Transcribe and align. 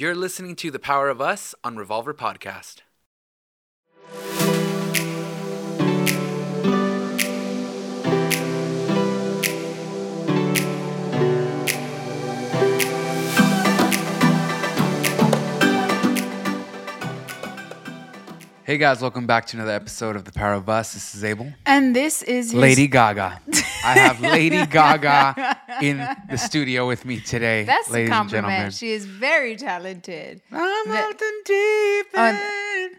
You're 0.00 0.14
listening 0.14 0.54
to 0.62 0.70
The 0.70 0.78
Power 0.78 1.08
of 1.08 1.20
Us 1.20 1.56
on 1.64 1.76
Revolver 1.76 2.14
Podcast. 2.14 2.82
Hey 18.68 18.76
guys, 18.76 19.00
welcome 19.00 19.26
back 19.26 19.46
to 19.46 19.56
another 19.56 19.72
episode 19.72 20.14
of 20.14 20.24
The 20.26 20.32
Power 20.32 20.52
of 20.52 20.68
Us. 20.68 20.92
This 20.92 21.14
is 21.14 21.24
Abel. 21.24 21.54
And 21.64 21.96
this 21.96 22.22
is 22.22 22.50
his 22.50 22.54
Lady 22.54 22.86
Gaga. 22.86 23.40
I 23.82 23.98
have 23.98 24.20
Lady 24.36 24.66
Gaga 24.66 25.56
in 25.80 26.06
the 26.28 26.36
studio 26.36 26.86
with 26.86 27.06
me 27.06 27.18
today. 27.18 27.64
That's 27.64 27.88
a 27.88 27.92
ladies 27.94 28.10
and 28.10 28.28
gentlemen. 28.28 28.50
compliment. 28.50 28.74
She 28.74 28.92
is 28.92 29.06
very 29.06 29.56
talented. 29.56 30.42
I'm 30.52 30.90
out 30.92 31.18
in 31.18 31.34
deep 31.46 32.06
end. 32.14 32.96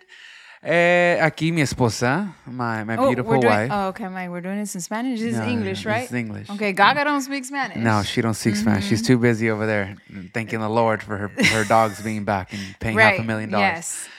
Eh, 0.63 1.19
aquí 1.21 1.53
mi 1.53 1.61
esposa, 1.61 2.33
my, 2.47 2.83
my 2.83 2.97
Oh, 2.97 3.05
beautiful 3.05 3.33
we're 3.33 3.39
doing, 3.41 3.53
wife. 3.53 3.69
oh, 3.71 3.87
okay, 3.89 4.07
Mike. 4.07 4.31
We're 4.31 4.41
doing 4.41 4.57
this 4.57 4.73
in 4.73 4.81
Spanish. 4.81 5.19
This 5.19 5.33
is 5.35 5.39
no, 5.39 5.45
English, 5.45 5.85
no, 5.85 5.91
right? 5.91 6.01
this 6.01 6.09
is 6.09 6.15
English. 6.15 6.49
Okay, 6.49 6.73
Gaga 6.73 7.03
don't 7.03 7.21
speak 7.21 7.45
Spanish. 7.45 7.77
No, 7.77 8.01
she 8.01 8.23
don't 8.23 8.33
speak 8.33 8.55
Spanish. 8.55 8.85
Mm-hmm. 8.85 8.89
She's 8.89 9.05
too 9.05 9.19
busy 9.19 9.51
over 9.51 9.67
there 9.67 9.97
thanking 10.33 10.61
the 10.61 10.67
Lord 10.67 11.03
for 11.03 11.15
her, 11.15 11.27
her 11.27 11.63
dogs 11.63 12.01
being 12.01 12.23
back 12.23 12.53
and 12.53 12.59
paying 12.79 12.97
half 12.97 13.19
a 13.19 13.23
million 13.23 13.51
dollars. 13.51 13.67
Yes. 13.67 14.09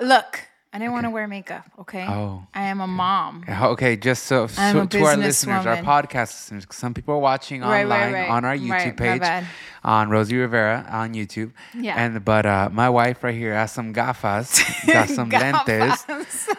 Look, 0.00 0.49
I 0.72 0.78
didn't 0.78 0.92
want 0.92 1.04
to 1.06 1.10
wear 1.10 1.26
makeup. 1.26 1.64
Okay. 1.80 2.06
Oh. 2.06 2.46
I 2.54 2.62
am 2.68 2.80
a 2.80 2.86
mom. 2.86 3.44
Okay, 3.48 3.96
just 3.96 4.24
so, 4.24 4.46
so 4.46 4.86
to 4.86 5.02
our 5.04 5.16
listeners, 5.16 5.66
our 5.66 5.78
podcast 5.78 6.28
listeners, 6.30 6.66
some 6.70 6.94
people 6.94 7.14
are 7.14 7.18
watching 7.18 7.62
Right, 7.62 7.82
online 7.82 8.12
right, 8.12 8.20
right. 8.20 8.30
on 8.30 8.44
our 8.44 8.56
YouTube 8.56 8.96
page, 8.96 9.44
on 9.82 10.10
Rosie 10.10 10.36
Rivera 10.36 10.86
on 10.88 11.14
YouTube. 11.14 11.52
Yeah. 11.74 11.96
And 11.96 12.24
but 12.24 12.46
uh, 12.46 12.68
my 12.70 12.88
wife 12.88 13.24
right 13.24 13.34
here 13.34 13.52
has 13.52 13.72
some 13.72 13.92
gafas, 13.92 14.62
got 14.92 15.08
some 15.08 15.28
lentes, 15.30 16.06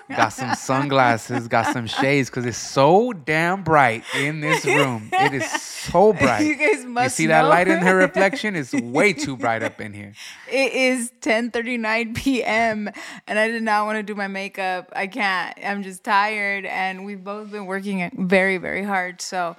got 0.10 0.30
some 0.34 0.56
sunglasses, 0.56 1.48
got 1.48 1.72
some 1.72 1.88
shades 2.02 2.30
because 2.30 2.46
it's 2.46 2.58
so 2.58 3.14
damn 3.14 3.64
bright 3.64 4.04
in 4.20 4.42
this 4.42 4.66
room. 4.66 5.10
It 5.14 5.34
is 5.36 5.50
so 5.50 6.12
bright. 6.22 6.42
You 6.42 6.56
guys 6.56 6.84
must 6.86 7.16
see 7.16 7.28
that 7.28 7.44
light 7.44 7.70
in 7.70 7.80
her 7.80 7.96
reflection? 7.96 8.58
It's 8.58 8.74
way 8.74 9.14
too 9.14 9.38
bright 9.38 9.64
up 9.64 9.80
in 9.80 9.94
here. 9.94 10.12
It 10.52 10.74
is 10.74 11.14
10:39 11.22 12.14
p.m. 12.16 12.90
and 13.26 13.40
I 13.40 13.48
did 13.48 13.64
not 13.64 13.86
want 13.86 13.98
to 13.98 14.01
do 14.04 14.16
my 14.16 14.28
makeup. 14.28 14.92
I 14.96 15.08
can't. 15.08 15.58
I'm 15.64 15.84
just 15.84 16.04
tired 16.04 16.66
and 16.66 17.06
we've 17.06 17.24
both 17.24 17.52
been 17.52 17.66
working 17.66 18.10
very 18.28 18.58
very 18.58 18.84
hard. 18.84 19.22
So 19.22 19.56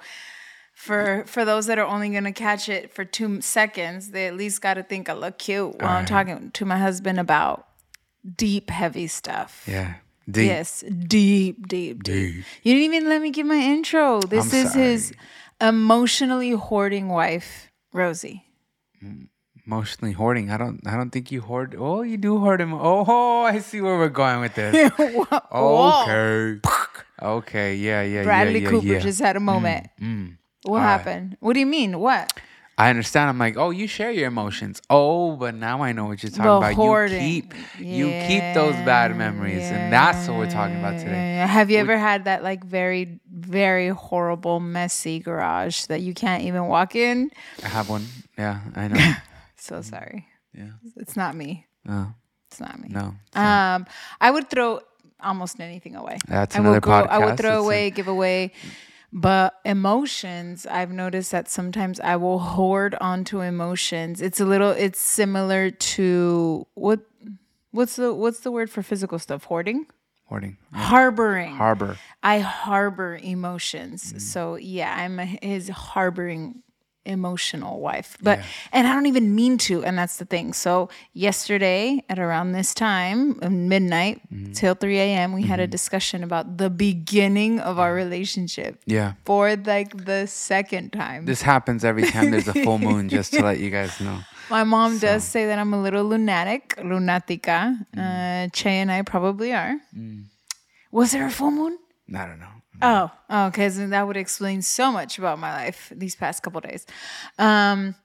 for 0.73 1.23
for 1.27 1.45
those 1.45 1.67
that 1.67 1.77
are 1.77 1.85
only 1.85 2.09
going 2.09 2.23
to 2.25 2.31
catch 2.31 2.69
it 2.69 2.93
for 2.93 3.05
2 3.05 3.41
seconds, 3.41 4.11
they 4.11 4.27
at 4.27 4.35
least 4.35 4.61
got 4.61 4.75
to 4.75 4.83
think 4.83 5.09
I 5.09 5.13
look 5.13 5.37
cute 5.37 5.81
while 5.81 5.97
I'm 5.97 6.05
talking 6.05 6.51
to 6.51 6.65
my 6.65 6.77
husband 6.77 7.19
about 7.19 7.67
deep 8.37 8.69
heavy 8.69 9.07
stuff. 9.07 9.63
Yeah. 9.67 9.95
Deep. 10.29 10.45
Yes, 10.47 10.81
deep, 10.81 11.67
deep, 11.67 11.67
deep, 11.67 12.03
Deep. 12.03 12.45
You 12.63 12.73
didn't 12.73 12.95
even 12.95 13.09
let 13.09 13.21
me 13.21 13.29
give 13.29 13.45
my 13.45 13.57
intro. 13.57 14.21
This 14.21 14.53
I'm 14.53 14.59
is 14.65 14.73
his 14.73 15.13
emotionally 15.59 16.51
hoarding 16.51 17.09
wife, 17.09 17.69
Rosie. 17.91 18.45
Mm. 19.03 19.27
Emotionally 19.65 20.11
hoarding. 20.13 20.51
I 20.51 20.57
don't. 20.57 20.85
I 20.85 20.97
don't 20.97 21.09
think 21.11 21.31
you 21.31 21.39
hoard. 21.41 21.73
Oh, 21.77 22.01
you 22.01 22.17
do 22.17 22.37
hoard 22.39 22.59
him. 22.59 22.73
Oh, 22.73 23.43
I 23.43 23.59
see 23.59 23.79
where 23.79 23.97
we're 23.97 24.09
going 24.09 24.41
with 24.41 24.55
this. 24.55 24.91
Okay. 25.53 26.59
Okay. 27.21 27.75
Yeah. 27.75 28.01
Yeah. 28.03 28.23
Bradley 28.23 28.55
yeah, 28.55 28.59
yeah, 28.59 28.69
Cooper 28.69 28.85
yeah. 28.85 28.99
just 28.99 29.21
had 29.21 29.37
a 29.37 29.39
moment. 29.39 29.87
Mm. 30.01 30.37
What 30.63 30.79
All 30.79 30.83
right. 30.83 30.83
happened? 30.97 31.37
What 31.39 31.53
do 31.53 31.59
you 31.61 31.65
mean? 31.65 31.99
What? 31.99 32.33
I 32.77 32.89
understand. 32.89 33.29
I'm 33.29 33.37
like, 33.37 33.55
oh, 33.55 33.69
you 33.69 33.87
share 33.87 34.11
your 34.11 34.27
emotions. 34.27 34.81
Oh, 34.89 35.35
but 35.37 35.53
now 35.53 35.81
I 35.83 35.91
know 35.93 36.05
what 36.05 36.23
you're 36.23 36.31
talking 36.31 36.45
The 36.45 36.57
about. 36.57 36.73
hoarding. 36.73 37.21
You 37.21 37.41
keep, 37.43 37.53
you 37.79 38.07
keep 38.27 38.43
those 38.55 38.73
bad 38.83 39.15
memories, 39.15 39.61
and 39.63 39.93
that's 39.93 40.27
what 40.27 40.37
we're 40.39 40.49
talking 40.49 40.79
about 40.79 40.97
today. 40.99 41.35
Yeah. 41.35 41.45
Have 41.47 41.69
you 41.69 41.77
ever 41.77 41.97
had 41.97 42.25
that 42.25 42.41
like 42.41 42.63
very, 42.65 43.19
very 43.31 43.89
horrible, 43.89 44.59
messy 44.59 45.19
garage 45.19 45.85
that 45.85 46.01
you 46.01 46.13
can't 46.15 46.43
even 46.43 46.65
walk 46.67 46.95
in? 46.95 47.29
I 47.63 47.67
have 47.67 47.89
one. 47.89 48.07
Yeah, 48.37 48.59
I 48.75 48.87
know. 48.87 49.13
So 49.63 49.81
sorry. 49.81 50.27
yeah. 50.53 50.71
It's 50.97 51.15
not 51.15 51.35
me. 51.35 51.65
No. 51.85 52.13
It's 52.51 52.59
not 52.59 52.77
me. 52.79 52.89
No. 52.89 53.15
Um, 53.33 53.85
I 54.19 54.29
would 54.29 54.49
throw 54.49 54.81
almost 55.21 55.59
anything 55.61 55.95
away. 55.95 56.17
That's 56.27 56.55
I 56.55 56.59
another 56.59 56.81
go, 56.81 56.91
I 56.91 57.17
would 57.25 57.37
throw 57.37 57.51
It's 57.51 57.63
a- 57.63 57.65
away, 57.65 57.89
give 57.91 58.07
away. 58.09 58.51
But 59.13 59.53
emotions, 59.63 60.65
I've 60.65 60.91
noticed 60.91 61.31
that 61.31 61.47
sometimes 61.47 61.99
I 62.01 62.15
will 62.17 62.39
hoard 62.39 62.95
onto 62.99 63.39
emotions. 63.41 64.21
It's 64.21 64.39
a 64.41 64.45
little 64.45 64.71
it's 64.71 64.99
similar 64.99 65.71
to 65.71 66.67
what 66.73 66.99
what's 67.71 67.95
the 67.95 68.13
what's 68.13 68.41
the 68.41 68.51
word 68.51 68.69
for 68.69 68.81
physical 68.83 69.17
stuff? 69.19 69.45
Hoarding? 69.45 69.85
Hoarding. 70.25 70.57
Harboring. 70.73 71.55
Harbor. 71.55 71.97
I 72.23 72.39
harbor 72.39 73.17
emotions. 73.21 74.13
Mm. 74.13 74.21
So 74.21 74.55
yeah, 74.55 74.93
I'm 74.97 75.19
a, 75.19 75.25
his 75.25 75.69
harboring 75.69 76.63
emotional 77.05 77.79
wife. 77.79 78.17
But 78.21 78.39
and 78.71 78.87
I 78.87 78.93
don't 78.93 79.05
even 79.07 79.35
mean 79.35 79.57
to, 79.69 79.83
and 79.83 79.97
that's 79.97 80.17
the 80.17 80.25
thing. 80.25 80.53
So 80.53 80.89
yesterday 81.13 82.03
at 82.09 82.19
around 82.19 82.51
this 82.53 82.73
time, 82.73 83.39
uh, 83.41 83.49
midnight 83.49 84.21
Mm-hmm. 84.33 84.53
till 84.53 84.73
3 84.75 84.97
a.m., 84.99 85.33
we 85.33 85.43
had 85.43 85.59
a 85.59 85.67
discussion 85.67 86.23
about 86.23 86.57
the 86.57 86.69
beginning 86.69 87.59
of 87.59 87.77
our 87.79 87.93
relationship 87.93 88.81
Yeah. 88.85 89.13
for 89.25 89.55
like 89.55 90.05
the 90.05 90.25
second 90.27 90.91
time. 90.93 91.25
This 91.25 91.41
happens 91.41 91.83
every 91.85 92.03
time 92.09 92.31
there's 92.31 92.47
a 92.47 92.53
full 92.65 92.79
moon, 92.79 93.09
just 93.09 93.33
to 93.33 93.41
let 93.49 93.59
you 93.59 93.69
guys 93.69 93.99
know. 93.99 94.19
My 94.49 94.63
mom 94.63 94.97
does 94.99 95.23
say 95.23 95.45
that 95.47 95.57
I'm 95.59 95.73
a 95.73 95.81
little 95.81 96.03
lunatic, 96.05 96.75
lunatica. 96.77 97.77
Mm. 97.95 97.99
Uh, 98.45 98.49
Che 98.51 98.69
and 98.69 98.91
I 98.91 99.01
probably 99.03 99.53
are. 99.53 99.75
Was 100.91 101.11
there 101.11 101.25
a 101.25 101.31
full 101.31 101.51
moon? 101.51 101.77
I 102.13 102.25
don't 102.27 102.39
know. 102.39 102.52
Oh, 102.81 103.11
oh, 103.29 103.49
because 103.49 103.77
that 103.77 104.07
would 104.07 104.17
explain 104.17 104.61
so 104.61 104.91
much 104.91 105.17
about 105.17 105.39
my 105.39 105.53
life 105.53 105.91
these 105.95 106.15
past 106.15 106.43
couple 106.43 106.59
days. 106.61 106.85
Um, 107.39 107.95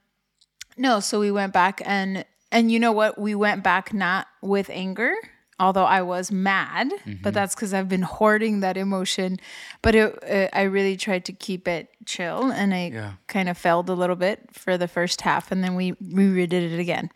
no, 0.76 1.00
so 1.00 1.18
we 1.20 1.30
went 1.30 1.52
back 1.52 1.82
and 1.84 2.24
and 2.52 2.70
you 2.72 2.78
know 2.78 2.92
what? 2.92 3.18
We 3.18 3.34
went 3.34 3.62
back 3.62 3.92
not 3.92 4.26
with 4.40 4.70
anger, 4.70 5.12
although 5.60 5.84
I 5.84 6.00
was 6.02 6.30
mad, 6.32 6.90
but 7.22 7.34
that's 7.34 7.54
because 7.54 7.74
I've 7.74 7.88
been 7.88 8.02
hoarding 8.02 8.60
that 8.60 8.76
emotion. 8.78 9.36
But 9.82 9.94
it, 9.94 10.24
uh, 10.24 10.48
I 10.56 10.62
really 10.62 10.96
tried 10.96 11.24
to 11.26 11.32
keep 11.32 11.68
it 11.68 11.88
chill, 12.06 12.50
and 12.50 12.72
I 12.72 12.88
Yeah. 12.94 13.12
kind 13.26 13.48
of 13.50 13.58
failed 13.58 13.90
a 13.90 13.94
little 13.94 14.16
bit 14.16 14.48
for 14.52 14.78
the 14.78 14.88
first 14.88 15.20
half, 15.22 15.52
and 15.52 15.62
then 15.62 15.74
we 15.74 15.92
we 16.00 16.24
redid 16.24 16.52
it 16.72 16.78
again. 16.78 17.10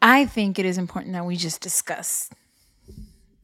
I 0.00 0.24
think 0.26 0.58
it 0.58 0.64
is 0.66 0.78
important 0.78 1.12
that 1.12 1.24
we 1.24 1.36
just 1.36 1.60
discuss 1.60 2.28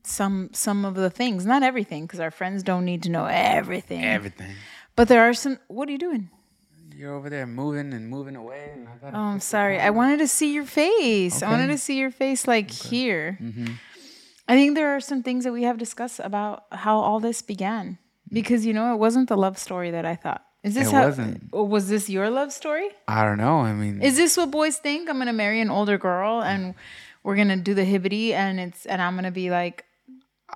some 0.09 0.51
some 0.53 0.85
of 0.85 0.95
the 0.95 1.11
things, 1.11 1.47
not 1.47 1.63
everything, 1.63 2.07
because 2.07 2.21
our 2.21 2.31
friends 2.31 2.63
don't 2.63 2.85
need 2.85 3.03
to 3.05 3.11
know 3.11 3.27
everything. 3.27 4.05
Everything. 4.05 4.55
But 4.97 5.09
there 5.09 5.23
are 5.29 5.35
some. 5.35 5.59
What 5.69 5.89
are 5.89 5.93
you 5.93 5.99
doing? 5.99 6.31
You're 6.97 7.15
over 7.15 7.31
there 7.31 7.47
moving 7.47 7.93
and 7.93 8.09
moving 8.09 8.35
away. 8.35 8.71
And 8.75 8.89
I 8.89 9.11
Oh, 9.15 9.21
I'm 9.21 9.41
sorry. 9.41 9.79
I 9.79 9.91
wanted 9.91 10.19
to 10.19 10.27
see 10.27 10.53
your 10.53 10.65
face. 10.65 11.43
I 11.45 11.49
wanted 11.51 11.69
to 11.69 11.79
see 11.79 11.97
your 11.97 12.11
face 12.11 12.49
like 12.49 12.71
here. 12.73 13.39
Mm-hmm. 13.41 13.75
I 14.49 14.55
think 14.57 14.75
there 14.75 14.89
are 14.97 15.01
some 15.01 15.23
things 15.23 15.45
that 15.45 15.53
we 15.53 15.63
have 15.63 15.79
discussed 15.79 16.19
about 16.19 16.65
how 16.73 16.99
all 16.99 17.21
this 17.21 17.41
began. 17.41 17.99
Because 18.33 18.67
you 18.67 18.73
know, 18.73 18.93
it 18.95 18.97
wasn't 18.99 19.29
the 19.29 19.37
love 19.37 19.59
story 19.59 19.93
that 19.93 20.05
I 20.05 20.17
thought. 20.17 20.45
Is 20.65 20.75
this 20.75 20.89
It 20.89 20.95
how 20.95 21.05
wasn't. 21.07 21.53
was 21.53 21.89
this 21.89 22.11
your 22.11 22.31
love 22.31 22.53
story? 22.53 22.89
I 23.07 23.25
don't 23.25 23.39
know. 23.39 23.61
I 23.61 23.73
mean, 23.75 24.03
Is 24.03 24.17
this 24.17 24.37
what 24.37 24.51
boys 24.51 24.77
think? 24.79 25.09
I'm 25.09 25.19
gonna 25.19 25.33
marry 25.33 25.61
an 25.61 25.71
older 25.71 25.99
girl 25.99 26.43
and 26.43 26.75
we're 27.23 27.37
gonna 27.37 27.57
do 27.57 27.75
the 27.75 27.85
hibbity 27.85 28.33
and 28.33 28.59
it's 28.59 28.87
and 28.87 29.01
I'm 29.01 29.15
gonna 29.15 29.31
be 29.31 29.51
like, 29.51 29.85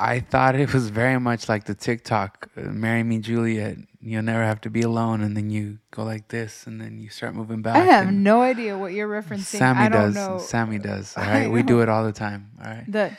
I 0.03 0.21
thought 0.21 0.55
it 0.57 0.73
was 0.75 0.89
very 0.91 1.19
much 1.21 1.49
like 1.49 1.65
the 1.65 1.75
TikTok, 1.75 2.49
uh, 2.57 2.63
"Marry 2.63 3.03
Me, 3.05 3.19
Juliet." 3.21 3.79
You'll 4.01 4.23
never 4.25 4.43
have 4.45 4.61
to 4.63 4.71
be 4.71 4.83
alone, 4.83 5.23
and 5.23 5.37
then 5.37 5.49
you 5.51 5.79
go 5.93 6.03
like 6.03 6.27
this, 6.27 6.67
and 6.67 6.81
then 6.81 6.99
you 6.99 7.09
start 7.09 7.35
moving 7.37 7.63
back. 7.63 7.77
I 7.77 7.85
have 7.85 8.13
no 8.13 8.43
idea 8.43 8.77
what 8.77 8.93
you're 8.93 9.09
referencing. 9.09 9.59
Sammy 9.63 9.81
I 9.81 9.89
don't 9.89 10.13
does. 10.13 10.15
know. 10.17 10.39
Sammy 10.39 10.79
does. 10.79 11.15
All 11.17 11.23
right, 11.25 11.49
we 11.49 11.63
do 11.63 11.83
it 11.83 11.89
all 11.89 12.05
the 12.05 12.13
time. 12.13 12.51
All 12.59 12.71
right, 12.71 12.85
The 12.91 13.17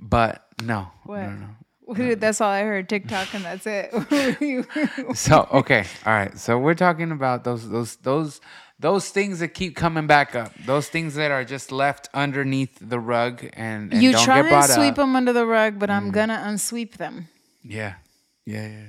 but 0.00 0.44
no, 0.62 0.90
What? 1.04 1.22
no, 1.22 1.30
no. 1.30 1.48
That's 2.16 2.40
all 2.40 2.50
I 2.50 2.62
heard. 2.62 2.88
TikTok, 2.88 3.34
and 3.34 3.44
that's 3.44 3.66
it. 3.66 3.92
So 5.16 5.48
okay, 5.52 5.86
all 6.04 6.12
right. 6.12 6.36
So 6.36 6.58
we're 6.58 6.74
talking 6.74 7.12
about 7.12 7.44
those 7.44 7.68
those 7.68 7.96
those 7.96 8.40
those 8.78 9.08
things 9.10 9.38
that 9.38 9.48
keep 9.48 9.76
coming 9.76 10.06
back 10.06 10.34
up. 10.34 10.52
Those 10.66 10.88
things 10.88 11.14
that 11.14 11.30
are 11.30 11.44
just 11.44 11.70
left 11.70 12.08
underneath 12.12 12.76
the 12.80 12.98
rug 12.98 13.48
and, 13.52 13.92
and 13.92 14.02
you 14.02 14.12
don't 14.12 14.24
try 14.24 14.38
get 14.38 14.42
to 14.42 14.48
brought 14.48 14.70
sweep 14.70 14.92
up. 14.92 14.94
Mm. 14.94 14.96
them 14.96 15.16
under 15.16 15.32
the 15.32 15.46
rug, 15.46 15.78
but 15.78 15.88
I'm 15.90 16.10
gonna 16.10 16.42
unsweep 16.46 16.96
them. 16.96 17.28
Yeah, 17.62 17.94
yeah, 18.44 18.66
yeah. 18.66 18.86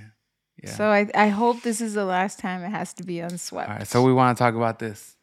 Yeah. 0.63 0.71
So 0.71 0.88
I, 0.89 1.07
I 1.13 1.27
hope 1.27 1.61
this 1.61 1.81
is 1.81 1.94
the 1.94 2.05
last 2.05 2.39
time 2.39 2.63
it 2.63 2.69
has 2.69 2.94
to 2.95 3.03
be 3.03 3.19
unswept. 3.19 3.69
All 3.69 3.75
right. 3.75 3.88
So 3.88 4.01
we 4.01 4.11
want 4.11 4.38
to 4.38 4.44
talk 4.44 4.55
about 4.55 4.79
this. 4.79 5.15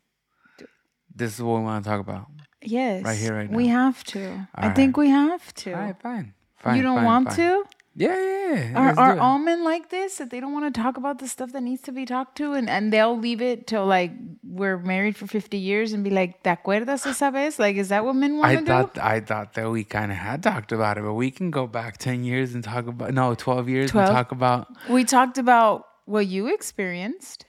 This 1.13 1.35
is 1.35 1.43
what 1.43 1.59
we 1.59 1.65
want 1.65 1.85
to 1.85 1.91
talk 1.91 2.01
about. 2.01 2.27
yes, 2.63 3.05
right 3.05 3.19
here, 3.19 3.35
right 3.35 3.51
now. 3.51 3.57
We 3.57 3.67
have 3.69 4.03
to. 4.05 4.47
I 4.55 4.69
All 4.69 4.75
think 4.75 4.97
we 4.97 5.09
have 5.11 5.53
to. 5.55 5.73
All 5.73 5.81
right, 5.81 6.01
fine. 6.01 6.35
Fine. 6.65 6.77
you 6.77 6.83
don't 6.83 6.97
fine, 6.97 7.05
want 7.05 7.29
fine. 7.29 7.37
to? 7.37 7.65
Yeah, 7.97 8.09
yeah. 8.19 8.55
yeah. 8.73 8.79
Are, 8.81 8.99
are 8.99 9.19
all 9.21 9.39
men 9.39 9.63
like 9.63 9.91
this 9.91 10.17
that 10.19 10.31
they 10.31 10.41
don't 10.41 10.53
want 10.53 10.75
to 10.75 10.81
talk 10.83 10.97
about 10.97 11.21
the 11.21 11.29
stuff 11.29 11.53
that 11.53 11.63
needs 11.63 11.81
to 11.83 11.93
be 11.93 12.05
talked 12.05 12.37
to 12.39 12.53
and, 12.55 12.69
and 12.69 12.93
they'll 12.93 13.17
leave 13.17 13.41
it 13.41 13.69
till 13.69 13.87
like 13.87 14.11
we're 14.43 14.79
married 14.79 15.17
for 15.17 15.29
50 15.29 15.57
years 15.59 15.93
and 15.93 16.03
be 16.03 16.11
like, 16.11 16.43
¿te 16.43 16.51
acuerdas 16.51 17.07
esa 17.07 17.31
vez? 17.31 17.61
Like, 17.61 17.77
is 17.77 17.91
that 17.91 18.05
what 18.05 18.17
men 18.17 18.37
want 18.39 18.51
I 18.51 18.55
to 18.57 18.61
do? 18.63 18.67
thought 18.67 18.99
I 18.99 19.21
thought 19.21 19.55
that 19.55 19.71
we 19.71 19.85
kind 19.85 20.11
of 20.11 20.19
had 20.19 20.43
talked 20.43 20.73
about 20.73 20.99
it, 20.99 21.05
but 21.05 21.15
we 21.15 21.31
can 21.31 21.53
go 21.53 21.69
back 21.69 21.99
ten 21.99 22.25
years 22.25 22.53
and 22.55 22.65
talk 22.65 22.89
about 22.89 23.15
no 23.15 23.37
twelve 23.37 23.69
years 23.69 23.93
12? 23.93 24.09
and 24.09 24.17
talk 24.17 24.33
about 24.33 24.67
We 24.91 25.05
talked 25.05 25.39
about 25.39 25.85
what 26.07 26.27
you 26.27 26.53
experienced. 26.53 27.45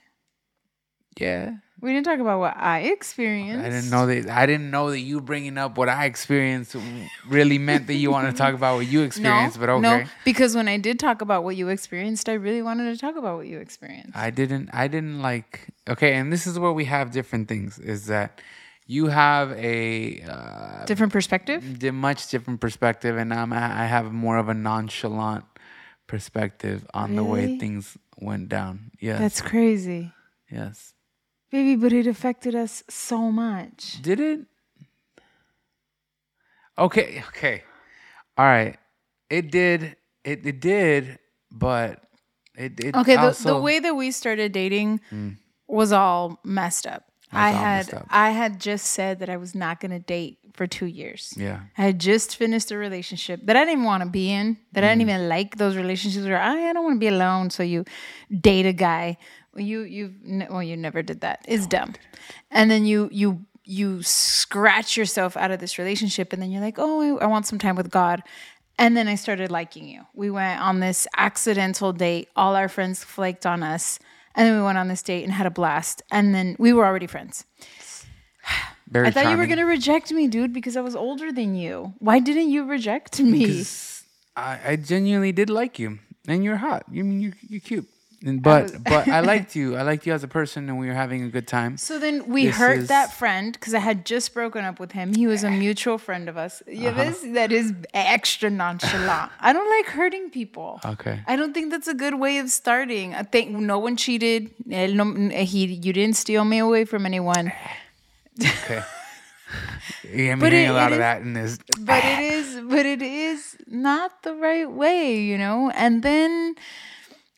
yeah. 1.18 1.56
We 1.86 1.92
didn't 1.92 2.06
talk 2.06 2.18
about 2.18 2.40
what 2.40 2.56
I 2.56 2.80
experienced. 2.80 3.64
I 3.64 3.70
didn't 3.70 3.90
know 3.90 4.06
that. 4.06 4.28
I 4.28 4.44
didn't 4.44 4.72
know 4.72 4.90
that 4.90 4.98
you 4.98 5.20
bringing 5.20 5.56
up 5.56 5.78
what 5.78 5.88
I 5.88 6.06
experienced 6.06 6.74
really 7.28 7.58
meant 7.58 7.86
that 7.86 7.94
you 7.94 8.10
want 8.10 8.28
to 8.28 8.36
talk 8.36 8.54
about 8.54 8.74
what 8.78 8.88
you 8.88 9.02
experienced. 9.10 9.60
but 9.60 9.68
okay, 9.68 9.80
No, 9.80 10.04
because 10.24 10.56
when 10.56 10.66
I 10.66 10.78
did 10.78 10.98
talk 10.98 11.20
about 11.20 11.44
what 11.44 11.54
you 11.54 11.68
experienced, 11.68 12.28
I 12.28 12.32
really 12.32 12.60
wanted 12.60 12.92
to 12.92 12.98
talk 13.00 13.14
about 13.14 13.36
what 13.36 13.46
you 13.46 13.58
experienced. 13.60 14.16
I 14.16 14.30
didn't. 14.30 14.68
I 14.72 14.88
didn't 14.88 15.22
like. 15.22 15.68
Okay, 15.88 16.14
and 16.14 16.32
this 16.32 16.44
is 16.44 16.58
where 16.58 16.72
we 16.72 16.86
have 16.86 17.12
different 17.12 17.46
things. 17.46 17.78
Is 17.78 18.06
that 18.06 18.40
you 18.88 19.06
have 19.06 19.52
a 19.52 20.22
uh, 20.28 20.84
Different 20.86 21.12
perspective. 21.12 21.78
di- 21.78 21.92
much 21.92 22.26
different 22.32 22.60
perspective, 22.60 23.16
and 23.16 23.32
I'm, 23.32 23.52
I 23.52 23.86
have 23.86 24.12
more 24.12 24.38
of 24.38 24.48
a 24.48 24.54
nonchalant 24.54 25.44
perspective 26.08 26.84
on 26.94 27.14
the 27.14 27.22
way 27.22 27.58
things 27.58 27.96
went 28.18 28.48
down. 28.48 28.90
Yes, 29.00 29.20
That's 29.20 29.40
crazy. 29.40 30.12
yes. 30.50 30.94
Baby, 31.50 31.76
but 31.76 31.92
it 31.92 32.06
affected 32.06 32.54
us 32.54 32.82
so 32.88 33.30
much. 33.30 34.02
Did 34.02 34.20
it? 34.20 34.40
Okay, 36.78 37.22
okay. 37.28 37.62
All 38.36 38.44
right. 38.44 38.76
It 39.30 39.50
did. 39.50 39.96
It 40.24 40.44
it 40.46 40.60
did, 40.60 41.18
but 41.50 42.02
it 42.56 42.78
it 42.80 42.94
Okay, 42.96 43.16
the, 43.16 43.22
also, 43.22 43.54
the 43.54 43.60
way 43.60 43.78
that 43.78 43.94
we 43.94 44.10
started 44.10 44.52
dating 44.52 45.00
was 45.66 45.92
all 45.92 46.38
messed 46.44 46.86
up. 46.86 47.04
I 47.32 47.50
had. 47.50 48.04
I 48.10 48.30
had 48.30 48.60
just 48.60 48.86
said 48.92 49.18
that 49.20 49.28
I 49.28 49.36
was 49.36 49.54
not 49.54 49.80
going 49.80 49.90
to 49.90 49.98
date 49.98 50.38
for 50.54 50.66
2 50.66 50.86
years. 50.86 51.34
Yeah. 51.36 51.60
I 51.76 51.82
had 51.82 51.98
just 51.98 52.36
finished 52.36 52.70
a 52.70 52.78
relationship 52.78 53.40
that 53.44 53.56
I 53.56 53.64
didn't 53.64 53.84
want 53.84 54.02
to 54.04 54.08
be 54.08 54.30
in, 54.30 54.56
that 54.72 54.84
I 54.84 54.88
didn't 54.88 55.00
Mm. 55.08 55.10
even 55.10 55.28
like 55.28 55.56
those 55.56 55.76
relationships 55.76 56.24
where 56.24 56.40
I, 56.40 56.70
I 56.70 56.72
don't 56.72 56.84
want 56.84 56.96
to 56.96 57.00
be 57.00 57.08
alone. 57.08 57.50
So 57.50 57.62
you 57.62 57.84
date 58.30 58.66
a 58.66 58.72
guy. 58.72 59.16
You 59.56 59.82
you 59.82 60.14
well 60.50 60.62
you 60.62 60.76
never 60.76 61.02
did 61.02 61.20
that. 61.20 61.44
It's 61.48 61.66
dumb. 61.66 61.94
And 62.50 62.70
then 62.70 62.86
you 62.86 63.08
you 63.12 63.44
you 63.64 64.02
scratch 64.02 64.96
yourself 64.96 65.36
out 65.36 65.50
of 65.50 65.58
this 65.58 65.78
relationship, 65.78 66.32
and 66.32 66.40
then 66.40 66.50
you're 66.50 66.62
like, 66.62 66.78
oh, 66.78 67.18
I, 67.18 67.24
I 67.24 67.26
want 67.26 67.46
some 67.46 67.58
time 67.58 67.76
with 67.76 67.90
God. 67.90 68.22
And 68.78 68.96
then 68.96 69.08
I 69.08 69.14
started 69.14 69.50
liking 69.50 69.88
you. 69.88 70.02
We 70.14 70.30
went 70.30 70.60
on 70.60 70.80
this 70.80 71.06
accidental 71.16 71.92
date. 71.92 72.28
All 72.36 72.54
our 72.54 72.68
friends 72.68 73.02
flaked 73.02 73.46
on 73.46 73.62
us. 73.62 73.98
And 74.34 74.46
then 74.46 74.56
we 74.56 74.62
went 74.62 74.76
on 74.76 74.88
this 74.88 75.02
date 75.02 75.24
and 75.24 75.32
had 75.32 75.46
a 75.46 75.50
blast. 75.50 76.02
And 76.10 76.34
then 76.34 76.56
we 76.58 76.72
were 76.74 76.84
already 76.84 77.06
friends. 77.06 77.44
Very 78.88 79.08
I 79.08 79.10
thought 79.10 79.30
you 79.30 79.36
were 79.36 79.46
gonna 79.46 79.66
reject 79.66 80.12
me, 80.12 80.28
dude, 80.28 80.52
because 80.52 80.76
I 80.76 80.80
was 80.80 80.94
older 80.94 81.32
than 81.32 81.56
you. 81.56 81.94
Why 81.98 82.20
didn't 82.20 82.50
you 82.50 82.64
reject 82.64 83.18
me? 83.18 83.46
Because 83.46 84.04
I, 84.36 84.60
I 84.64 84.76
genuinely 84.76 85.32
did 85.32 85.50
like 85.50 85.78
you, 85.80 85.98
and 86.28 86.44
you're 86.44 86.58
hot. 86.58 86.84
You 86.92 87.02
mean 87.02 87.20
you 87.20 87.32
you're 87.48 87.60
cute, 87.60 87.88
but 88.42 88.82
but 88.84 89.06
I 89.08 89.20
liked 89.32 89.54
you. 89.54 89.76
I 89.76 89.82
liked 89.82 90.06
you 90.06 90.12
as 90.12 90.22
a 90.24 90.28
person, 90.28 90.68
and 90.68 90.78
we 90.78 90.86
were 90.88 90.94
having 90.94 91.22
a 91.22 91.28
good 91.28 91.46
time. 91.46 91.76
So 91.76 91.98
then 91.98 92.26
we 92.26 92.46
This 92.46 92.56
hurt 92.56 92.78
is- 92.78 92.88
that 92.88 93.12
friend 93.12 93.52
because 93.52 93.72
I 93.74 93.78
had 93.78 94.04
just 94.04 94.34
broken 94.34 94.64
up 94.64 94.80
with 94.80 94.92
him. 94.92 95.14
He 95.14 95.26
was 95.26 95.44
a 95.44 95.50
mutual 95.64 95.98
friend 95.98 96.28
of 96.28 96.36
us. 96.36 96.62
Yeah, 96.66 96.90
Uh-huh. 96.90 97.04
this 97.04 97.20
that 97.34 97.52
is 97.52 97.72
extra 97.94 98.50
nonchalant. 98.50 99.30
I 99.40 99.52
don't 99.52 99.70
like 99.78 99.86
hurting 99.94 100.30
people. 100.30 100.80
Okay. 100.84 101.20
I 101.26 101.36
don't 101.36 101.54
think 101.54 101.70
that's 101.70 101.88
a 101.88 101.94
good 101.94 102.14
way 102.18 102.38
of 102.38 102.50
starting. 102.50 103.14
I 103.14 103.22
think 103.22 103.50
no 103.50 103.78
one 103.78 103.96
cheated. 103.96 104.50
No- 104.66 105.28
he, 105.30 105.66
you 105.66 105.92
didn't 105.92 106.16
steal 106.16 106.44
me 106.44 106.58
away 106.58 106.84
from 106.84 107.06
anyone. 107.06 107.52
Okay. 108.42 108.82
yeah, 110.12 110.32
I'm 110.32 110.40
But 110.40 110.52
hearing 110.52 110.66
it- 110.66 110.70
a 110.70 110.74
lot 110.74 110.90
it 110.92 110.94
of 110.94 110.98
is- 110.98 110.98
that 110.98 111.20
in 111.22 111.32
this. 111.34 111.58
but 111.78 112.04
it 112.04 112.18
is 112.32 112.60
but 112.68 112.84
it 112.86 113.02
is 113.02 113.56
not 113.68 114.22
the 114.22 114.34
right 114.34 114.70
way 114.70 115.20
you 115.20 115.38
know 115.38 115.70
and 115.74 116.02
then 116.02 116.54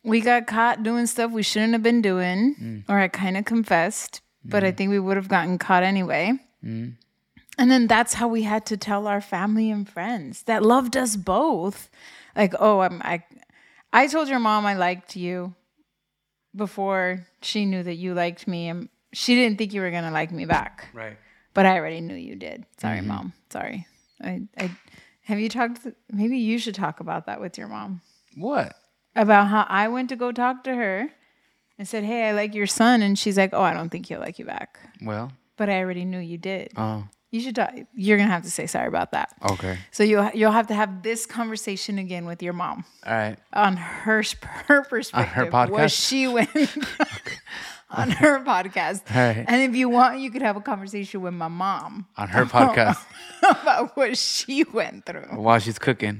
we 0.04 0.20
got 0.20 0.46
caught 0.46 0.82
doing 0.82 1.06
stuff 1.06 1.30
we 1.32 1.42
shouldn't 1.42 1.72
have 1.72 1.82
been 1.82 2.00
doing 2.02 2.54
Mm. 2.60 2.84
or 2.88 2.98
i 2.98 3.08
kind 3.08 3.36
of 3.36 3.44
confessed 3.44 4.20
but 4.44 4.64
i 4.64 4.70
think 4.72 4.90
we 4.90 4.98
would 4.98 5.16
have 5.16 5.28
gotten 5.28 5.58
caught 5.58 5.82
anyway 5.82 6.32
Mm. 6.64 6.94
and 7.58 7.70
then 7.70 7.86
that's 7.86 8.14
how 8.14 8.26
we 8.28 8.42
had 8.42 8.64
to 8.66 8.76
tell 8.76 9.06
our 9.06 9.20
family 9.20 9.70
and 9.70 9.88
friends 9.88 10.42
that 10.44 10.62
loved 10.62 10.96
us 10.96 11.16
both 11.16 11.90
like 12.36 12.54
oh 12.58 12.80
i'm 12.80 13.00
i 13.04 13.22
i 13.92 14.06
told 14.06 14.28
your 14.28 14.38
mom 14.40 14.66
i 14.66 14.74
liked 14.74 15.14
you 15.16 15.54
before 16.54 17.26
she 17.42 17.64
knew 17.66 17.82
that 17.82 17.94
you 17.94 18.14
liked 18.14 18.46
me 18.48 18.68
and 18.68 18.88
she 19.12 19.34
didn't 19.34 19.58
think 19.58 19.72
you 19.72 19.80
were 19.80 19.90
going 19.90 20.04
to 20.04 20.10
like 20.10 20.30
me 20.32 20.44
back 20.44 20.88
Right. 20.92 21.16
but 21.54 21.66
I 21.66 21.78
already 21.78 22.00
knew 22.00 22.14
you 22.14 22.36
did. 22.36 22.64
Sorry, 22.78 22.98
Mm-hmm. 22.98 23.08
mom. 23.08 23.32
Sorry. 23.50 23.86
I, 24.22 24.42
I 24.58 24.70
have 25.22 25.38
you 25.40 25.48
talked. 25.48 25.86
Maybe 26.12 26.38
you 26.38 26.58
should 26.58 26.74
talk 26.74 27.00
about 27.00 27.26
that 27.26 27.40
with 27.40 27.56
your 27.58 27.68
mom 27.68 28.00
What? 28.36 28.74
About 29.18 29.48
how 29.48 29.66
I 29.68 29.88
went 29.88 30.08
to 30.10 30.16
go 30.16 30.32
talk 30.32 30.64
to 30.64 30.74
her 30.74 31.10
and 31.78 31.86
said, 31.88 32.04
"Hey, 32.04 32.28
I 32.28 32.32
like 32.32 32.54
your 32.54 32.66
son," 32.66 33.02
and 33.02 33.18
she's 33.18 33.36
like, 33.36 33.50
"Oh, 33.52 33.62
I 33.62 33.74
don't 33.74 33.88
think 33.90 34.06
he'll 34.06 34.20
like 34.20 34.38
you 34.38 34.44
back." 34.44 34.78
Well. 35.02 35.32
But 35.56 35.68
I 35.68 35.80
already 35.80 36.04
knew 36.04 36.18
you 36.20 36.38
did. 36.38 36.72
Oh. 36.76 37.04
You 37.30 37.40
should. 37.40 37.56
Talk, 37.56 37.74
you're 37.94 38.16
gonna 38.16 38.30
have 38.30 38.44
to 38.44 38.50
say 38.50 38.66
sorry 38.66 38.88
about 38.88 39.12
that. 39.12 39.34
Okay. 39.50 39.76
So 39.90 40.02
you'll 40.02 40.30
you'll 40.32 40.52
have 40.52 40.68
to 40.68 40.74
have 40.74 41.02
this 41.02 41.26
conversation 41.26 41.98
again 41.98 42.24
with 42.24 42.42
your 42.42 42.54
mom 42.54 42.84
All 43.04 43.12
right. 43.12 43.36
on 43.52 43.76
her 43.76 44.22
purpose. 44.40 45.10
On 45.12 45.24
her 45.24 45.44
perspective. 45.44 45.72
What 45.72 45.90
she 45.90 46.26
went 46.26 46.48
on 47.90 48.10
her 48.10 48.40
podcast. 48.40 49.02
Right. 49.14 49.44
And 49.46 49.62
if 49.62 49.76
you 49.76 49.90
want, 49.90 50.20
you 50.20 50.30
could 50.30 50.40
have 50.42 50.56
a 50.56 50.60
conversation 50.62 51.20
with 51.20 51.34
my 51.34 51.48
mom 51.48 52.06
On 52.16 52.28
her 52.28 52.46
podcast 52.46 52.98
about 53.42 53.94
what 53.96 54.16
she 54.16 54.64
went 54.64 55.04
through. 55.04 55.26
while 55.32 55.58
she's 55.58 55.78
cooking. 55.78 56.18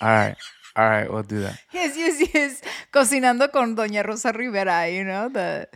All 0.00 0.08
right. 0.08 0.36
All 0.76 0.88
right. 0.88 1.10
We'll 1.10 1.22
do 1.22 1.40
that. 1.40 1.58
Yes, 1.72 1.96
yes, 1.96 2.28
yes. 2.34 2.62
Cocinando 2.92 3.50
con 3.50 3.74
Doña 3.76 4.04
Rosa 4.04 4.32
Rivera, 4.32 4.88
you 4.88 5.04
know, 5.04 5.28
the 5.28 5.68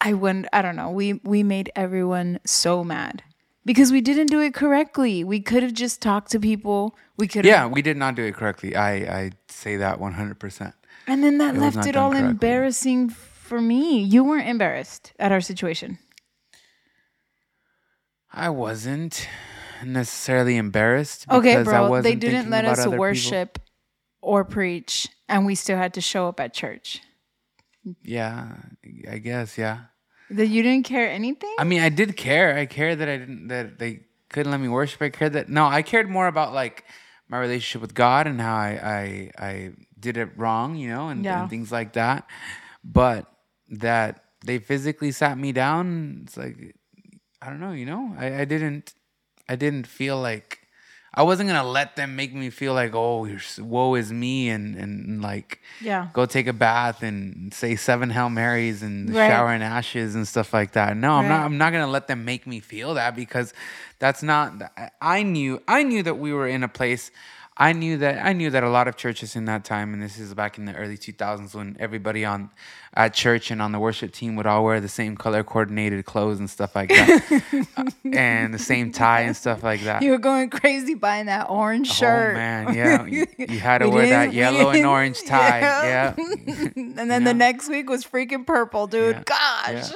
I- 0.00 0.12
went 0.14 0.46
I 0.52 0.62
don't 0.62 0.76
know. 0.76 0.90
We 0.90 1.14
we 1.24 1.42
made 1.42 1.70
everyone 1.74 2.38
so 2.44 2.84
mad. 2.84 3.22
Because 3.64 3.92
we 3.92 4.00
didn't 4.00 4.26
do 4.26 4.40
it 4.40 4.54
correctly. 4.54 5.22
We 5.22 5.40
could 5.40 5.62
have 5.62 5.72
just 5.72 6.02
talked 6.02 6.32
to 6.32 6.40
people. 6.40 6.96
We 7.16 7.28
could 7.28 7.44
Yeah, 7.44 7.66
we 7.66 7.80
did 7.80 7.96
not 7.96 8.16
do 8.16 8.24
it 8.24 8.34
correctly. 8.34 8.74
I 8.74 8.92
I 9.20 9.30
say 9.48 9.76
that 9.76 9.98
100%. 10.00 10.72
And 11.06 11.22
then 11.22 11.38
that 11.38 11.54
was 11.54 11.76
left 11.76 11.88
it 11.88 11.96
all 11.96 12.10
correctly. 12.10 12.30
embarrassing 12.30 13.10
for 13.10 13.60
me. 13.60 14.02
You 14.02 14.24
weren't 14.24 14.48
embarrassed 14.48 15.12
at 15.18 15.30
our 15.30 15.40
situation. 15.40 15.98
I 18.32 18.48
wasn't 18.50 19.28
necessarily 19.84 20.56
embarrassed 20.56 21.26
Okay, 21.30 21.62
bro. 21.62 21.90
wasn't 21.90 22.04
They 22.04 22.14
didn't 22.14 22.50
let 22.50 22.64
us 22.64 22.86
worship 22.86 23.54
people. 23.54 23.71
Or 24.22 24.44
preach, 24.44 25.08
and 25.28 25.44
we 25.44 25.54
still 25.54 25.76
had 25.76 25.92
to 25.94 26.00
show 26.00 26.28
up 26.28 26.40
at 26.40 26.54
church. 26.54 27.02
Yeah, 28.02 28.56
I 29.10 29.18
guess. 29.18 29.58
Yeah. 29.58 29.80
That 30.30 30.46
you 30.46 30.62
didn't 30.62 30.86
care 30.86 31.10
anything? 31.10 31.54
I 31.58 31.64
mean, 31.64 31.80
I 31.82 31.90
did 31.90 32.16
care. 32.16 32.56
I 32.56 32.64
cared 32.64 33.00
that 33.00 33.08
I 33.08 33.18
didn't 33.18 33.48
that 33.48 33.78
they 33.78 34.00
couldn't 34.30 34.50
let 34.52 34.60
me 34.60 34.68
worship. 34.68 35.02
I 35.02 35.10
cared 35.10 35.34
that 35.34 35.48
no, 35.50 35.66
I 35.66 35.82
cared 35.82 36.08
more 36.08 36.26
about 36.28 36.54
like 36.54 36.84
my 37.28 37.38
relationship 37.38 37.82
with 37.82 37.92
God 37.94 38.26
and 38.26 38.40
how 38.40 38.54
I 38.56 39.30
I, 39.38 39.46
I 39.46 39.72
did 39.98 40.16
it 40.16 40.30
wrong, 40.38 40.76
you 40.76 40.88
know, 40.88 41.08
and, 41.08 41.24
Yeah. 41.24 41.42
and 41.42 41.50
things 41.50 41.70
like 41.70 41.92
that. 41.94 42.26
But 42.82 43.26
that 43.68 44.24
they 44.44 44.58
physically 44.58 45.12
sat 45.12 45.36
me 45.36 45.52
down, 45.52 46.22
it's 46.24 46.36
like 46.36 46.76
I 47.42 47.50
don't 47.50 47.60
know, 47.60 47.72
you 47.72 47.84
know, 47.86 48.14
I, 48.18 48.40
I 48.40 48.44
didn't 48.46 48.94
I 49.48 49.56
didn't 49.56 49.86
feel 49.86 50.18
like 50.20 50.60
I 51.14 51.22
wasn't 51.24 51.48
gonna 51.50 51.68
let 51.68 51.94
them 51.96 52.16
make 52.16 52.32
me 52.34 52.48
feel 52.50 52.72
like 52.72 52.94
oh 52.94 53.28
woe 53.58 53.94
is 53.96 54.12
me 54.12 54.48
and 54.48 54.76
and 54.76 55.20
like 55.20 55.60
Yeah. 55.80 56.08
go 56.14 56.24
take 56.26 56.46
a 56.46 56.52
bath 56.54 57.02
and 57.02 57.52
say 57.52 57.76
seven 57.76 58.10
Hail 58.10 58.30
Marys 58.30 58.82
and 58.82 59.14
Right. 59.14 59.28
shower 59.28 59.52
in 59.52 59.60
ashes 59.62 60.14
and 60.14 60.26
stuff 60.26 60.52
like 60.54 60.72
that. 60.72 60.96
No, 60.96 61.12
I'm 61.12 61.28
not. 61.28 61.44
I'm 61.44 61.58
not 61.58 61.72
gonna 61.72 61.86
let 61.86 62.06
them 62.06 62.24
make 62.24 62.46
me 62.46 62.60
feel 62.60 62.94
that 62.94 63.14
because 63.14 63.52
that's 63.98 64.22
not. 64.22 64.54
I 65.02 65.22
knew. 65.22 65.60
I 65.68 65.82
knew 65.82 66.02
that 66.02 66.18
we 66.18 66.32
were 66.32 66.48
in 66.48 66.62
a 66.62 66.68
place. 66.68 67.10
I 67.68 67.72
knew 67.72 67.96
that. 67.98 68.24
I 68.26 68.32
knew 68.32 68.50
that 68.50 68.64
a 68.64 68.68
lot 68.68 68.88
of 68.88 68.96
churches 68.96 69.36
in 69.36 69.44
that 69.44 69.64
time, 69.64 69.92
and 69.94 70.02
this 70.02 70.18
is 70.18 70.34
back 70.34 70.58
in 70.58 70.64
the 70.64 70.74
early 70.74 70.96
2000s 70.98 71.54
when 71.54 71.76
everybody 71.78 72.24
on 72.24 72.50
at 72.94 73.14
church 73.14 73.50
and 73.52 73.62
on 73.62 73.70
the 73.72 73.78
worship 73.78 74.12
team 74.12 74.34
would 74.36 74.46
all 74.46 74.64
wear 74.64 74.80
the 74.80 74.88
same 74.88 75.16
color 75.16 75.44
coordinated 75.44 76.04
clothes 76.04 76.38
and 76.40 76.50
stuff 76.50 76.74
like 76.74 76.88
that, 76.88 77.66
Uh, 77.76 77.84
and 78.12 78.52
the 78.52 78.58
same 78.58 78.90
tie 78.92 79.20
and 79.22 79.36
stuff 79.36 79.62
like 79.62 79.82
that. 79.82 80.02
You 80.02 80.10
were 80.10 80.18
going 80.18 80.50
crazy 80.50 80.94
buying 80.94 81.26
that 81.26 81.48
orange 81.48 81.90
shirt. 81.90 82.32
Oh 82.32 82.38
man, 82.38 82.74
yeah, 82.74 83.04
you, 83.06 83.26
you 83.38 83.58
had 83.68 83.78
to 83.78 83.88
We 83.88 83.94
wear 83.94 84.08
that 84.08 84.32
yellow 84.32 84.70
and 84.70 84.84
orange 84.84 85.22
tie. 85.24 85.60
Yeah. 85.92 86.14
Yeah. 86.18 86.68
and 86.76 87.10
then 87.10 87.24
the 87.24 87.34
next 87.34 87.68
week 87.68 87.88
was 87.88 88.04
freaking 88.04 88.44
purple, 88.46 88.86
dude. 88.88 89.16
Yeah. 89.16 89.22
Gosh. 89.24 89.92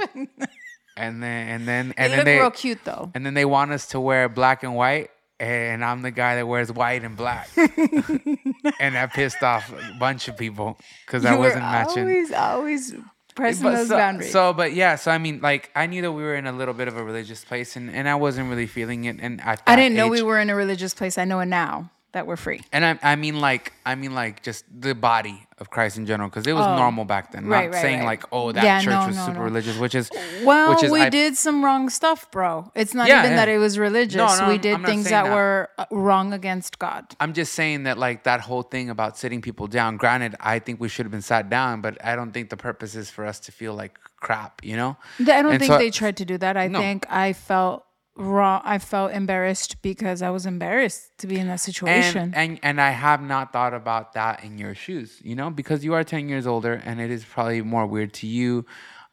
and 0.97 1.23
then 1.23 1.49
and 1.49 1.69
then 1.69 1.91
It 1.91 1.95
and 1.99 2.13
then 2.13 2.19
looked 2.19 2.25
they 2.27 2.39
real 2.39 2.51
cute 2.51 2.85
though. 2.85 3.11
and 3.15 3.27
then 3.27 3.35
they 3.35 3.45
want 3.45 3.73
us 3.73 3.87
to 3.89 4.01
wear 4.01 4.29
black 4.29 4.63
and 4.63 4.75
white 4.75 5.11
and 5.39 5.85
I'm 5.85 6.03
the 6.03 6.11
guy 6.11 6.37
that 6.37 6.47
wears 6.47 6.73
white 6.73 7.05
and 7.05 7.17
black. 7.17 7.49
and 7.57 8.97
I 8.97 9.07
pissed 9.07 9.43
off 9.43 9.73
a 9.73 9.97
bunch 9.99 10.29
of 10.29 10.37
people 10.37 10.79
because 11.07 11.25
I 11.25 11.37
wasn't 11.37 11.63
matching. 11.63 12.03
Always, 12.05 12.33
always 12.33 12.95
pressing 13.35 13.65
But 13.65 13.77
those 13.77 13.89
so, 13.89 13.97
boundaries. 13.97 14.33
so, 14.33 14.53
but 14.53 14.73
yeah, 14.73 14.97
so 14.97 15.11
I 15.11 15.19
mean, 15.19 15.41
like, 15.41 15.71
I 15.77 15.87
knew 15.87 16.03
that 16.03 16.13
we 16.13 16.23
were 16.23 16.35
in 16.35 16.47
a 16.47 16.53
little 16.53 16.75
bit 16.75 16.89
of 16.89 16.97
a 16.97 17.05
religious 17.05 17.45
place, 17.45 17.77
and, 17.77 17.91
and 17.91 18.09
I 18.09 18.15
wasn't 18.15 18.49
really 18.49 18.67
feeling 18.67 19.05
it. 19.05 19.19
And 19.21 19.41
at 19.43 19.63
I 19.67 19.77
didn't 19.77 19.97
know 19.97 20.09
we 20.09 20.23
were 20.23 20.41
in 20.41 20.51
a 20.51 20.55
religious 20.55 20.95
place. 20.95 21.19
I 21.19 21.25
know 21.25 21.41
it 21.41 21.47
now 21.47 21.91
that 22.17 22.27
we're 22.27 22.37
free. 22.37 22.63
And 22.73 22.83
I, 22.85 22.99
I 23.13 23.15
mean, 23.17 23.41
like, 23.41 23.73
I 23.85 23.95
mean, 23.95 24.15
like, 24.15 24.43
just 24.43 24.65
the 24.73 24.95
body 24.95 25.47
of 25.59 25.69
Christ 25.71 25.97
in 25.99 26.07
general, 26.07 26.29
because 26.31 26.47
it 26.47 26.55
was 26.55 26.67
Oh. 26.67 26.77
normal 26.77 27.05
back 27.05 27.33
then. 27.33 27.47
Right, 27.47 27.67
Not 27.67 27.75
right, 27.75 27.81
saying 27.83 27.99
right. 28.01 28.07
like, 28.07 28.25
oh, 28.33 28.53
that 28.53 28.65
Yeah, 28.65 28.81
church 28.81 28.93
no, 29.01 29.07
was 29.07 29.17
no, 29.17 29.27
super 29.27 29.39
no. 29.39 29.45
religious, 29.45 29.77
which 29.79 29.95
is, 29.95 30.11
Well, 30.45 30.71
which 30.71 30.83
is 30.83 30.91
we 30.91 31.03
I- 31.03 31.09
did 31.11 31.37
some 31.37 31.65
wrong 31.65 31.89
stuff, 31.91 32.31
bro. 32.31 32.71
It's 32.75 32.95
not 32.95 33.07
Yeah, 33.09 33.21
even 33.21 33.33
yeah. 33.33 33.37
that 33.37 33.49
it 33.49 33.59
was 33.59 33.79
religious. 33.79 34.41
We 34.49 34.59
did 34.59 34.83
things 34.85 35.05
that, 35.11 35.25
that. 35.25 35.35
were 35.35 35.69
uh, 35.79 35.85
wrong 35.91 36.33
against 36.33 36.79
God. 36.79 37.05
I'm 37.21 37.33
just 37.35 37.53
saying 37.53 37.85
that 37.85 37.97
like 37.99 38.25
that 38.25 38.41
whole 38.41 38.63
thing 38.63 38.89
about 38.91 39.17
sitting 39.19 39.41
people 39.43 39.67
down. 39.67 39.97
Granted, 39.99 40.35
I 40.41 40.59
think 40.59 40.81
we 40.81 40.89
should 40.89 41.05
have 41.07 41.13
been 41.13 41.23
sat 41.23 41.49
down, 41.51 41.81
but 41.81 42.03
I 42.05 42.17
don't 42.17 42.33
think 42.33 42.49
the 42.51 42.57
purpose 42.57 42.95
is 42.95 43.09
for 43.11 43.25
us 43.27 43.39
to 43.41 43.53
feel 43.53 43.75
like 43.75 43.99
crap. 44.21 44.65
You 44.65 44.77
know? 44.77 44.97
I 45.21 45.25
don't 45.43 45.53
And 45.53 45.61
think 45.61 45.73
so- 45.73 45.79
they 45.79 45.91
tried 45.91 46.17
to 46.19 46.25
do 46.25 46.39
that. 46.39 46.57
I 46.57 46.69
think 46.69 47.07
I 47.11 47.33
felt 47.35 47.85
wrong. 48.17 48.63
I 48.65 48.79
felt 48.79 49.13
embarrassed 49.13 49.83
because 49.83 50.23
I 50.23 50.31
was 50.31 50.47
embarrassed 50.47 51.17
to 51.19 51.27
be 51.27 51.37
in 51.39 51.49
that 51.49 51.61
situation. 51.61 52.33
And, 52.35 52.37
and 52.37 52.59
and 52.63 52.81
I 52.81 52.91
have 52.91 53.23
not 53.23 53.53
thought 53.53 53.75
about 53.75 54.15
that 54.15 54.43
in 54.43 54.59
your 54.59 54.75
shoes, 54.75 55.21
you 55.23 55.35
know, 55.35 55.51
because 55.51 55.85
you 55.85 55.95
are 55.95 56.05
ten 56.05 56.29
years 56.29 56.47
older, 56.47 56.81
and 56.85 57.01
it 57.01 57.11
is 57.11 57.25
probably 57.25 57.63
more 57.63 57.87
weird 57.87 58.13
to 58.15 58.27
you. 58.27 58.67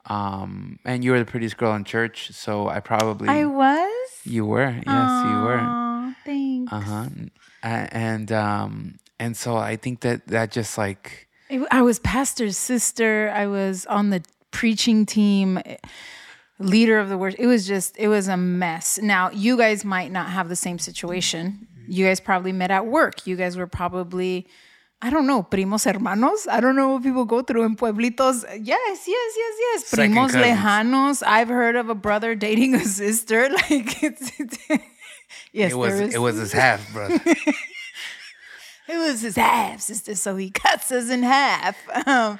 Um, 0.05 0.79
and 0.83 1.03
you 1.03 1.11
were 1.11 1.19
the 1.19 1.25
prettiest 1.25 1.57
girl 1.57 1.73
in 1.75 1.85
church, 1.85 2.31
so 2.31 2.67
I 2.67 2.81
probably 2.81 3.29
I 3.29 3.45
was. 3.45 3.89
you 4.25 4.45
were, 4.45 4.69
yes, 4.85 5.25
you 5.25 5.41
were. 5.41 6.13
Thanks. 6.25 6.73
Uh 6.73 6.79
huh. 6.79 7.09
And 7.63 8.31
um, 8.31 8.99
and 9.19 9.37
so 9.37 9.55
I 9.55 9.77
think 9.77 10.01
that 10.01 10.27
that 10.27 10.51
just 10.51 10.77
like 10.77 11.29
I 11.71 11.81
was 11.81 11.99
pastor's 11.99 12.57
sister. 12.57 13.31
I 13.33 13.47
was 13.47 13.85
on 13.85 14.09
the 14.09 14.23
preaching 14.51 15.05
team, 15.05 15.61
leader 16.59 16.99
of 16.99 17.09
the 17.09 17.17
worship. 17.17 17.39
It 17.39 17.47
was 17.47 17.67
just, 17.67 17.97
it 17.97 18.07
was 18.07 18.27
a 18.27 18.37
mess. 18.37 18.99
Now, 19.01 19.29
you 19.31 19.57
guys 19.57 19.83
might 19.83 20.11
not 20.11 20.29
have 20.29 20.49
the 20.49 20.55
same 20.55 20.79
situation. 20.79 21.67
You 21.87 22.05
guys 22.05 22.19
probably 22.19 22.51
met 22.51 22.71
at 22.71 22.85
work. 22.85 23.27
You 23.27 23.35
guys 23.35 23.57
were 23.57 23.67
probably, 23.67 24.47
I 25.01 25.09
don't 25.09 25.27
know, 25.27 25.43
primos 25.43 25.85
hermanos. 25.91 26.47
I 26.49 26.61
don't 26.61 26.75
know 26.75 26.93
what 26.93 27.03
people 27.03 27.25
go 27.25 27.41
through 27.41 27.63
in 27.63 27.75
pueblitos. 27.75 28.43
Yes, 28.61 29.07
yes, 29.07 29.33
yes, 29.37 29.55
yes. 29.59 29.85
Second 29.87 30.13
Primos 30.15 30.31
cousins. 30.31 30.45
lejanos. 30.45 31.23
I've 31.25 31.49
heard 31.49 31.75
of 31.75 31.89
a 31.89 31.95
brother 31.95 32.35
dating 32.35 32.75
a 32.75 32.85
sister. 32.85 33.49
Like 33.69 34.03
it's, 34.03 34.31
it's 34.39 34.57
yes, 35.51 35.71
it 35.71 35.75
was 35.75 35.99
it 35.99 36.21
was 36.21 36.37
his 36.37 36.53
half 36.53 36.91
brother. 36.93 37.19
it 37.25 38.97
was 38.97 39.21
his 39.21 39.35
half 39.35 39.81
sister, 39.81 40.15
so 40.15 40.35
he 40.37 40.49
cuts 40.49 40.91
us 40.91 41.09
in 41.09 41.23
half. 41.23 41.77
Um, 42.07 42.39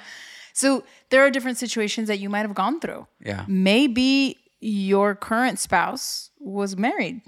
so 0.54 0.84
there 1.10 1.22
are 1.24 1.30
different 1.30 1.58
situations 1.58 2.08
that 2.08 2.18
you 2.18 2.28
might 2.28 2.40
have 2.42 2.54
gone 2.54 2.80
through. 2.80 3.06
Yeah. 3.20 3.44
Maybe 3.48 4.36
your 4.60 5.14
current 5.14 5.58
spouse 5.58 6.30
was 6.38 6.76
married. 6.76 7.20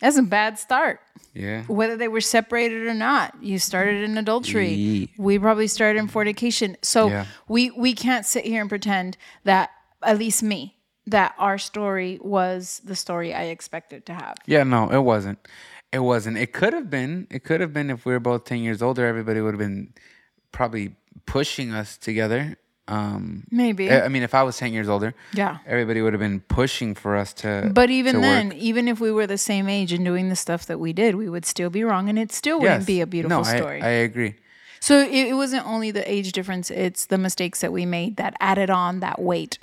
That's 0.00 0.16
a 0.16 0.22
bad 0.22 0.58
start. 0.58 1.00
Yeah. 1.34 1.62
Whether 1.64 1.96
they 1.96 2.08
were 2.08 2.22
separated 2.22 2.86
or 2.86 2.94
not, 2.94 3.34
you 3.42 3.58
started 3.58 4.02
in 4.02 4.16
adultery. 4.16 4.70
Yeah. 4.70 5.06
We 5.18 5.38
probably 5.38 5.66
started 5.66 5.98
in 5.98 6.08
fornication. 6.08 6.76
So 6.82 7.08
Yeah. 7.08 7.26
we 7.48 7.70
we 7.70 7.92
can't 7.94 8.24
sit 8.26 8.44
here 8.44 8.60
and 8.62 8.68
pretend 8.70 9.16
that 9.44 9.70
at 10.02 10.18
least 10.18 10.42
me 10.42 10.76
that 11.06 11.34
our 11.38 11.58
story 11.58 12.18
was 12.22 12.80
the 12.84 12.96
story 12.96 13.34
I 13.34 13.44
expected 13.44 14.06
to 14.06 14.14
have. 14.14 14.36
Yeah, 14.46 14.62
no, 14.64 14.88
it 14.90 15.00
wasn't. 15.02 15.38
It 15.92 15.98
wasn't. 16.00 16.38
It 16.38 16.52
could 16.52 16.72
have 16.72 16.88
been. 16.88 17.26
It 17.30 17.44
could 17.44 17.60
have 17.60 17.72
been 17.72 17.90
if 17.90 18.06
we 18.06 18.12
were 18.12 18.20
both 18.20 18.44
ten 18.44 18.58
years 18.60 18.80
older. 18.80 19.04
Everybody 19.06 19.40
would 19.40 19.52
have 19.54 19.58
been 19.58 19.92
probably 20.52 20.94
pushing 21.26 21.72
us 21.72 21.96
together. 21.98 22.56
Um, 22.90 23.44
Maybe. 23.50 23.90
I 23.90 24.06
I 24.06 24.08
mean, 24.08 24.22
if 24.22 24.34
I 24.34 24.42
was 24.42 24.56
ten 24.58 24.72
years 24.72 24.88
older, 24.88 25.14
yeah. 25.32 25.58
everybody 25.66 26.02
would 26.02 26.12
have 26.12 26.20
been 26.20 26.40
pushing 26.40 26.94
for 26.96 27.16
us 27.16 27.32
to. 27.34 27.70
But 27.72 27.88
even 27.90 28.16
to 28.16 28.20
then, 28.20 28.48
work. 28.48 28.56
even 28.56 28.88
if 28.88 28.98
we 29.00 29.12
were 29.12 29.26
the 29.28 29.38
same 29.38 29.68
age 29.68 29.92
and 29.92 30.04
doing 30.04 30.28
the 30.28 30.36
stuff 30.36 30.66
that 30.66 30.78
we 30.80 30.92
did, 30.92 31.14
we 31.14 31.28
would 31.28 31.46
still 31.46 31.70
be 31.70 31.84
wrong, 31.84 32.08
and 32.08 32.18
it 32.18 32.32
still 32.32 32.58
wouldn't 32.60 32.80
Yes. 32.80 32.86
be 32.86 33.00
a 33.00 33.06
beautiful 33.06 33.42
no, 33.42 33.48
I- 33.48 33.56
story. 33.56 33.80
I, 33.82 33.88
agree. 33.88 34.34
so 34.80 34.98
it, 35.00 35.28
it 35.28 35.34
wasn't 35.34 35.66
only 35.66 35.90
the 35.92 36.04
age 36.10 36.32
difference; 36.32 36.70
it's 36.70 37.06
the 37.06 37.18
mistakes 37.18 37.60
that 37.60 37.72
we 37.72 37.86
made 37.86 38.16
that 38.16 38.34
added 38.40 38.70
on 38.70 39.00
that 39.00 39.20
weight. 39.22 39.58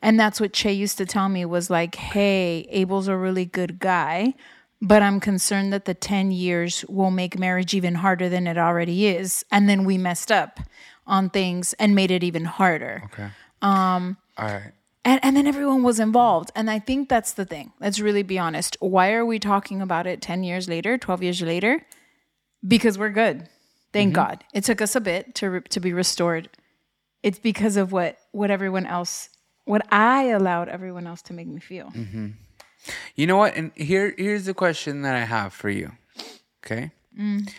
And 0.00 0.18
that's 0.18 0.40
what 0.40 0.52
Che 0.52 0.72
used 0.72 0.98
to 0.98 1.06
tell 1.06 1.28
me 1.28 1.44
was 1.44 1.68
like, 1.70 1.94
"Hey, 1.94 2.66
Abel's 2.70 3.06
a 3.08 3.16
really 3.16 3.44
good 3.44 3.78
guy, 3.78 4.34
but 4.80 5.00
I'm 5.02 5.20
concerned 5.20 5.72
that 5.72 5.84
the 5.84 5.94
ten 5.94 6.32
years 6.32 6.84
will 6.88 7.10
make 7.12 7.38
marriage 7.38 7.74
even 7.74 7.96
harder 7.96 8.28
than 8.28 8.46
it 8.46 8.56
already 8.58 9.06
is, 9.06 9.44
and 9.52 9.68
then 9.68 9.84
we 9.84 9.98
messed 9.98 10.32
up 10.32 10.58
on 11.06 11.30
things 11.30 11.74
and 11.74 11.94
made 11.94 12.10
it 12.10 12.22
even 12.22 12.44
harder." 12.44 13.02
Okay. 13.06 13.28
Um. 13.60 14.16
All 14.38 14.46
right. 14.46 14.72
And, 15.04 15.20
and 15.22 15.36
then 15.36 15.46
everyone 15.46 15.82
was 15.82 15.98
involved. 15.98 16.52
And 16.54 16.70
I 16.70 16.78
think 16.78 17.08
that's 17.08 17.32
the 17.32 17.44
thing. 17.44 17.72
Let's 17.80 17.98
really 17.98 18.22
be 18.22 18.38
honest. 18.38 18.76
Why 18.80 19.12
are 19.12 19.26
we 19.26 19.38
talking 19.38 19.80
about 19.80 20.06
it 20.06 20.22
10 20.22 20.44
years 20.44 20.68
later, 20.68 20.96
12 20.96 21.22
years 21.22 21.42
later? 21.42 21.84
Because 22.66 22.98
we're 22.98 23.10
good. 23.10 23.48
Thank 23.92 24.14
God. 24.14 24.44
It 24.54 24.64
took 24.64 24.80
us 24.80 24.94
a 24.94 25.00
bit 25.00 25.34
to, 25.36 25.50
re- 25.50 25.60
to 25.70 25.80
be 25.80 25.92
restored. 25.92 26.48
It's 27.22 27.38
because 27.38 27.76
of 27.76 27.92
what, 27.92 28.18
what 28.30 28.50
everyone 28.50 28.86
else, 28.86 29.28
what 29.64 29.82
I 29.92 30.28
allowed 30.28 30.68
everyone 30.68 31.06
else 31.06 31.20
to 31.22 31.34
make 31.34 31.48
me 31.48 31.60
feel. 31.60 31.92
You 33.16 33.26
know 33.26 33.36
what? 33.36 33.54
And 33.56 33.72
here, 33.74 34.14
here's 34.16 34.44
the 34.44 34.54
question 34.54 35.02
that 35.02 35.14
I 35.14 35.24
have 35.24 35.52
for 35.52 35.68
you. 35.68 35.92
Okay. 36.64 36.92
Mm. 37.18 37.52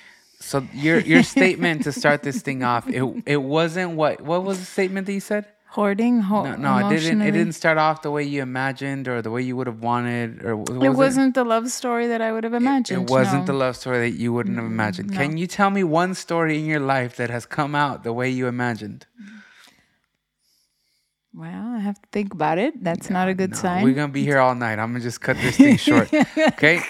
So 0.43 0.67
your 0.73 0.99
your 0.99 1.23
statement 1.35 1.83
to 1.83 1.91
start 1.91 2.21
this 2.23 2.41
thing 2.41 2.63
off, 2.63 2.87
it 2.87 3.03
it 3.25 3.41
wasn't 3.41 3.91
what 3.95 4.21
what 4.21 4.43
was 4.43 4.59
the 4.59 4.65
statement 4.65 5.07
that 5.07 5.13
you 5.13 5.19
said? 5.19 5.45
Hoarding, 5.73 6.19
ho- 6.19 6.43
No, 6.43 6.55
no, 6.55 6.87
it 6.87 6.99
didn't. 6.99 7.23
It 7.23 7.31
didn't 7.31 7.53
start 7.53 7.79
off 7.79 8.03
the 8.03 8.11
way 8.11 8.23
you 8.23 8.43
imagined 8.43 9.07
or 9.07 9.23
the 9.23 9.31
way 9.31 9.41
you 9.41 9.55
would 9.57 9.65
have 9.65 9.81
wanted, 9.81 10.45
or 10.45 10.55
was 10.55 10.69
It 10.69 10.89
wasn't 10.89 11.33
the 11.33 11.43
love 11.43 11.67
story 11.71 12.05
that 12.05 12.21
I 12.21 12.31
would 12.31 12.43
have 12.43 12.53
imagined. 12.53 13.01
It 13.01 13.09
wasn't 13.09 13.47
no. 13.47 13.53
the 13.53 13.53
love 13.53 13.75
story 13.75 13.97
that 14.07 14.15
you 14.15 14.31
wouldn't 14.31 14.55
have 14.57 14.67
imagined. 14.67 15.09
Mm, 15.09 15.15
Can 15.15 15.37
you 15.37 15.47
tell 15.47 15.71
me 15.71 15.83
one 15.83 16.13
story 16.13 16.59
in 16.59 16.65
your 16.65 16.79
life 16.79 17.15
that 17.15 17.31
has 17.31 17.47
come 17.47 17.73
out 17.73 18.03
the 18.03 18.13
way 18.13 18.29
you 18.29 18.45
imagined? 18.45 19.07
Well, 21.35 21.73
I 21.75 21.79
have 21.79 21.99
to 21.99 22.07
think 22.11 22.33
about 22.33 22.59
it. 22.59 22.83
That's 22.83 23.09
not 23.09 23.27
a 23.27 23.33
good 23.33 23.51
No, 23.51 23.57
sign. 23.57 23.83
We're 23.83 23.93
gonna 23.95 24.11
be 24.13 24.23
here 24.23 24.37
all 24.37 24.53
night. 24.53 24.77
I'm 24.77 24.91
gonna 24.93 24.99
just 24.99 25.19
cut 25.19 25.35
this 25.37 25.57
thing 25.57 25.77
short. 25.77 26.11
Okay, 26.37 26.81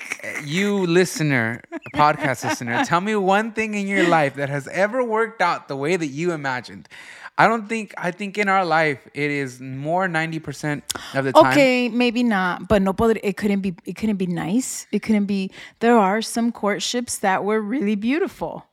you 0.44 0.86
listener, 0.86 1.62
podcast 1.96 2.44
listener, 2.44 2.84
tell 2.84 3.00
me 3.00 3.16
one 3.16 3.54
thing 3.54 3.74
in 3.74 3.88
your 3.88 4.08
life 4.08 4.36
that 4.36 4.50
has 4.50 4.68
ever 4.68 5.04
worked 5.04 5.42
out 5.42 5.68
the 5.70 5.78
way 5.78 5.96
that 5.96 6.08
you 6.08 6.34
imagined. 6.34 6.90
I 7.38 7.48
don't 7.48 7.68
think. 7.68 7.94
I 7.98 8.12
think 8.12 8.38
in 8.38 8.48
our 8.50 8.66
life 8.66 9.08
it 9.14 9.32
is 9.32 9.60
more 9.62 10.08
ninety 10.08 10.40
percent 10.40 10.84
of 11.16 11.26
the 11.26 11.32
time. 11.32 11.52
Okay, 11.52 11.90
maybe 11.90 12.22
not, 12.22 12.68
but 12.68 12.82
no, 12.82 12.94
podr- 12.94 13.20
it 13.24 13.38
couldn't 13.38 13.62
be. 13.62 13.74
It 13.86 13.96
couldn't 13.96 14.18
be 14.18 14.28
nice. 14.28 14.86
It 14.92 15.00
couldn't 15.00 15.26
be. 15.26 15.52
There 15.80 15.98
are 15.98 16.22
some 16.22 16.52
courtships 16.52 17.18
that 17.20 17.44
were 17.44 17.62
really 17.62 17.96
beautiful. 17.96 18.68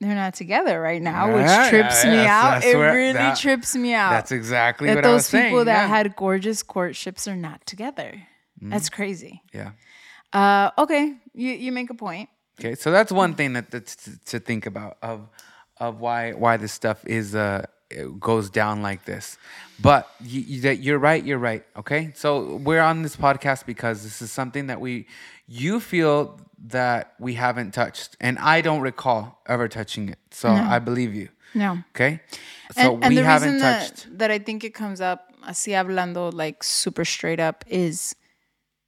They're 0.00 0.14
not 0.14 0.34
together 0.34 0.78
right 0.80 1.00
now, 1.00 1.28
Yeah, 1.28 1.34
which 1.62 1.70
trips 1.70 2.04
yeah, 2.04 2.10
me 2.10 2.26
out. 2.26 2.64
it 2.64 2.76
really 2.76 3.12
that- 3.14 3.38
trips 3.38 3.74
me 3.74 3.94
out. 3.94 4.10
That's 4.10 4.30
exactly 4.32 4.88
that 4.88 4.96
what 4.96 5.04
I 5.06 5.12
was 5.12 5.30
those 5.30 5.40
people 5.40 5.58
saying. 5.58 5.64
that 5.66 5.82
yeah. 5.82 5.86
had 5.88 6.16
gorgeous 6.16 6.62
courtships 6.62 7.26
are 7.26 7.36
not 7.36 7.64
together. 7.66 8.22
That's 8.60 8.88
crazy. 8.88 9.42
yeah. 9.52 9.72
Uh, 10.32 10.70
okay, 10.78 11.14
you 11.34 11.50
you 11.52 11.72
make 11.72 11.88
a 11.90 11.94
point. 11.94 12.28
Okay, 12.58 12.74
so 12.74 12.90
that's 12.90 13.12
one 13.12 13.34
thing 13.34 13.52
that 13.54 13.70
that's 13.70 13.96
to, 13.96 14.18
to 14.24 14.40
think 14.40 14.66
about 14.66 14.96
of 15.02 15.28
of 15.78 16.00
why 16.00 16.32
why 16.32 16.56
this 16.56 16.72
stuff 16.72 17.04
is 17.06 17.34
uh 17.34 17.64
it 17.90 18.18
goes 18.18 18.50
down 18.50 18.82
like 18.82 19.04
this. 19.04 19.38
But 19.80 20.08
you, 20.20 20.40
you, 20.40 20.60
that 20.62 20.78
you're 20.80 20.98
right, 20.98 21.22
you're 21.22 21.38
right. 21.38 21.64
Okay, 21.76 22.12
so 22.14 22.56
we're 22.56 22.80
on 22.80 23.02
this 23.02 23.14
podcast 23.16 23.66
because 23.66 24.02
this 24.02 24.20
is 24.20 24.32
something 24.32 24.66
that 24.66 24.80
we 24.80 25.06
you 25.46 25.78
feel 25.80 26.40
that 26.66 27.14
we 27.18 27.34
haven't 27.34 27.72
touched, 27.72 28.16
and 28.20 28.38
I 28.38 28.60
don't 28.60 28.80
recall 28.80 29.40
ever 29.46 29.68
touching 29.68 30.08
it. 30.08 30.18
So 30.30 30.48
I 30.48 30.78
believe 30.78 31.14
you. 31.14 31.28
No. 31.54 31.78
Okay, 31.90 32.20
so 32.72 32.94
and, 32.94 33.04
and 33.04 33.14
we 33.14 33.20
the 33.20 33.24
haven't 33.24 33.54
reason 33.54 33.68
touched. 33.68 34.04
that, 34.04 34.18
that 34.18 34.30
I 34.30 34.38
think 34.38 34.64
it 34.64 34.74
comes 34.74 35.00
up 35.00 35.32
así 35.46 35.72
hablando 35.72 36.32
like 36.32 36.62
super 36.62 37.04
straight 37.04 37.40
up 37.40 37.64
is 37.68 38.14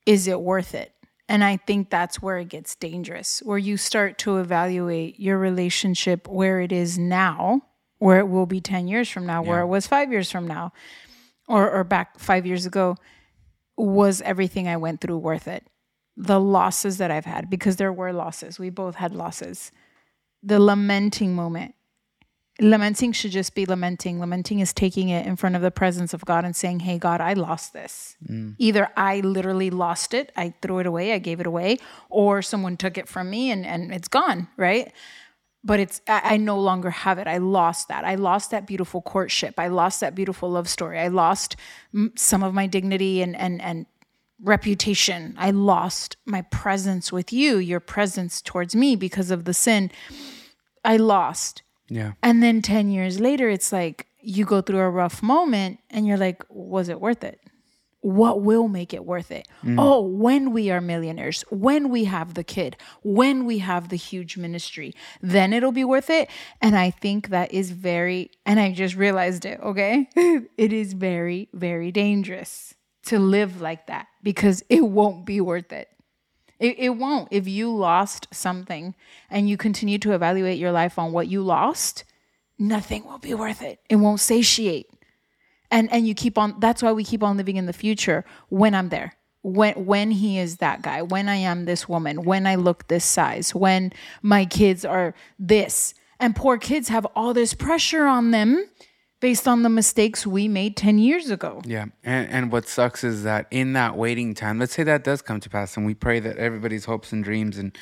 is 0.06 0.26
it 0.26 0.40
worth 0.40 0.74
it? 0.74 0.92
And 1.28 1.44
I 1.44 1.58
think 1.58 1.90
that's 1.90 2.22
where 2.22 2.38
it 2.38 2.48
gets 2.48 2.74
dangerous, 2.74 3.42
where 3.44 3.58
you 3.58 3.76
start 3.76 4.16
to 4.18 4.38
evaluate 4.38 5.20
your 5.20 5.36
relationship 5.36 6.26
where 6.26 6.60
it 6.60 6.72
is 6.72 6.98
now, 6.98 7.60
where 7.98 8.18
it 8.18 8.28
will 8.28 8.46
be 8.46 8.62
10 8.62 8.88
years 8.88 9.10
from 9.10 9.26
now, 9.26 9.42
where 9.42 9.60
it 9.60 9.66
was 9.66 9.86
five 9.86 10.10
years 10.10 10.30
from 10.30 10.46
now, 10.46 10.72
or, 11.46 11.70
or 11.70 11.84
back 11.84 12.18
five 12.18 12.46
years 12.46 12.64
ago. 12.64 12.96
Was 13.76 14.22
everything 14.22 14.66
I 14.66 14.78
went 14.78 15.02
through 15.02 15.18
worth 15.18 15.46
it? 15.46 15.66
The 16.20 16.40
losses 16.40 16.98
that 16.98 17.10
I've 17.10 17.24
had, 17.24 17.48
because 17.48 17.76
there 17.76 17.92
were 17.92 18.12
losses. 18.12 18.58
We 18.58 18.70
both 18.70 18.96
had 18.96 19.14
losses. 19.14 19.70
The 20.42 20.58
lamenting 20.58 21.34
moment 21.34 21.74
lamenting 22.60 23.12
should 23.12 23.30
just 23.30 23.54
be 23.54 23.66
lamenting. 23.66 24.18
Lamenting 24.18 24.60
is 24.60 24.72
taking 24.72 25.08
it 25.10 25.26
in 25.26 25.36
front 25.36 25.56
of 25.56 25.62
the 25.62 25.70
presence 25.70 26.12
of 26.12 26.24
God 26.24 26.44
and 26.44 26.54
saying, 26.54 26.80
Hey, 26.80 26.98
God, 26.98 27.20
I 27.20 27.34
lost 27.34 27.72
this. 27.72 28.16
Mm. 28.28 28.56
Either 28.58 28.88
I 28.96 29.20
literally 29.20 29.70
lost 29.70 30.14
it, 30.14 30.32
I 30.36 30.54
threw 30.60 30.78
it 30.80 30.86
away, 30.86 31.12
I 31.12 31.18
gave 31.18 31.40
it 31.40 31.46
away, 31.46 31.78
or 32.10 32.42
someone 32.42 32.76
took 32.76 32.98
it 32.98 33.08
from 33.08 33.30
me 33.30 33.50
and, 33.50 33.64
and 33.64 33.92
it's 33.92 34.08
gone, 34.08 34.48
right? 34.56 34.92
but 35.64 35.80
it's 35.80 36.00
I, 36.06 36.20
I 36.24 36.36
no 36.36 36.58
longer 36.58 36.90
have 36.90 37.18
it. 37.18 37.26
I 37.26 37.38
lost 37.38 37.88
that. 37.88 38.04
I 38.04 38.14
lost 38.14 38.52
that 38.52 38.66
beautiful 38.66 39.02
courtship. 39.02 39.54
I 39.58 39.68
lost 39.68 40.00
that 40.00 40.14
beautiful 40.14 40.48
love 40.48 40.68
story. 40.68 40.98
I 40.98 41.08
lost 41.08 41.56
m- 41.92 42.12
some 42.16 42.42
of 42.42 42.54
my 42.54 42.66
dignity 42.66 43.22
and 43.22 43.36
and 43.36 43.60
and 43.60 43.86
reputation. 44.42 45.34
I 45.36 45.50
lost 45.50 46.16
my 46.24 46.42
presence 46.42 47.12
with 47.12 47.32
you, 47.32 47.58
your 47.58 47.80
presence 47.80 48.40
towards 48.40 48.76
me 48.76 48.96
because 48.96 49.30
of 49.30 49.44
the 49.44 49.54
sin. 49.54 49.90
I 50.84 50.96
lost. 50.96 51.62
Yeah. 51.88 52.12
And 52.22 52.42
then 52.42 52.62
10 52.62 52.90
years 52.90 53.18
later, 53.18 53.48
it's 53.48 53.72
like 53.72 54.06
you 54.20 54.44
go 54.44 54.60
through 54.60 54.80
a 54.80 54.90
rough 54.90 55.22
moment 55.22 55.80
and 55.90 56.06
you're 56.06 56.18
like, 56.18 56.42
was 56.48 56.88
it 56.88 57.00
worth 57.00 57.24
it? 57.24 57.40
What 58.00 58.42
will 58.42 58.68
make 58.68 58.94
it 58.94 59.04
worth 59.04 59.32
it? 59.32 59.48
Mm. 59.64 59.76
Oh, 59.78 60.00
when 60.00 60.52
we 60.52 60.70
are 60.70 60.80
millionaires, 60.80 61.42
when 61.50 61.88
we 61.88 62.04
have 62.04 62.34
the 62.34 62.44
kid, 62.44 62.76
when 63.02 63.44
we 63.44 63.58
have 63.58 63.88
the 63.88 63.96
huge 63.96 64.36
ministry, 64.36 64.94
then 65.20 65.52
it'll 65.52 65.72
be 65.72 65.84
worth 65.84 66.08
it. 66.08 66.30
And 66.62 66.76
I 66.76 66.90
think 66.90 67.30
that 67.30 67.52
is 67.52 67.72
very, 67.72 68.30
and 68.46 68.60
I 68.60 68.72
just 68.72 68.94
realized 68.94 69.44
it, 69.44 69.58
okay? 69.60 70.08
it 70.56 70.72
is 70.72 70.92
very, 70.92 71.48
very 71.52 71.90
dangerous 71.90 72.74
to 73.08 73.18
live 73.18 73.60
like 73.60 73.86
that 73.86 74.06
because 74.22 74.62
it 74.68 74.82
won't 74.82 75.24
be 75.24 75.40
worth 75.40 75.72
it. 75.72 75.88
It, 76.58 76.78
it 76.78 76.90
won't. 76.90 77.28
If 77.30 77.46
you 77.46 77.74
lost 77.74 78.26
something 78.32 78.94
and 79.30 79.48
you 79.48 79.56
continue 79.56 79.98
to 79.98 80.12
evaluate 80.12 80.58
your 80.58 80.72
life 80.72 80.98
on 80.98 81.12
what 81.12 81.28
you 81.28 81.42
lost, 81.42 82.04
nothing 82.58 83.04
will 83.04 83.18
be 83.18 83.34
worth 83.34 83.62
it. 83.62 83.80
It 83.88 83.96
won't 83.96 84.20
satiate. 84.20 84.86
And 85.70 85.92
and 85.92 86.08
you 86.08 86.14
keep 86.14 86.38
on 86.38 86.56
that's 86.58 86.82
why 86.82 86.92
we 86.92 87.04
keep 87.04 87.22
on 87.22 87.36
living 87.36 87.56
in 87.56 87.66
the 87.66 87.72
future 87.72 88.24
when 88.48 88.74
I'm 88.74 88.88
there. 88.88 89.12
When 89.42 89.86
when 89.86 90.10
he 90.10 90.38
is 90.38 90.56
that 90.56 90.82
guy, 90.82 91.02
when 91.02 91.28
I 91.28 91.36
am 91.36 91.66
this 91.66 91.88
woman, 91.88 92.24
when 92.24 92.46
I 92.46 92.56
look 92.56 92.88
this 92.88 93.04
size, 93.04 93.54
when 93.54 93.92
my 94.22 94.44
kids 94.44 94.84
are 94.84 95.14
this. 95.38 95.94
And 96.20 96.34
poor 96.34 96.58
kids 96.58 96.88
have 96.88 97.06
all 97.14 97.32
this 97.32 97.54
pressure 97.54 98.06
on 98.06 98.32
them 98.32 98.66
based 99.20 99.48
on 99.48 99.62
the 99.62 99.68
mistakes 99.68 100.26
we 100.26 100.46
made 100.48 100.76
10 100.76 100.98
years 100.98 101.30
ago. 101.30 101.60
Yeah, 101.64 101.86
and 102.04 102.28
and 102.30 102.52
what 102.52 102.68
sucks 102.68 103.02
is 103.04 103.22
that 103.24 103.46
in 103.50 103.72
that 103.72 103.96
waiting 103.96 104.34
time, 104.34 104.58
let's 104.58 104.74
say 104.74 104.82
that 104.84 105.04
does 105.04 105.22
come 105.22 105.40
to 105.40 105.50
pass, 105.50 105.76
and 105.76 105.84
we 105.86 105.94
pray 105.94 106.20
that 106.20 106.36
everybody's 106.36 106.84
hopes 106.84 107.12
and 107.12 107.24
dreams 107.24 107.58
and 107.58 107.76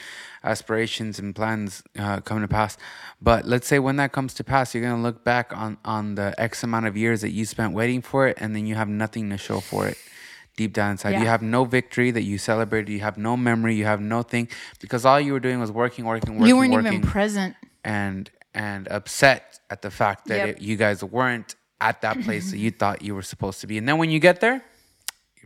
aspirations 0.45 1.19
and 1.19 1.35
plans 1.35 1.83
uh, 1.99 2.21
come 2.21 2.40
to 2.40 2.49
pass. 2.49 2.76
But 3.21 3.45
let's 3.47 3.66
say 3.66 3.78
when 3.78 3.97
that 3.97 4.12
comes 4.12 4.35
to 4.35 4.45
pass, 4.45 4.75
you're 4.75 4.85
gonna 4.85 5.02
look 5.02 5.25
back 5.25 5.57
on 5.57 5.78
on 5.85 6.14
the 6.14 6.35
X 6.38 6.62
amount 6.62 6.87
of 6.87 6.97
years 6.97 7.21
that 7.21 7.31
you 7.31 7.45
spent 7.45 7.73
waiting 7.75 8.02
for 8.02 8.26
it, 8.26 8.37
and 8.40 8.55
then 8.55 8.66
you 8.66 8.75
have 8.75 8.88
nothing 8.88 9.31
to 9.31 9.37
show 9.38 9.61
for 9.61 9.87
it. 9.87 9.99
Deep 10.57 10.73
down 10.73 10.93
inside, 10.93 11.21
you 11.21 11.26
have 11.26 11.43
no 11.43 11.66
victory 11.66 12.11
that 12.11 12.23
you 12.23 12.38
celebrated. 12.38 12.90
You 12.90 13.00
have 13.00 13.19
no 13.19 13.37
memory. 13.37 13.75
You 13.75 13.85
have 13.85 14.00
no 14.00 14.23
thing 14.23 14.49
because 14.81 15.05
all 15.05 15.21
you 15.21 15.35
were 15.35 15.40
doing 15.40 15.61
was 15.61 15.71
working, 15.71 16.07
working, 16.07 16.37
working, 16.37 16.47
you 16.47 16.57
weren't 16.57 16.73
working 16.73 16.95
even 16.95 17.07
present. 17.07 17.57
and 17.85 18.31
and 18.56 18.88
upset 18.88 19.60
at 19.70 19.82
the 19.82 19.90
fact 19.90 20.26
that 20.28 20.38
Yep. 20.38 20.48
it, 20.48 20.62
you 20.62 20.76
guys 20.76 21.02
weren't 21.04 21.54
at 21.80 22.00
that 22.00 22.20
place 22.22 22.50
that 22.50 22.58
you 22.58 22.70
thought 22.70 23.02
you 23.02 23.14
were 23.14 23.22
supposed 23.22 23.60
to 23.60 23.66
be. 23.66 23.76
And 23.78 23.86
then 23.88 23.98
when 23.98 24.10
you 24.10 24.18
get 24.18 24.40
there, 24.40 24.62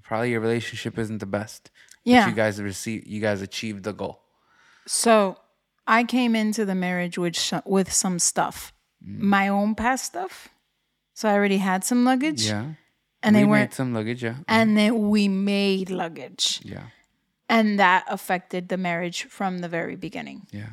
probably 0.02 0.30
your 0.30 0.40
relationship 0.40 0.98
isn't 0.98 1.18
the 1.18 1.26
best. 1.26 1.70
Yeah. 2.04 2.26
you 2.28 2.34
guys 2.34 2.60
receive 2.62 3.06
you 3.06 3.20
guys 3.20 3.42
achieved 3.42 3.82
the 3.84 3.92
goal. 3.92 4.22
So 4.86 5.36
I 5.86 6.04
came 6.04 6.34
into 6.34 6.64
the 6.64 6.74
marriage 6.74 7.18
with 7.18 7.36
sh- 7.36 7.66
with 7.66 7.92
some 7.92 8.18
stuff, 8.18 8.72
mm. 9.06 9.18
my 9.18 9.48
own 9.48 9.74
past 9.74 10.04
stuff. 10.06 10.48
So 11.12 11.28
I 11.28 11.34
already 11.34 11.58
had 11.58 11.84
some 11.84 12.04
luggage, 12.06 12.46
Yeah. 12.46 12.64
and 13.22 13.36
we 13.36 13.40
they 13.42 13.44
made 13.44 13.50
weren't. 13.50 13.74
some 13.74 13.92
luggage, 13.92 14.22
yeah. 14.24 14.36
And 14.48 14.78
then 14.78 15.10
we 15.10 15.28
made 15.28 15.90
luggage, 15.90 16.60
Yeah. 16.64 16.84
and 17.50 17.78
that 17.78 18.04
affected 18.08 18.68
the 18.70 18.78
marriage 18.78 19.24
from 19.28 19.58
the 19.58 19.68
very 19.68 19.96
beginning. 19.96 20.46
Yeah. 20.50 20.70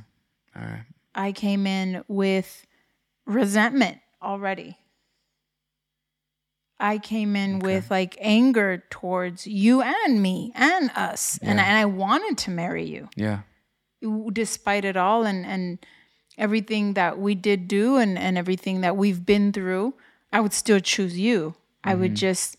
All 0.56 0.64
right. 0.64 0.86
I 1.18 1.32
came 1.32 1.66
in 1.68 2.04
with 2.08 2.66
resentment 3.26 3.98
already. 4.22 4.78
I 6.80 7.00
came 7.00 7.36
in 7.36 7.58
with 7.58 7.90
like 7.90 8.16
anger 8.22 8.84
towards 8.92 9.48
you 9.48 9.82
and 9.82 10.22
me 10.22 10.52
and 10.56 10.92
us, 10.96 11.40
and, 11.42 11.58
Yeah. 11.58 11.66
and 11.66 11.78
I 11.78 11.86
wanted 11.86 12.38
to 12.40 12.52
marry 12.52 12.86
you. 12.86 13.10
Yeah. 13.16 13.40
despite 14.32 14.86
it 14.86 14.96
all 14.96 15.26
and 15.26 15.44
and 15.44 15.80
everything 16.38 16.94
that 16.94 17.18
we 17.18 17.34
did 17.34 17.68
do 17.68 17.98
and 17.98 18.18
and 18.18 18.38
everything 18.38 18.82
that 18.82 18.96
we've 18.96 19.26
been 19.26 19.52
through 19.52 19.96
i 20.32 20.40
would 20.40 20.54
still 20.54 20.80
choose 20.80 21.18
you 21.18 21.56
i 21.84 21.96
would 21.96 22.12
mm-hmm. 22.12 22.28
just 22.30 22.58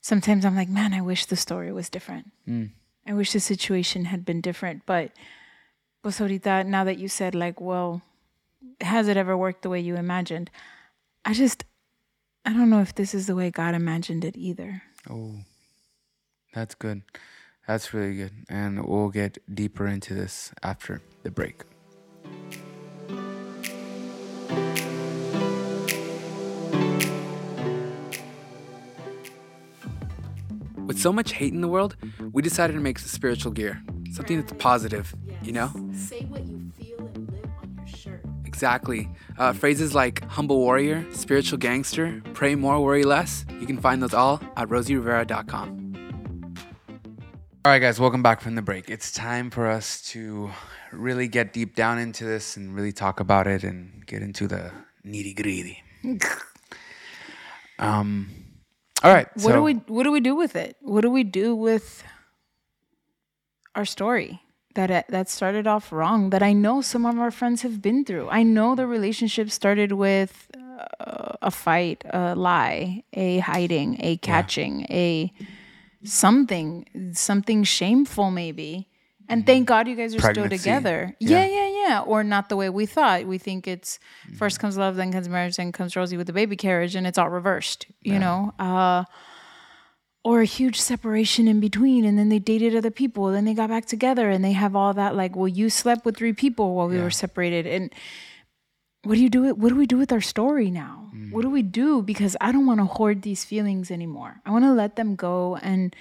sometimes 0.00 0.44
i'm 0.44 0.54
like 0.54 0.68
man 0.68 0.94
i 0.94 1.00
wish 1.00 1.26
the 1.26 1.34
story 1.34 1.72
was 1.72 1.90
different 1.90 2.30
mm. 2.48 2.70
i 3.04 3.12
wish 3.12 3.32
the 3.32 3.40
situation 3.40 4.04
had 4.04 4.24
been 4.24 4.40
different 4.40 4.82
but 4.86 5.10
pues 6.06 6.20
ahorita 6.20 6.62
now 6.62 6.84
that 6.84 6.98
you 6.98 7.08
said 7.08 7.34
like 7.34 7.60
well 7.60 8.00
has 8.80 9.08
it 9.08 9.16
ever 9.16 9.36
worked 9.36 9.62
the 9.62 9.68
way 9.68 9.80
you 9.80 9.96
imagined 9.96 10.50
i 11.24 11.32
just 11.32 11.64
i 12.44 12.52
don't 12.52 12.70
know 12.70 12.80
if 12.80 12.94
this 12.94 13.12
is 13.12 13.26
the 13.26 13.34
way 13.34 13.50
god 13.50 13.74
imagined 13.74 14.24
it 14.24 14.36
either 14.36 14.82
Oh. 15.08 15.34
That's 16.56 16.74
good. 16.74 17.02
That's 17.68 17.92
really 17.92 18.16
good. 18.16 18.32
And 18.48 18.86
we'll 18.86 19.10
get 19.10 19.38
deeper 19.52 19.86
into 19.86 20.14
this 20.14 20.52
after 20.62 21.02
the 21.22 21.30
break. 21.30 21.62
With 30.86 30.98
so 30.98 31.12
much 31.12 31.32
hate 31.32 31.52
in 31.52 31.60
the 31.60 31.68
world, 31.68 31.96
we 32.32 32.40
decided 32.40 32.72
to 32.72 32.80
make 32.80 32.98
some 32.98 33.08
spiritual 33.08 33.52
gear 33.52 33.82
something 34.16 34.40
that's 34.40 34.52
positive, 34.54 35.14
you 35.42 35.52
know? 35.52 35.70
say 35.92 36.22
what 36.24 36.46
you 36.46 36.72
feel 36.78 36.98
and 37.14 37.30
live 37.30 37.44
on 37.62 37.74
your 37.76 37.86
shirt 37.86 38.24
Exactly. 38.46 39.10
Uh, 39.36 39.52
phrases 39.52 39.94
like 39.94 40.24
humble 40.24 40.58
warrior, 40.58 41.04
spiritual 41.12 41.58
gangster, 41.58 42.22
pray 42.32 42.54
more, 42.54 42.82
worry 42.82 43.04
less. 43.04 43.44
You 43.60 43.66
can 43.66 43.76
find 43.76 44.02
those 44.02 44.14
all 44.14 44.40
at 44.56 44.68
rosierivera.com. 44.68 45.82
All 47.66 47.72
right, 47.72 47.78
guys, 47.78 48.00
welcome 48.00 48.22
back 48.22 48.40
from 48.40 48.54
the 48.54 48.62
break. 48.62 48.88
It's 48.88 49.12
time 49.12 49.50
for 49.50 49.66
us 49.66 50.00
to 50.12 50.50
really 50.90 51.28
get 51.28 51.52
deep 51.52 51.76
down 51.76 51.98
into 51.98 52.24
this 52.24 52.56
and 52.56 52.74
really 52.74 52.92
talk 52.92 53.20
about 53.20 53.46
it 53.46 53.62
and 53.62 54.06
get 54.06 54.22
into 54.22 54.48
the 54.48 54.72
nitty 55.04 55.36
gritty. 55.36 55.82
um, 57.78 58.30
all 59.04 59.12
right. 59.12 59.28
what 59.34 59.42
so, 59.42 59.52
do 59.52 59.62
we 59.62 59.74
what 59.74 60.04
do 60.04 60.12
we 60.12 60.20
do 60.20 60.34
with 60.34 60.56
it 60.56 60.76
what 60.80 61.02
do 61.02 61.10
we 61.10 61.22
do 61.22 61.54
with 61.54 62.02
our 63.76 63.84
story 63.84 64.40
that 64.74 64.90
it, 64.90 65.04
that 65.08 65.28
started 65.28 65.66
off 65.66 65.90
wrong 65.92 66.30
that 66.30 66.42
i 66.42 66.52
know 66.52 66.80
some 66.82 67.04
of 67.06 67.18
our 67.18 67.30
friends 67.30 67.62
have 67.62 67.80
been 67.80 68.04
through. 68.04 68.28
I 68.28 68.42
know 68.42 68.74
the 68.74 68.86
relationship 68.86 69.50
started 69.50 69.92
with 69.92 70.50
uh, 71.00 71.32
a 71.42 71.50
fight 71.50 72.04
a 72.10 72.34
lie 72.34 73.02
a 73.12 73.38
hiding 73.38 73.96
a 74.00 74.16
catching 74.18 74.82
a 74.90 75.32
something 76.04 76.86
something 77.12 77.64
shameful 77.64 78.30
maybe. 78.30 78.88
And 79.28 79.44
thank 79.44 79.66
god 79.66 79.88
you 79.88 79.96
guys 79.96 80.14
are 80.14 80.20
still 80.20 80.48
together. 80.48 81.16
Yeah. 81.18 81.44
yeah 81.44 81.46
yeah 81.46 81.68
yeah. 81.88 82.00
Or 82.00 82.22
not 82.22 82.48
the 82.48 82.56
way 82.56 82.68
we 82.70 82.86
thought. 82.86 83.26
We 83.26 83.38
think 83.38 83.66
it's 83.66 83.98
first 84.38 84.60
comes 84.60 84.76
love 84.76 84.94
then 84.96 85.10
comes 85.12 85.28
marriage 85.28 85.56
then 85.56 85.72
comes 85.72 85.96
rosie 85.96 86.16
with 86.16 86.28
the 86.28 86.32
baby 86.32 86.56
carriage 86.56 86.94
and 86.94 87.06
it's 87.06 87.18
all 87.18 87.30
reversed 87.30 87.86
you 88.02 88.18
know? 88.18 88.52
Uh 88.58 89.04
or 90.26 90.40
a 90.40 90.44
huge 90.44 90.80
separation 90.80 91.46
in 91.46 91.60
between 91.60 92.04
and 92.04 92.18
then 92.18 92.30
they 92.30 92.40
dated 92.40 92.74
other 92.74 92.90
people 92.90 93.30
then 93.30 93.44
they 93.44 93.54
got 93.54 93.70
back 93.70 93.86
together 93.86 94.28
and 94.28 94.44
they 94.44 94.50
have 94.50 94.74
all 94.74 94.92
that 94.92 95.14
like 95.14 95.36
well 95.36 95.46
you 95.46 95.70
slept 95.70 96.04
with 96.04 96.16
three 96.16 96.32
people 96.32 96.74
while 96.74 96.88
we 96.88 96.98
were 96.98 97.12
separated 97.12 97.64
and 97.64 97.94
what 99.04 99.14
do 99.14 99.22
you 99.22 99.30
do 99.30 99.54
what 99.54 99.68
do 99.68 99.76
we 99.76 99.86
do 99.86 99.96
with 99.96 100.10
our 100.10 100.20
story 100.20 100.68
now? 100.68 101.10
Mm. 101.14 101.30
What 101.30 101.42
do 101.42 101.50
we 101.50 101.62
do? 101.62 102.02
Because 102.02 102.36
i 102.40 102.50
don't 102.50 102.66
want 102.66 102.80
to 102.80 102.86
hoard 102.86 103.22
these 103.22 103.44
feelings 103.44 103.92
anymore. 103.92 104.40
I 104.44 104.50
want 104.50 104.64
to 104.64 104.72
let 104.72 104.96
them 104.96 105.14
go 105.14 105.56
and 105.62 105.94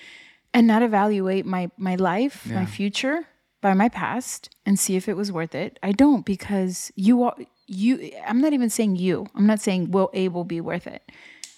and 0.56 0.66
not 0.66 0.82
evaluate 0.82 1.46
my 1.46 1.70
my 1.78 1.94
life 1.94 2.48
my 2.50 2.66
future 2.66 3.28
by 3.62 3.76
my 3.76 3.90
past 3.90 4.50
and 4.66 4.80
see 4.80 4.96
if 4.96 5.08
it 5.08 5.16
was 5.16 5.32
worth 5.32 5.54
it. 5.54 5.78
I 5.84 5.92
don't 5.92 6.26
because 6.26 6.92
you 6.96 7.22
are 7.24 7.36
you 7.68 8.12
i'm 8.26 8.42
not 8.42 8.54
even 8.54 8.72
saying 8.72 8.96
you. 8.96 9.28
I'm 9.36 9.46
not 9.46 9.62
saying 9.62 9.92
will 9.92 10.10
abel 10.14 10.44
be 10.44 10.62
worth 10.62 10.88
it 10.88 11.04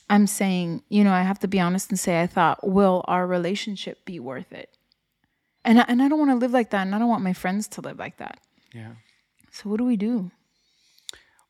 I'm 0.09 0.27
saying, 0.27 0.83
you 0.89 1.03
know, 1.03 1.11
I 1.11 1.23
have 1.23 1.39
to 1.39 1.47
be 1.47 1.59
honest 1.59 1.89
and 1.89 1.99
say 1.99 2.21
I 2.21 2.27
thought, 2.27 2.65
will 2.67 3.03
our 3.07 3.27
relationship 3.27 4.05
be 4.05 4.19
worth 4.19 4.51
it? 4.53 4.69
And 5.65 5.79
I, 5.81 5.85
and 5.87 6.01
I 6.01 6.07
don't 6.07 6.19
want 6.19 6.31
to 6.31 6.35
live 6.35 6.51
like 6.51 6.69
that, 6.69 6.83
and 6.87 6.95
I 6.95 6.99
don't 6.99 7.09
want 7.09 7.23
my 7.23 7.33
friends 7.33 7.67
to 7.69 7.81
live 7.81 7.99
like 7.99 8.17
that. 8.17 8.39
yeah. 8.73 8.93
So 9.51 9.69
what 9.69 9.77
do 9.77 9.85
we 9.85 9.97
do? 9.97 10.31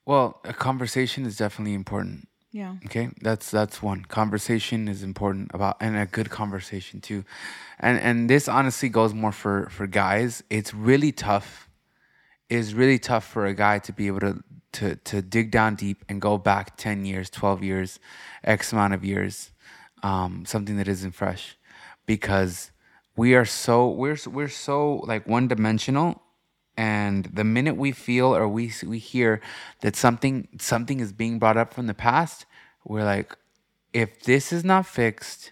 Well, 0.05 0.39
a 0.45 0.53
conversation 0.53 1.25
is 1.25 1.35
definitely 1.35 1.73
important. 1.73 2.27
Yeah. 2.51 2.75
Okay, 2.85 3.09
that's 3.21 3.51
that's 3.51 3.83
one. 3.83 4.05
Conversation 4.05 4.87
is 4.87 5.03
important 5.03 5.51
about, 5.53 5.75
and 5.81 5.97
a 5.97 6.05
good 6.05 6.29
conversation 6.29 7.01
too. 7.01 7.25
And 7.79 7.99
and 7.99 8.29
this 8.29 8.47
honestly 8.47 8.89
goes 8.89 9.13
more 9.13 9.33
for 9.33 9.67
for 9.69 9.85
guys. 9.85 10.43
It's 10.49 10.73
really 10.73 11.11
tough. 11.11 11.66
It's 12.49 12.73
really 12.73 12.99
tough 12.99 13.25
for 13.25 13.45
a 13.45 13.53
guy 13.53 13.79
to 13.79 13.91
be 13.93 14.07
able 14.07 14.21
to 14.21 14.43
to 14.73 14.95
to 14.95 15.21
dig 15.21 15.51
down 15.51 15.75
deep 15.75 16.05
and 16.07 16.21
go 16.21 16.37
back 16.37 16.77
ten 16.77 17.05
years, 17.05 17.29
twelve 17.29 17.63
years, 17.63 17.99
x 18.43 18.71
amount 18.71 18.93
of 18.93 19.03
years, 19.03 19.51
um, 20.03 20.45
something 20.45 20.77
that 20.77 20.87
isn't 20.87 21.11
fresh, 21.11 21.57
because 22.05 22.71
we 23.15 23.35
are 23.35 23.45
so 23.45 23.89
we're 23.89 24.17
we're 24.27 24.47
so 24.47 24.97
like 25.07 25.27
one 25.27 25.47
dimensional 25.47 26.21
and 26.77 27.25
the 27.33 27.43
minute 27.43 27.75
we 27.75 27.91
feel 27.91 28.35
or 28.35 28.47
we 28.47 28.71
we 28.85 28.99
hear 28.99 29.41
that 29.81 29.95
something 29.95 30.47
something 30.59 30.99
is 30.99 31.11
being 31.11 31.39
brought 31.39 31.57
up 31.57 31.73
from 31.73 31.87
the 31.87 31.93
past, 31.93 32.45
we're 32.85 33.03
like, 33.03 33.35
if 33.93 34.21
this 34.23 34.53
is 34.53 34.63
not 34.63 34.85
fixed, 34.85 35.51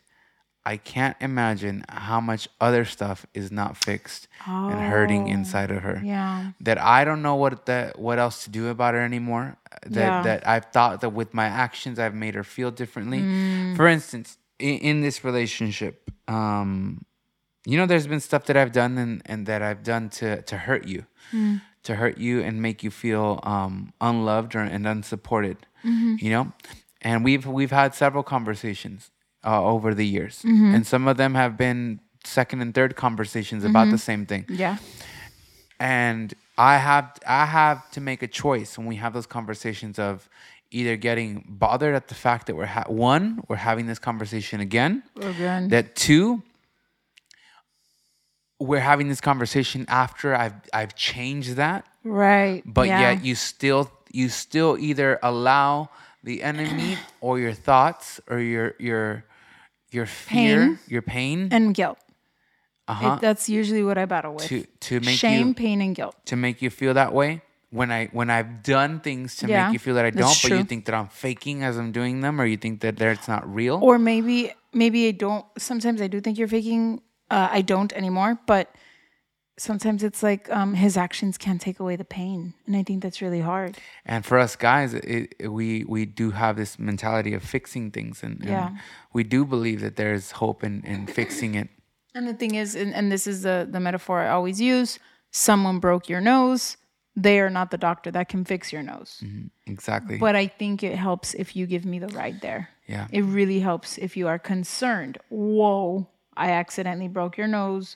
I 0.65 0.77
can't 0.77 1.15
imagine 1.21 1.85
how 1.89 2.19
much 2.19 2.47
other 2.59 2.85
stuff 2.85 3.25
is 3.33 3.51
not 3.51 3.77
fixed 3.77 4.27
and 4.47 4.79
hurting 4.79 5.27
inside 5.27 5.69
of 5.71 5.83
her. 5.83 5.99
Oh, 6.01 6.05
Yeah. 6.05 6.51
That 6.61 6.79
I 6.81 7.05
don't 7.05 7.21
know 7.21 7.35
what 7.35 7.65
the 7.65 7.91
what 7.95 8.17
else 8.19 8.43
to 8.45 8.49
do 8.49 8.67
about 8.69 8.93
her 8.95 9.01
anymore. 9.01 9.57
That 9.85 9.99
Yeah. 9.99 10.21
that 10.23 10.47
I've 10.47 10.65
thought 10.73 11.01
that 11.01 11.09
with 11.09 11.33
my 11.33 11.45
actions 11.45 11.99
I've 11.99 12.15
made 12.15 12.33
her 12.35 12.43
feel 12.43 12.71
differently. 12.71 13.19
Mm. 13.21 13.75
For 13.75 13.87
instance, 13.87 14.37
in, 14.57 14.77
in 14.79 15.01
this 15.01 15.23
relationship, 15.23 16.09
um, 16.27 17.05
you 17.65 17.77
know, 17.77 17.85
there's 17.85 18.07
been 18.07 18.19
stuff 18.19 18.45
that 18.45 18.57
I've 18.57 18.71
done 18.71 18.97
and, 18.97 19.21
and 19.25 19.45
that 19.47 19.61
I've 19.61 19.83
done 19.83 20.09
to 20.19 20.41
to 20.43 20.57
hurt 20.57 20.87
you, 20.87 21.05
Mm. 21.31 21.61
to 21.83 21.95
hurt 21.95 22.17
you 22.17 22.41
and 22.41 22.61
make 22.61 22.83
you 22.83 22.91
feel 22.91 23.39
um, 23.43 23.93
unloved 24.01 24.55
or 24.55 24.61
and 24.61 24.87
unsupported. 24.87 25.57
Mm-hmm. 25.83 26.15
You 26.19 26.29
know, 26.31 26.51
and 27.01 27.23
we've 27.23 27.45
we've 27.45 27.71
had 27.71 27.93
several 27.93 28.23
conversations 28.23 29.11
uh, 29.45 29.63
over 29.63 29.93
the 29.93 30.05
years, 30.05 30.41
Mm-hmm. 30.43 30.75
and 30.75 30.87
some 30.87 31.07
of 31.07 31.17
them 31.17 31.35
have 31.35 31.55
been 31.57 31.99
second 32.23 32.61
and 32.61 32.73
third 32.73 32.95
conversations 32.95 33.63
about 33.63 33.91
the 33.91 33.97
same 33.99 34.25
thing 34.25 34.45
Yeah. 34.49 34.77
and 35.79 36.33
I 36.57 36.77
have 36.77 37.05
I 37.27 37.45
have 37.45 37.79
to 37.91 38.01
make 38.01 38.23
a 38.23 38.27
choice 38.27 38.77
when 38.77 38.87
we 38.87 38.95
have 38.95 39.13
those 39.13 39.27
conversations 39.27 39.99
of 39.99 40.27
either 40.71 40.95
getting 40.97 41.45
bothered 41.47 41.93
at 41.93 42.07
the 42.07 42.15
fact 42.15 42.47
that 42.47 42.55
we're 42.55 42.65
ha- 42.77 42.85
one 42.89 43.43
we're 43.47 43.57
having 43.71 43.85
this 43.85 43.99
conversation 43.99 44.59
again 44.59 45.03
Again. 45.21 45.69
that 45.69 45.95
two 45.95 46.41
we're 48.59 48.79
having 48.79 49.07
this 49.09 49.21
conversation 49.21 49.85
after 49.87 50.33
I've 50.35 50.53
I've 50.73 50.95
changed 50.95 51.55
that 51.57 51.85
Right. 52.03 52.61
but 52.65 52.87
yeah. 52.87 53.11
yet 53.11 53.23
you 53.25 53.35
still 53.35 53.91
you 54.11 54.29
still 54.29 54.77
either 54.79 55.19
allow 55.21 55.89
the 56.23 56.41
enemy 56.41 56.97
or 57.21 57.37
your 57.39 57.53
thoughts 57.53 58.19
or 58.27 58.39
your 58.39 58.73
your 58.79 59.25
your 59.95 60.05
fear 60.05 60.57
Pain. 60.59 60.79
your 60.87 61.01
pain 61.01 61.47
and 61.51 61.73
guilt. 61.73 61.97
uh-huh 62.87 63.15
It, 63.17 63.21
that's 63.21 63.49
usually 63.49 63.83
what 63.83 63.97
I 63.97 64.05
battle 64.05 64.33
with. 64.35 64.47
to 64.49 64.65
to 64.87 64.99
make 64.99 65.17
Shame, 65.23 65.47
you 65.49 65.53
pain, 65.63 65.81
and 65.81 65.95
guilt. 65.95 66.15
to 66.25 66.35
make 66.35 66.61
you 66.61 66.69
feel 66.69 66.93
that 66.93 67.11
way 67.13 67.41
when 67.71 67.89
I 67.91 68.07
when 68.17 68.29
I've 68.29 68.61
done 68.61 68.99
things 68.99 69.35
to 69.37 69.47
Yeah, 69.47 69.63
make 69.65 69.73
you 69.73 69.79
feel 69.79 69.95
that 69.95 70.05
I 70.05 70.11
don't, 70.11 70.37
but 70.43 70.51
you 70.51 70.63
think 70.63 70.85
that 70.85 70.95
I'm 70.95 71.07
faking 71.09 71.63
as 71.63 71.77
I'm 71.77 71.91
doing 71.91 72.21
them, 72.21 72.39
or 72.39 72.45
you 72.45 72.57
think 72.57 72.81
that 72.81 73.01
it's 73.01 73.27
not 73.27 73.43
real. 73.47 73.79
Or 73.81 73.97
maybe 73.97 74.51
maybe 74.73 75.07
I 75.07 75.11
don't. 75.11 75.45
Sometimes 75.57 75.99
I 76.01 76.07
do 76.07 76.21
think 76.21 76.37
you're 76.37 76.51
faking. 76.59 77.01
Uh, 77.31 77.49
I 77.51 77.61
don't 77.61 77.91
anymore, 77.93 78.37
but 78.45 78.69
sometimes 79.57 80.03
it's 80.03 80.21
like 80.23 80.49
um, 80.51 80.73
his 80.73 80.97
actions 80.97 81.37
can't 81.37 81.61
take 81.61 81.79
away 81.79 81.95
the 81.95 82.05
pain, 82.05 82.53
and 82.67 82.75
I 82.75 82.83
think 82.83 83.01
that's 83.03 83.21
really 83.21 83.41
hard. 83.41 83.77
and 84.05 84.25
for 84.25 84.37
us 84.37 84.55
guys, 84.55 84.93
it, 84.93 85.35
it- 85.39 85.47
we 85.51 85.83
we 85.87 86.05
do 86.05 86.31
have 86.31 86.55
this 86.57 86.77
mentality 86.79 87.33
of 87.33 87.43
fixing 87.43 87.91
things, 87.91 88.23
and, 88.23 88.39
and 88.41 88.49
Yeah. 88.49 88.69
we 89.13 89.23
do 89.23 89.45
believe 89.45 89.81
that 89.81 89.95
there's 89.95 90.31
hope 90.31 90.63
in, 90.63 90.83
in 90.83 91.07
fixing 91.07 91.55
it. 91.55 91.69
And 92.13 92.27
the 92.27 92.33
thing 92.33 92.55
is, 92.55 92.75
and, 92.75 92.93
and 92.93 93.11
this 93.11 93.27
is 93.27 93.41
the 93.41 93.67
the 93.69 93.79
metaphor 93.79 94.19
I 94.21 94.29
always 94.29 94.59
use: 94.61 94.99
someone 95.31 95.79
broke 95.79 96.09
your 96.09 96.21
nose. 96.21 96.77
They 97.17 97.39
are 97.39 97.49
not 97.49 97.71
the 97.71 97.77
doctor 97.77 98.11
that 98.11 98.27
can 98.27 98.43
fix 98.45 98.73
your 98.73 98.83
nose. 98.83 99.23
Exactly. 99.67 100.17
But 100.17 100.35
I 100.35 100.47
think 100.47 100.83
it 100.83 100.97
helps 100.97 101.33
if 101.33 101.55
you 101.55 101.65
give 101.65 101.85
me 101.85 101.97
the 101.99 102.09
ride 102.09 102.41
there. 102.41 102.67
yeah. 102.87 103.07
It 103.09 103.21
really 103.21 103.61
helps 103.61 103.97
if 103.97 104.17
you 104.17 104.27
are 104.27 104.37
concerned. 104.39 105.17
Whoa, 105.29 106.07
I 106.35 106.51
accidentally 106.51 107.07
broke 107.07 107.37
your 107.37 107.47
nose. 107.47 107.95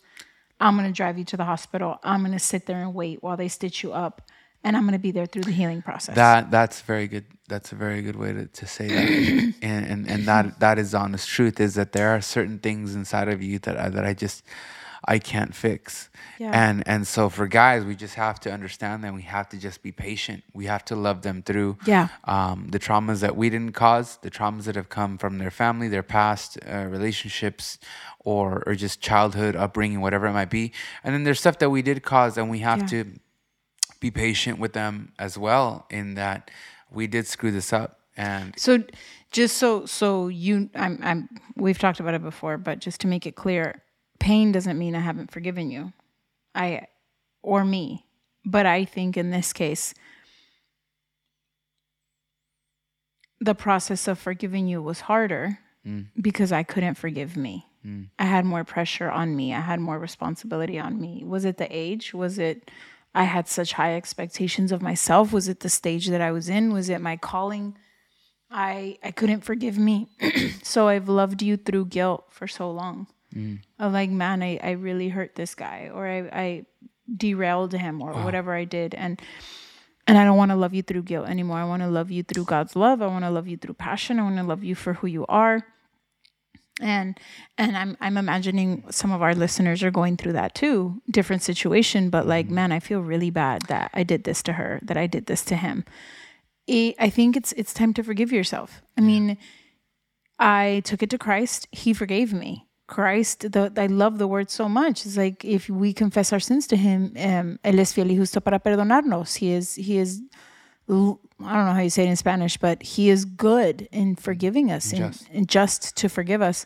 I'm 0.59 0.75
going 0.75 0.87
to 0.87 0.93
drive 0.93 1.17
you 1.17 1.25
to 1.25 1.37
the 1.37 1.45
hospital. 1.45 1.99
I'm 2.03 2.21
going 2.21 2.33
to 2.33 2.39
sit 2.39 2.65
there 2.65 2.81
and 2.81 2.93
wait 2.93 3.23
while 3.23 3.37
they 3.37 3.47
stitch 3.47 3.83
you 3.83 3.93
up. 3.93 4.21
And 4.61 4.75
I'm 4.75 4.83
going 4.83 4.93
to 4.93 4.99
be 4.99 5.11
there 5.11 5.25
through 5.25 5.43
the 5.43 5.51
healing 5.51 5.81
process. 5.81 6.15
That 6.15 6.51
that's 6.51 6.81
very 6.81 7.07
good. 7.07 7.23
That's 7.47 7.71
a 7.71 7.75
very 7.75 8.01
good 8.01 8.17
way 8.17 8.33
to, 8.33 8.45
to 8.45 8.67
say 8.67 8.87
that, 8.89 9.53
and, 9.61 9.85
and 9.85 10.09
and 10.09 10.25
that 10.25 10.59
that 10.59 10.77
is 10.77 10.93
honest 10.93 11.29
truth. 11.29 11.61
Is 11.61 11.75
that 11.75 11.93
there 11.93 12.09
are 12.09 12.19
certain 12.19 12.59
things 12.59 12.93
inside 12.93 13.29
of 13.29 13.41
you 13.41 13.59
that 13.59 13.77
I, 13.77 13.87
that 13.87 14.03
I 14.03 14.13
just 14.13 14.43
I 15.07 15.17
can't 15.19 15.55
fix, 15.55 16.09
Yeah. 16.39 16.51
and 16.53 16.83
and 16.87 17.07
so 17.07 17.29
for 17.29 17.47
guys, 17.47 17.85
we 17.85 17.95
just 17.95 18.15
have 18.15 18.39
to 18.41 18.51
understand 18.51 19.03
that 19.03 19.13
we 19.13 19.21
have 19.23 19.47
to 19.49 19.57
just 19.57 19.81
be 19.81 19.91
patient. 19.91 20.43
We 20.53 20.65
have 20.65 20.83
to 20.85 20.95
love 20.95 21.21
them 21.21 21.41
through 21.41 21.77
Yeah. 21.85 22.09
um, 22.25 22.67
the 22.69 22.79
traumas 22.79 23.19
that 23.21 23.35
we 23.37 23.49
didn't 23.49 23.73
cause, 23.73 24.17
the 24.21 24.29
traumas 24.29 24.63
that 24.65 24.75
have 24.75 24.89
come 24.89 25.17
from 25.17 25.37
their 25.37 25.51
family, 25.51 25.87
their 25.87 26.03
past 26.03 26.57
uh, 26.67 26.85
relationships, 26.89 27.77
or 28.19 28.63
or 28.67 28.75
just 28.75 28.99
childhood 29.01 29.55
upbringing, 29.55 30.01
whatever 30.01 30.27
it 30.27 30.33
might 30.33 30.49
be. 30.49 30.73
And 31.03 31.13
then 31.15 31.23
there's 31.23 31.39
stuff 31.39 31.57
that 31.59 31.69
we 31.69 31.81
did 31.81 32.03
cause, 32.03 32.37
and 32.37 32.49
we 32.49 32.59
have 32.59 32.79
Yeah. 32.79 32.87
to 32.87 33.05
be 33.99 34.11
patient 34.11 34.59
with 34.59 34.73
them 34.73 35.11
as 35.19 35.37
well 35.37 35.85
in 35.89 36.15
that 36.15 36.49
we 36.91 37.05
did 37.07 37.27
screw 37.27 37.51
this 37.51 37.71
up 37.73 37.99
and 38.15 38.53
So 38.57 38.83
just 39.31 39.57
so 39.57 39.85
so 39.85 40.27
you 40.29 40.69
I'm 40.75 40.99
I'm 41.01 41.29
we've 41.55 41.77
talked 41.79 41.99
about 41.99 42.13
it 42.15 42.21
before, 42.23 42.57
but 42.57 42.79
just 42.79 42.99
to 43.01 43.07
make 43.07 43.25
it 43.25 43.35
clear, 43.35 43.81
pain 44.19 44.51
doesn't 44.51 44.77
mean 44.77 44.95
I 44.95 44.99
haven't 44.99 45.31
forgiven 45.31 45.71
you. 45.71 45.93
I 46.53 46.87
or 47.41 47.63
me. 47.63 48.05
But 48.45 48.65
I 48.65 48.85
think 48.85 49.17
in 49.17 49.31
this 49.31 49.53
case 49.53 49.93
the 53.41 53.55
process 53.55 54.07
of 54.07 54.19
forgiving 54.19 54.67
you 54.67 54.81
was 54.81 55.01
harder 55.01 55.59
mm. 55.85 56.05
because 56.19 56.51
I 56.51 56.63
couldn't 56.63 56.95
forgive 56.95 57.37
me. 57.37 57.65
Mm. 57.85 58.09
I 58.19 58.25
had 58.25 58.45
more 58.45 58.63
pressure 58.63 59.09
on 59.09 59.35
me. 59.35 59.53
I 59.53 59.61
had 59.61 59.79
more 59.79 59.97
responsibility 59.97 60.77
on 60.77 60.99
me. 60.99 61.23
Was 61.25 61.45
it 61.45 61.57
the 61.57 61.67
age? 61.69 62.13
Was 62.13 62.37
it 62.37 62.69
I 63.15 63.23
had 63.23 63.47
such 63.47 63.73
high 63.73 63.95
expectations 63.95 64.71
of 64.71 64.81
myself? 64.81 65.31
Was 65.31 65.47
it 65.47 65.61
the 65.61 65.69
stage 65.69 66.07
that 66.07 66.21
I 66.21 66.31
was 66.31 66.49
in? 66.49 66.73
Was 66.73 66.89
it 66.89 67.01
my 67.01 67.15
calling? 67.17 67.77
I 68.51 68.97
I 69.03 69.11
couldn't 69.11 69.41
forgive 69.41 69.77
me. 69.77 70.09
so 70.63 70.87
I've 70.87 71.07
loved 71.07 71.41
you 71.41 71.55
through 71.55 71.85
guilt 71.85 72.25
for 72.29 72.47
so 72.47 72.69
long. 72.69 73.07
Mm. 73.35 73.59
Of 73.77 73.93
like, 73.93 74.09
man, 74.09 74.41
I, 74.41 74.59
I 74.61 74.71
really 74.71 75.09
hurt 75.09 75.35
this 75.35 75.55
guy 75.55 75.91
or 75.93 76.07
I, 76.07 76.17
I 76.31 76.65
derailed 77.15 77.73
him 77.73 78.01
or 78.01 78.13
whatever 78.13 78.53
I 78.53 78.65
did. 78.65 78.95
And 78.95 79.21
and 80.07 80.17
I 80.17 80.23
don't 80.23 80.37
want 80.37 80.49
to 80.49 80.55
love 80.55 80.73
you 80.73 80.81
through 80.81 81.03
guilt 81.03 81.29
anymore. 81.29 81.59
I 81.59 81.65
want 81.65 81.83
to 81.83 81.87
love 81.87 82.09
you 82.09 82.23
through 82.23 82.45
God's 82.45 82.75
love. 82.75 82.99
I 82.99 83.05
want 83.05 83.25
to 83.25 83.29
love 83.29 83.47
you 83.47 83.57
through 83.57 83.75
passion. 83.75 84.19
I 84.19 84.23
want 84.23 84.37
to 84.37 84.43
love 84.43 84.63
you 84.63 84.73
for 84.73 84.93
who 84.93 85.05
you 85.05 85.23
are. 85.27 85.63
And 86.81 87.19
and 87.57 87.77
I'm 87.77 87.97
I'm 88.01 88.17
imagining 88.17 88.85
some 88.89 89.11
of 89.11 89.21
our 89.21 89.35
listeners 89.35 89.83
are 89.83 89.91
going 89.91 90.17
through 90.17 90.33
that 90.33 90.55
too. 90.55 91.01
Different 91.11 91.43
situation, 91.43 92.09
but 92.09 92.25
like, 92.25 92.47
mm. 92.47 92.51
man, 92.51 92.71
I 92.71 92.79
feel 92.79 93.01
really 93.01 93.29
bad 93.29 93.63
that 93.63 93.91
I 93.93 94.03
did 94.03 94.23
this 94.23 94.41
to 94.43 94.53
her, 94.53 94.79
that 94.83 94.97
I 94.97 95.05
did 95.05 95.27
this 95.27 95.43
to 95.45 95.55
him. 95.55 95.85
I 96.69 96.95
I 96.97 97.09
think 97.09 97.35
it's 97.35 97.51
it's 97.53 97.73
time 97.73 97.93
to 97.93 98.03
forgive 98.03 98.31
yourself. 98.31 98.81
I 98.97 99.01
mean, 99.01 99.37
I 100.39 100.81
took 100.85 101.03
it 101.03 101.09
to 101.09 101.17
Christ. 101.17 101.67
He 101.71 101.93
forgave 101.93 102.33
me. 102.33 102.68
Christ, 102.89 103.51
the, 103.51 103.71
I 103.77 103.85
love 103.85 104.17
the 104.17 104.27
word 104.27 104.49
so 104.49 104.67
much. 104.67 105.05
It's 105.05 105.15
like 105.15 105.45
if 105.45 105.69
we 105.69 105.93
confess 105.93 106.33
our 106.33 106.39
sins 106.39 106.65
to 106.67 106.75
Him, 106.75 107.13
um, 107.17 107.59
Él 107.63 107.79
es 107.79 107.93
fiel 107.93 108.07
y 108.07 108.15
justo 108.15 108.41
para 108.41 108.59
perdonarnos. 108.59 109.37
He 109.37 109.53
is, 109.53 109.75
He 109.75 109.99
is, 109.99 110.21
I 110.89 110.93
don't 110.93 111.19
know 111.39 111.73
how 111.73 111.81
you 111.81 111.91
say 111.91 112.07
it 112.07 112.09
in 112.09 112.15
Spanish, 112.15 112.57
but 112.57 112.81
He 112.81 113.11
is 113.11 113.25
good 113.25 113.87
in 113.91 114.15
forgiving 114.15 114.71
us 114.71 114.91
and 114.91 115.13
Just. 115.13 115.29
and 115.31 115.47
just 115.47 115.95
to 115.97 116.09
forgive 116.09 116.41
us. 116.41 116.65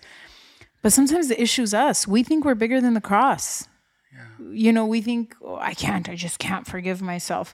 But 0.81 0.93
sometimes 0.93 1.27
the 1.27 1.41
issue's 1.41 1.73
us. 1.73 2.07
We 2.07 2.23
think 2.23 2.45
we're 2.45 2.55
bigger 2.55 2.79
than 2.79 2.93
the 2.93 3.01
cross. 3.01 3.67
You 4.49 4.71
know, 4.71 4.85
we 4.85 5.01
think 5.01 5.35
oh, 5.41 5.57
I 5.57 5.73
can't. 5.73 6.07
I 6.07 6.15
just 6.15 6.39
can't 6.39 6.65
forgive 6.65 7.01
myself. 7.01 7.53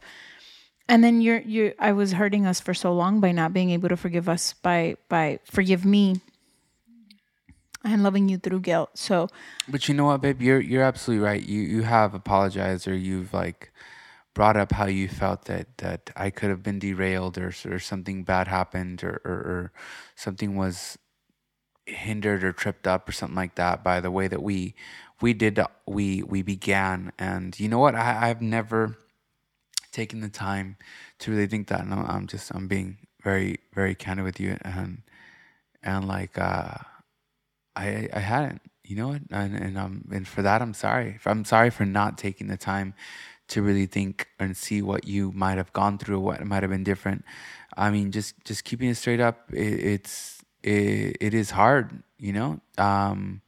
And 0.88 1.04
then 1.04 1.22
you're 1.22 1.42
you. 1.42 1.74
I 1.80 1.92
was 1.94 2.14
hurting 2.14 2.46
us 2.46 2.60
for 2.60 2.76
so 2.76 2.94
long 2.94 3.20
by 3.20 3.32
not 3.32 3.52
being 3.52 3.72
able 3.72 3.90
to 3.90 3.98
forgive 3.98 4.30
us 4.30 4.54
by 4.54 4.96
by 5.08 5.40
forgive 5.46 5.86
me 5.86 6.22
and 7.84 8.04
loving 8.04 8.30
you 8.30 8.38
through 8.38 8.62
guilt. 8.62 8.92
So 8.96 9.28
but 9.68 9.88
you 9.88 9.94
know 9.94 10.06
what 10.06 10.22
babe? 10.22 10.42
You're 10.42 10.60
you're 10.60 10.84
absolutely 10.84 11.26
right. 11.26 11.44
You 11.44 11.62
you 11.62 11.82
have 11.84 12.14
apologized 12.14 12.88
or 12.88 12.96
you've 12.96 13.34
like 13.34 13.72
brought 14.34 14.58
up 14.58 14.72
how 14.72 14.86
you 14.86 15.08
felt 15.08 15.46
that 15.46 15.78
that 15.78 16.12
I 16.16 16.30
could 16.30 16.50
have 16.50 16.64
been 16.64 16.80
derailed 16.80 17.38
or 17.38 17.54
or 17.66 17.80
something 17.80 18.24
bad 18.24 18.48
happened 18.48 19.04
or 19.04 19.22
or, 19.26 19.32
or 19.32 19.72
something 20.16 20.56
was 20.56 20.98
hindered 21.86 22.44
or 22.44 22.54
tripped 22.54 22.88
up 22.88 23.10
or 23.10 23.12
something 23.12 23.36
like 23.36 23.56
that 23.56 23.84
by 23.84 24.00
the 24.00 24.12
way 24.12 24.28
that 24.28 24.44
we 24.44 24.76
we 25.22 25.34
did 25.34 25.60
we 25.88 26.24
we 26.24 26.42
began. 26.42 27.12
And 27.20 27.60
you 27.60 27.68
know 27.68 27.80
what? 27.80 27.96
I, 27.96 28.30
I've 28.30 28.42
never 28.42 28.98
taken 29.92 30.22
the 30.22 30.30
time 30.30 30.78
to 31.20 31.32
really 31.32 31.48
think 31.48 31.68
that. 31.68 31.82
And 31.82 31.94
I'm 31.94 32.06
I'm 32.06 32.28
just 32.28 32.52
I'm 32.52 32.68
being 32.68 32.98
very 33.22 33.60
very 33.74 33.96
candid 33.96 34.26
with 34.26 34.40
you 34.40 34.58
and 34.62 35.02
and 35.84 36.08
like 36.08 36.38
uh 36.38 36.76
I 37.80 38.10
I 38.14 38.20
hadn't 38.20 38.62
you 38.84 38.96
know 38.96 39.10
what 39.10 39.22
and 39.32 39.56
and 39.56 39.78
um 39.78 40.06
and 40.12 40.28
for 40.28 40.42
that 40.42 40.62
I'm 40.62 40.74
sorry. 40.74 41.20
I'm 41.26 41.46
sorry 41.46 41.70
for 41.70 41.86
not 41.86 42.18
taking 42.18 42.48
the 42.48 42.58
time 42.58 42.94
to 43.50 43.62
really 43.62 43.88
think 43.88 44.28
and 44.40 44.56
see 44.56 44.82
what 44.82 45.08
you 45.08 45.32
might 45.32 45.58
have 45.58 45.74
gone 45.74 45.98
through 45.98 46.20
what 46.20 46.44
might 46.46 46.64
have 46.64 46.72
been 46.72 46.84
different. 46.84 47.26
I 47.78 47.90
mean 47.92 48.12
just 48.12 48.36
just 48.46 48.64
keeping 48.64 48.90
it 48.90 48.96
straight 48.96 49.20
up 49.20 49.52
it, 49.54 49.80
it's 49.94 50.44
it, 50.64 51.18
it 51.22 51.34
is 51.34 51.52
hard 51.52 52.04
you 52.18 52.34
know? 52.34 52.62
Um 52.78 53.42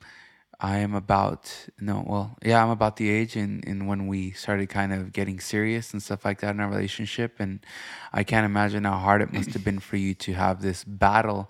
I 0.64 0.78
am 0.78 0.94
about 0.94 1.52
no, 1.80 2.04
well, 2.08 2.38
yeah, 2.46 2.64
I'm 2.64 2.70
about 2.70 2.96
the 2.98 3.10
age 3.10 3.36
and 3.36 3.66
in 3.66 3.88
when 3.88 4.06
we 4.06 4.32
started 4.32 4.70
kind 4.70 4.94
of 4.94 5.12
getting 5.12 5.40
serious 5.40 5.92
and 5.92 6.04
stuff 6.04 6.24
like 6.24 6.40
that 6.42 6.54
in 6.54 6.60
our 6.60 6.70
relationship, 6.70 7.40
and 7.40 7.66
I 8.14 8.24
can't 8.24 8.46
imagine 8.46 8.84
how 8.84 9.00
hard 9.00 9.24
it 9.24 9.34
must 9.34 9.54
have 9.54 9.64
been 9.64 9.80
for 9.80 9.98
you 9.98 10.14
to 10.16 10.34
have 10.34 10.62
this 10.62 10.84
battle 10.84 11.50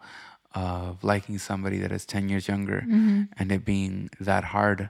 of 0.54 1.04
liking 1.04 1.38
somebody 1.38 1.78
that 1.80 1.92
is 1.92 2.06
ten 2.06 2.30
years 2.30 2.48
younger, 2.48 2.82
mm-hmm. 2.82 3.24
and 3.38 3.52
it 3.52 3.66
being 3.66 4.10
that 4.20 4.44
hard. 4.46 4.90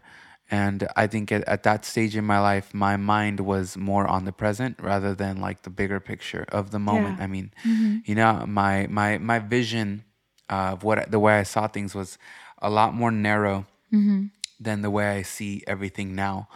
And 0.50 0.88
I 0.97 1.08
think 1.08 1.32
at, 1.32 1.47
at 1.47 1.63
that 1.63 1.86
stage 1.86 2.17
in 2.17 2.26
my 2.26 2.39
life, 2.39 2.74
my 2.74 2.97
mind 2.97 3.39
was 3.39 3.78
more 3.78 4.06
on 4.06 4.26
the 4.26 4.34
present 4.34 4.78
rather 4.82 5.15
than 5.15 5.39
like 5.39 5.62
the 5.62 5.69
bigger 5.69 6.02
picture 6.02 6.45
of 6.50 6.71
the 6.71 6.80
moment. 6.80 7.19
Yeah. 7.19 7.24
I 7.24 7.28
mean, 7.28 7.54
mm-hmm. 7.65 7.97
you 8.04 8.15
know, 8.15 8.45
my 8.45 8.88
my 8.89 9.17
my 9.17 9.39
vision 9.39 10.04
of 10.50 10.84
what 10.84 11.10
the 11.10 11.19
way 11.19 11.39
I 11.39 11.43
saw 11.43 11.67
things 11.67 11.95
was 11.95 12.17
a 12.62 12.69
lot 12.69 12.93
more 12.93 13.12
narrow 13.12 13.65
mm-hmm. 13.93 14.26
than 14.60 14.82
the 14.82 14.89
way 14.89 15.08
I 15.08 15.21
see 15.21 15.63
everything 15.67 16.15
now. 16.15 16.50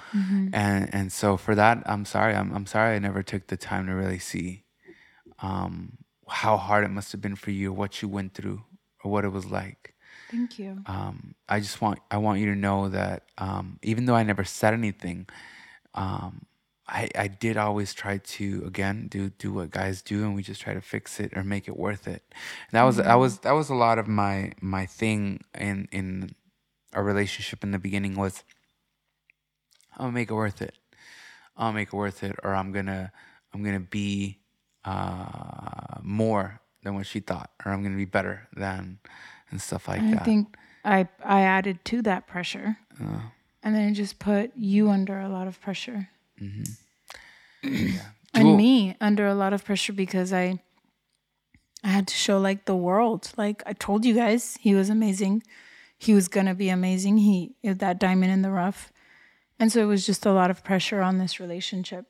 And 0.54 0.94
and 0.94 1.12
so 1.12 1.38
for 1.38 1.56
that, 1.56 1.82
I'm 1.86 2.04
sorry. 2.04 2.36
I'm 2.36 2.54
I'm 2.54 2.66
sorry 2.66 2.96
I 2.96 3.00
never 3.00 3.24
took 3.24 3.48
the 3.48 3.58
time 3.58 3.88
to 3.88 3.94
really 3.94 4.20
see 4.20 4.64
um, 5.40 5.98
how 6.28 6.58
hard 6.58 6.84
it 6.84 6.90
must 6.90 7.12
have 7.14 7.22
been 7.22 7.36
for 7.36 7.52
you, 7.52 7.72
what 7.72 8.02
you 8.02 8.10
went 8.10 8.34
through, 8.34 8.64
or 9.06 9.12
what 9.12 9.24
it 9.24 9.32
was 9.32 9.46
like. 9.46 9.94
Thank 10.30 10.60
you. 10.60 10.82
Um, 10.88 11.36
I 11.48 11.60
just 11.60 11.82
want 11.82 12.00
I 12.10 12.18
want 12.18 12.40
you 12.40 12.48
to 12.48 12.56
know 12.56 12.90
that 12.90 13.24
um, 13.38 13.80
even 13.84 14.06
though 14.06 14.16
I 14.16 14.24
never 14.24 14.44
said 14.44 14.74
anything, 14.74 15.28
um, 15.94 16.46
I 16.88 17.10
I 17.16 17.28
did 17.28 17.58
always 17.58 17.94
try 17.94 18.18
to 18.18 18.64
again 18.66 19.08
do 19.08 19.30
do 19.30 19.54
what 19.54 19.70
guys 19.72 20.02
do, 20.02 20.24
and 20.24 20.36
we 20.36 20.44
just 20.44 20.62
try 20.62 20.74
to 20.74 20.82
fix 20.82 21.20
it 21.20 21.38
or 21.38 21.44
make 21.44 21.68
it 21.68 21.78
worth 21.78 22.08
it. 22.08 22.24
And 22.32 22.74
that 22.74 22.84
was 22.84 22.98
that 22.98 23.16
was 23.16 23.40
that 23.40 23.52
was 23.52 23.70
a 23.70 23.76
lot 23.76 24.00
of 24.00 24.08
my 24.08 24.54
my 24.62 24.86
thing 24.86 25.42
in 25.58 25.88
in 25.92 26.36
a 26.94 27.04
relationship 27.04 27.64
in 27.64 27.72
the 27.72 27.80
beginning 27.80 28.16
was 28.16 28.44
gonna 29.98 30.12
make 30.12 30.32
it 30.32 30.34
worth 30.34 30.62
it. 30.62 30.76
I'll 31.56 31.72
make 31.74 31.90
it 31.90 31.96
worth 31.96 32.24
it, 32.24 32.36
or 32.44 32.54
I'm 32.54 32.72
gonna 32.72 33.12
I'm 33.54 33.64
gonna 33.64 33.80
be 33.80 34.40
uh, 34.84 36.00
more 36.02 36.62
than 36.86 36.94
what 36.96 37.06
she 37.08 37.20
thought, 37.20 37.50
or 37.66 37.74
I'm 37.74 37.84
gonna 37.84 37.98
be 37.98 38.06
better 38.06 38.48
than 38.56 39.00
and 39.52 39.60
stuff 39.60 39.88
like 39.90 40.02
I 40.02 40.12
that. 40.12 40.22
I 40.22 40.24
think 40.26 40.56
I 40.86 41.08
I 41.26 41.42
added 41.42 41.84
to 41.86 42.02
that 42.04 42.28
pressure, 42.28 42.78
Uh. 43.02 43.20
and 43.64 43.76
then 43.76 43.90
it 43.90 43.94
just 43.94 44.20
put 44.20 44.52
you 44.56 44.90
under 44.90 45.20
a 45.20 45.28
lot 45.28 45.48
of 45.48 45.60
pressure, 45.60 46.10
Dual- 47.64 48.00
and 48.34 48.56
me 48.58 48.96
under 49.02 49.26
a 49.28 49.34
lot 49.34 49.52
of 49.54 49.64
pressure 49.66 49.94
because 49.94 50.32
I 50.32 50.60
I 51.84 51.90
had 51.90 52.08
to 52.08 52.16
show 52.16 52.40
like 52.40 52.66
the 52.66 52.76
world. 52.76 53.32
Like 53.38 53.64
I 53.66 53.74
told 53.74 54.06
you 54.06 54.14
guys, 54.14 54.58
he 54.62 54.74
was 54.76 54.90
amazing. 54.90 55.44
He 55.98 56.14
was 56.14 56.28
gonna 56.28 56.56
be 56.56 56.70
amazing. 56.70 57.18
He 57.18 57.56
that 57.64 58.00
diamond 58.00 58.32
in 58.32 58.42
the 58.44 58.52
rough, 58.52 58.92
and 59.60 59.72
so 59.72 59.82
it 59.82 59.86
was 59.86 60.06
just 60.06 60.26
a 60.26 60.32
lot 60.34 60.52
of 60.52 60.64
pressure 60.64 61.02
on 61.02 61.18
this 61.18 61.40
relationship. 61.40 62.06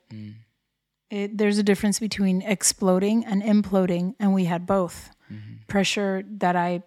It, 1.10 1.38
there's 1.38 1.58
a 1.58 1.62
difference 1.62 1.98
between 1.98 2.42
exploding 2.42 3.24
and 3.24 3.42
imploding, 3.42 4.14
and 4.18 4.34
we 4.34 4.44
had 4.44 4.66
both 4.66 5.10
mm-hmm. 5.32 5.62
pressure 5.68 6.24
that 6.38 6.56
I 6.56 6.82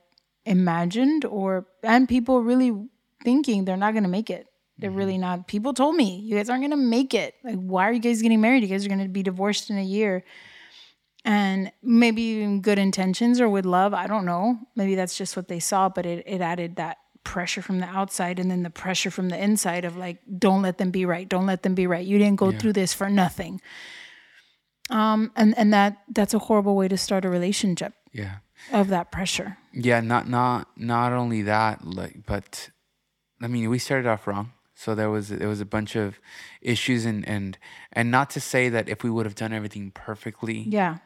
imagined, 0.45 1.25
or 1.25 1.67
and 1.83 2.07
people 2.07 2.41
really 2.41 2.73
thinking 3.23 3.65
they're 3.65 3.77
not 3.77 3.93
gonna 3.93 4.09
make 4.09 4.29
it. 4.29 4.47
They're 4.77 4.91
really 4.91 5.13
mm-hmm. 5.13 5.21
not. 5.21 5.47
People 5.47 5.73
told 5.73 5.95
me 5.95 6.19
you 6.19 6.35
guys 6.35 6.49
aren't 6.49 6.63
gonna 6.63 6.77
make 6.77 7.13
it. 7.13 7.35
Like, 7.43 7.55
why 7.55 7.87
are 7.87 7.93
you 7.93 7.99
guys 7.99 8.21
getting 8.21 8.41
married? 8.41 8.63
You 8.63 8.69
guys 8.69 8.85
are 8.85 8.89
gonna 8.89 9.07
be 9.07 9.23
divorced 9.23 9.69
in 9.69 9.77
a 9.77 9.83
year. 9.83 10.23
And 11.25 11.71
maybe 11.83 12.41
in 12.41 12.61
good 12.61 12.79
intentions 12.79 13.41
or 13.41 13.49
with 13.49 13.65
love, 13.65 13.93
I 13.93 14.07
don't 14.07 14.25
know. 14.25 14.57
Maybe 14.75 14.95
that's 14.95 15.17
just 15.17 15.35
what 15.35 15.49
they 15.49 15.59
saw, 15.59 15.89
but 15.89 16.05
it, 16.05 16.23
it 16.25 16.41
added 16.41 16.77
that 16.77 16.97
pressure 17.23 17.61
from 17.61 17.79
the 17.79 17.85
outside 17.85 18.39
and 18.39 18.49
then 18.49 18.63
the 18.63 18.69
pressure 18.69 19.11
from 19.11 19.29
the 19.29 19.37
inside 19.37 19.85
of 19.85 19.97
like, 19.97 20.19
don't 20.37 20.61
let 20.61 20.77
them 20.77 20.91
be 20.91 21.05
right. 21.05 21.27
Don't 21.27 21.45
let 21.45 21.63
them 21.63 21.75
be 21.75 21.87
right. 21.87 22.05
You 22.05 22.17
didn't 22.17 22.37
go 22.37 22.51
through 22.51 22.73
this 22.73 22.93
for 22.93 23.09
nothing. 23.09 23.61
Um, 24.89 25.31
and, 25.35 25.57
and 25.57 25.73
that 25.73 25.97
that's 26.09 26.33
a 26.33 26.39
horrible 26.39 26.75
way 26.75 26.87
to 26.87 26.97
start 26.97 27.25
a 27.25 27.29
relationship 27.29 27.93
yeah. 28.11 28.37
of 28.71 28.87
that 28.89 29.11
pressure. 29.11 29.57
Yeah, 29.73 29.99
not 30.01 30.27
not 30.27 30.67
not 30.75 31.13
only 31.13 31.43
that, 31.43 31.85
like, 31.85 32.25
but 32.25 32.69
I 33.41 33.47
mean, 33.47 33.69
we 33.69 33.79
started 33.79 34.07
off 34.07 34.27
wrong. 34.27 34.53
So 34.73 34.95
there 34.95 35.09
was 35.09 35.29
there 35.29 35.47
was 35.47 35.61
a 35.61 35.65
bunch 35.65 35.95
of 35.95 36.19
issues, 36.61 37.05
and 37.05 37.27
and 37.27 37.57
and 37.91 38.09
not 38.09 38.29
to 38.31 38.39
say 38.39 38.69
that 38.69 38.87
if 38.87 39.03
we 39.03 39.09
would 39.09 39.25
have 39.25 39.35
done 39.35 39.53
everything 39.53 39.91
perfectly, 39.91 40.59
Yeah. 40.61 40.99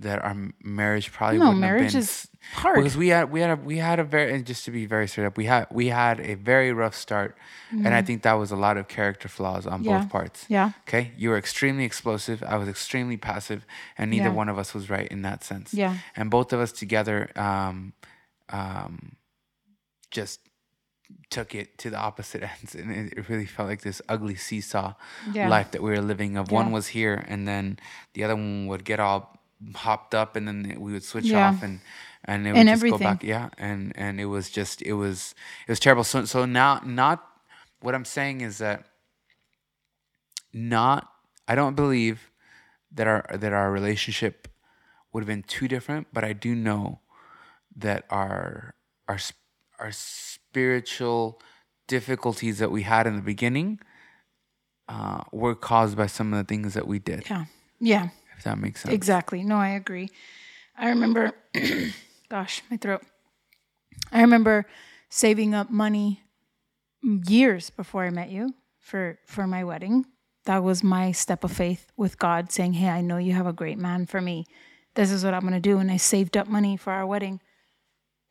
That 0.00 0.24
our 0.24 0.36
marriage 0.62 1.12
probably 1.12 1.38
No, 1.38 1.46
wouldn't 1.46 1.60
marriage 1.60 1.82
have 1.84 1.92
been 1.92 2.00
is 2.00 2.28
hard. 2.54 2.76
because 2.76 2.96
we 2.96 3.08
had 3.08 3.30
we 3.30 3.40
had 3.40 3.50
a 3.50 3.56
we 3.56 3.76
had 3.78 3.98
a 4.00 4.04
very 4.04 4.32
and 4.34 4.44
just 4.46 4.64
to 4.64 4.70
be 4.70 4.86
very 4.86 5.06
straight 5.06 5.26
up, 5.26 5.36
we 5.36 5.44
had 5.44 5.66
we 5.70 5.88
had 5.88 6.20
a 6.20 6.34
very 6.34 6.72
rough 6.72 6.94
start, 6.94 7.36
and 7.70 7.88
I 7.94 8.02
think 8.02 8.22
that 8.22 8.32
was 8.34 8.50
a 8.50 8.56
lot 8.56 8.76
of 8.78 8.88
character 8.88 9.28
flaws 9.28 9.66
on 9.66 9.80
Mm-hmm. 9.80 9.88
Yeah. 9.90 9.98
both 10.00 10.08
parts. 10.10 10.46
Yeah. 10.48 10.72
Okay, 10.88 11.12
you 11.16 11.30
were 11.30 11.38
extremely 11.38 11.84
explosive. 11.84 12.42
I 12.42 12.56
was 12.56 12.68
extremely 12.68 13.16
passive, 13.16 13.64
and 13.98 14.10
neither 14.10 14.24
Yeah. 14.30 14.34
one 14.42 14.48
of 14.48 14.58
us 14.58 14.74
was 14.74 14.88
right 14.90 15.06
in 15.08 15.22
that 15.22 15.44
sense. 15.44 15.72
Yeah. 15.74 15.96
and 16.16 16.30
both 16.30 16.52
of 16.52 16.60
us 16.60 16.72
together, 16.72 17.30
um, 17.36 17.92
um, 18.48 19.16
just 20.10 20.40
took 21.28 21.54
it 21.54 21.76
to 21.78 21.90
the 21.90 21.96
opposite 21.98 22.42
ends, 22.60 22.74
and 22.74 22.90
it, 22.90 23.14
it 23.18 23.28
really 23.28 23.46
felt 23.46 23.68
like 23.68 23.82
this 23.82 24.00
ugly 24.08 24.34
seesaw 24.36 24.94
Yeah. 25.32 25.48
life 25.48 25.72
that 25.72 25.82
we 25.82 25.90
were 25.90 26.00
living. 26.00 26.36
Of 26.36 26.50
one 26.50 26.72
was 26.72 26.88
here, 26.88 27.22
and 27.28 27.46
then 27.46 27.78
the 28.14 28.24
other 28.24 28.34
one 28.36 28.66
would 28.68 28.84
get 28.84 28.98
all 29.00 29.36
hopped 29.74 30.14
up, 30.14 30.36
and 30.36 30.46
then 30.48 30.76
we 30.78 30.92
would 30.92 31.04
switch 31.04 31.26
Yeah. 31.26 31.48
off, 31.48 31.62
and 31.62 31.80
and 32.24 32.46
it 32.46 32.50
would 32.52 32.58
And 32.58 32.68
just 32.68 32.78
everything. 32.78 32.98
go 32.98 33.04
back. 33.04 33.22
Yeah, 33.24 33.48
and 33.58 33.92
and 33.96 34.20
it 34.20 34.26
was 34.26 34.50
just 34.50 34.82
it 34.82 34.94
was 34.94 35.34
it 35.66 35.70
was 35.72 35.80
terrible. 35.80 36.04
So 36.04 36.24
so 36.24 36.44
now 36.46 36.80
not 36.84 37.26
what 37.80 37.94
I'm 37.94 38.04
saying 38.04 38.40
is 38.42 38.58
that 38.58 38.84
not 40.52 41.10
I 41.48 41.54
don't 41.54 41.74
believe 41.74 42.30
that 42.92 43.06
our 43.06 43.24
that 43.36 43.52
our 43.52 43.70
relationship 43.72 44.48
would 45.12 45.20
have 45.22 45.26
been 45.28 45.42
too 45.42 45.68
different, 45.68 46.08
but 46.12 46.24
I 46.24 46.32
do 46.32 46.54
know 46.54 47.00
that 47.76 48.04
our 48.10 48.74
our 49.08 49.18
our 49.78 49.90
spiritual 49.92 51.40
difficulties 51.88 52.58
that 52.58 52.70
we 52.70 52.82
had 52.82 53.06
in 53.06 53.16
the 53.16 53.22
beginning 53.22 53.80
uh, 54.88 55.22
were 55.32 55.54
caused 55.54 55.96
by 55.96 56.06
some 56.06 56.32
of 56.32 56.38
the 56.38 56.44
things 56.44 56.74
that 56.74 56.86
we 56.86 56.98
did. 56.98 57.24
Yeah. 57.28 57.44
Yeah. 57.80 58.08
If 58.40 58.44
that 58.44 58.58
makes 58.58 58.80
sense. 58.80 58.94
Exactly. 58.94 59.44
No, 59.44 59.56
I 59.56 59.68
agree. 59.68 60.08
I 60.74 60.88
remember, 60.88 61.32
gosh, 62.30 62.62
my 62.70 62.78
throat. 62.78 63.02
I 64.10 64.22
remember 64.22 64.64
saving 65.10 65.54
up 65.54 65.68
money 65.68 66.22
years 67.02 67.68
before 67.68 68.04
I 68.04 68.08
met 68.08 68.30
you 68.30 68.54
for 68.78 69.18
for 69.26 69.46
my 69.46 69.62
wedding. 69.62 70.06
That 70.46 70.62
was 70.62 70.82
my 70.82 71.12
step 71.12 71.44
of 71.44 71.52
faith 71.52 71.92
with 71.98 72.18
God, 72.18 72.50
saying, 72.50 72.72
"Hey, 72.72 72.88
I 72.88 73.02
know 73.02 73.18
you 73.18 73.34
have 73.34 73.46
a 73.46 73.52
great 73.52 73.76
man 73.76 74.06
for 74.06 74.22
me. 74.22 74.46
This 74.94 75.10
is 75.10 75.22
what 75.22 75.34
I'm 75.34 75.42
going 75.42 75.52
to 75.52 75.60
do." 75.60 75.76
And 75.76 75.90
I 75.90 75.98
saved 75.98 76.34
up 76.34 76.48
money 76.48 76.78
for 76.78 76.94
our 76.94 77.06
wedding 77.06 77.42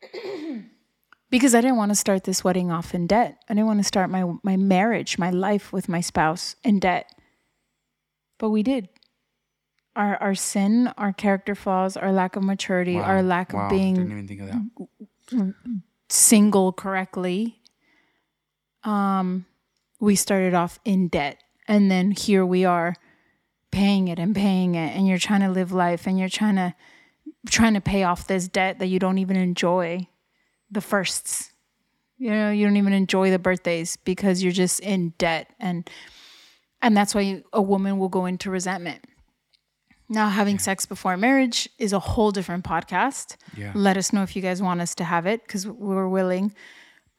because 1.30 1.54
I 1.54 1.62
didn't 1.62 1.78
want 1.78 1.91
to 1.91 1.95
start 1.95 2.24
this 2.24 2.43
wedding 2.43 2.72
off 2.72 2.95
in 2.95 3.06
debt. 3.06 3.43
I 3.48 3.54
didn't 3.54 3.67
want 3.67 3.80
to 3.80 3.84
start 3.84 4.10
my 4.10 4.26
my 4.41 4.58
marriage, 4.58 5.19
my 5.19 5.30
life 5.30 5.72
with 5.72 5.88
my 5.88 6.02
spouse 6.02 6.56
in 6.63 6.80
debt. 6.80 7.13
But 8.39 8.50
we 8.50 8.63
did 8.63 8.89
our 9.95 10.15
our 10.21 10.36
sin, 10.36 10.88
our 10.97 11.12
character 11.13 11.56
flaws, 11.56 11.97
our 11.97 12.12
lack 12.12 12.36
of 12.36 12.43
maturity, 12.43 12.95
Wow. 12.95 13.04
our 13.04 13.23
lack 13.23 13.54
Wow. 13.54 13.65
of 13.65 13.69
being 13.69 13.97
of 13.97 15.54
single 16.10 16.71
correctly. 16.73 17.62
Um, 18.84 19.45
we 19.99 20.15
started 20.15 20.54
off 20.54 20.80
in 20.86 21.08
debt, 21.10 21.38
and 21.67 21.91
then 21.91 22.12
here 22.12 22.45
we 22.45 22.63
are, 22.65 22.95
paying 23.71 24.08
it 24.08 24.19
and 24.19 24.34
paying 24.36 24.75
it, 24.75 24.95
and 24.95 25.08
you're 25.08 25.17
trying 25.17 25.41
to 25.41 25.49
live 25.49 25.71
life, 25.71 26.08
and 26.08 26.17
you're 26.17 26.30
trying 26.30 26.56
to 26.56 26.73
trying 27.47 27.73
to 27.73 27.82
pay 27.82 28.04
off 28.04 28.28
this 28.28 28.47
debt 28.47 28.80
that 28.80 28.88
you 28.88 28.99
don't 28.99 29.17
even 29.17 29.36
enjoy 29.36 30.08
the 30.71 30.82
firsts. 30.82 31.52
You 32.17 32.32
know, 32.32 32.52
you 32.52 32.65
don't 32.65 32.78
even 32.78 32.93
enjoy 32.93 33.32
the 33.32 33.39
birthdays 33.39 33.97
because 33.97 34.41
you're 34.43 34.52
just 34.54 34.80
in 34.80 35.10
debt, 35.17 35.49
and 35.60 35.89
and 36.82 36.95
that's 36.95 37.13
why 37.13 37.21
you, 37.21 37.43
a 37.52 37.62
woman 37.62 37.99
will 37.99 38.10
go 38.10 38.25
into 38.25 38.49
resentment. 38.49 39.04
Now, 40.10 40.30
having 40.30 40.58
sex 40.60 40.86
before 40.88 41.15
marriage 41.17 41.69
is 41.78 41.93
a 41.93 42.00
whole 42.00 42.32
different 42.32 42.65
podcast. 42.65 43.36
Yeah. 43.56 43.72
Let 43.76 43.95
us 43.95 44.12
know 44.12 44.24
if 44.24 44.36
you 44.36 44.41
guys 44.41 44.62
want 44.62 44.82
us 44.82 44.95
to 44.95 45.04
have 45.04 45.28
it 45.28 45.43
because 45.43 45.67
we're 45.67 46.08
willing. 46.08 46.54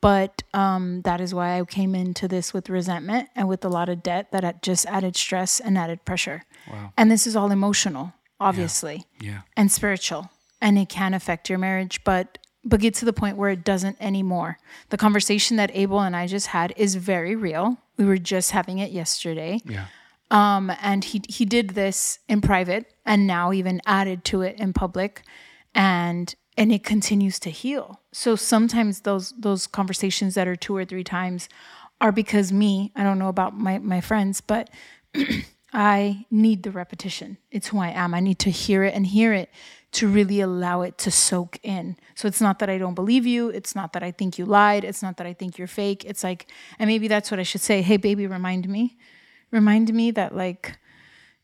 But 0.01 0.43
um, 0.55 1.03
that 1.03 1.21
is 1.21 1.35
why 1.35 1.59
I 1.61 1.65
came 1.65 1.95
into 1.95 2.27
this 2.27 2.53
with 2.55 2.71
resentment 2.71 3.29
and 3.37 3.49
with 3.49 3.65
a 3.65 3.69
lot 3.69 3.89
of 3.89 4.03
debt 4.03 4.33
that 4.33 4.63
just 4.63 4.87
added 4.87 5.15
stress 5.15 5.61
and 5.61 5.77
added 5.77 6.05
pressure. 6.05 6.43
Wow. 6.71 6.93
And 6.97 7.11
this 7.11 7.27
is 7.27 7.37
all 7.37 7.51
emotional, 7.51 8.15
obviously, 8.41 9.05
Yeah. 9.21 9.43
and 9.57 9.71
spiritual, 9.71 10.31
and 10.61 10.79
it 10.79 10.89
can 10.89 11.13
affect 11.15 11.49
your 11.51 11.59
marriage, 11.59 12.03
but 12.05 12.39
but 12.63 12.79
get 12.81 12.93
to 12.93 13.07
the 13.07 13.13
point 13.15 13.39
where 13.39 13.49
it 13.49 13.65
doesn't 13.65 13.97
anymore. 14.01 14.59
The 14.91 14.99
conversation 14.99 15.57
that 15.57 15.71
Abel 15.73 16.01
and 16.01 16.15
I 16.15 16.27
just 16.27 16.49
had 16.49 16.75
is 16.77 16.95
very 16.97 17.35
real. 17.35 17.79
We 17.97 18.05
were 18.05 18.19
just 18.19 18.51
having 18.51 18.79
it 18.81 18.91
yesterday. 18.91 19.61
Yeah. 19.65 19.87
Um, 20.31 20.73
and 20.81 21.05
he 21.05 21.23
he 21.29 21.45
did 21.45 21.71
this 21.71 22.21
in 22.29 22.41
private 22.41 22.95
and 23.05 23.27
now 23.27 23.53
even 23.53 23.81
added 23.85 24.25
to 24.27 24.43
it 24.43 24.61
in 24.61 24.73
public, 24.73 25.23
and 25.75 26.35
and 26.57 26.73
it 26.73 26.85
continues 26.85 27.39
to 27.41 27.51
heal. 27.51 28.01
So 28.13 28.37
sometimes 28.37 29.01
those 29.01 29.33
those 29.39 29.67
conversations 29.67 30.35
that 30.35 30.47
are 30.47 30.57
two 30.57 30.77
or 30.77 30.85
three 30.85 31.05
times 31.05 31.49
are 32.01 32.13
because 32.13 32.53
me, 32.53 32.93
I 32.97 33.03
don't 33.03 33.19
know 33.19 33.29
about 33.29 33.57
my 33.57 33.79
my 33.79 34.01
friends, 34.01 34.41
but 34.41 34.71
I 35.73 36.27
need 36.31 36.63
the 36.63 36.71
repetition. 36.71 37.39
It's 37.51 37.69
who 37.69 37.79
I 37.79 37.89
am. 37.91 38.15
I 38.15 38.21
need 38.21 38.39
to 38.41 38.51
hear 38.51 38.83
it 38.85 38.95
and 38.95 39.07
hear 39.07 39.33
it 39.33 39.51
to 39.93 40.09
really 40.09 40.41
allow 40.41 40.83
it 40.83 40.99
to 40.99 41.11
soak 41.11 41.59
in. 41.63 41.97
So 42.15 42.29
it's 42.29 42.41
not 42.41 42.59
that 42.61 42.71
I 42.71 42.79
don't 42.79 42.95
believe 42.95 43.27
you. 43.27 43.49
It's 43.49 43.75
not 43.75 43.93
that 43.93 44.03
I 44.03 44.11
think 44.11 44.39
you 44.39 44.45
lied. 44.45 44.85
It's 44.85 45.03
not 45.03 45.17
that 45.17 45.27
I 45.27 45.33
think 45.33 45.59
you're 45.59 45.67
fake. 45.67 46.05
It's 46.05 46.23
like, 46.23 46.51
and 46.79 46.89
maybe 46.89 47.09
that's 47.09 47.31
what 47.31 47.41
I 47.41 47.43
should 47.43 47.61
say. 47.61 47.83
Hey, 47.83 47.97
baby, 47.97 48.27
remind 48.27 48.69
me. 48.69 48.97
Remind 49.51 49.93
me 49.93 50.11
that, 50.13 50.35
like, 50.35 50.79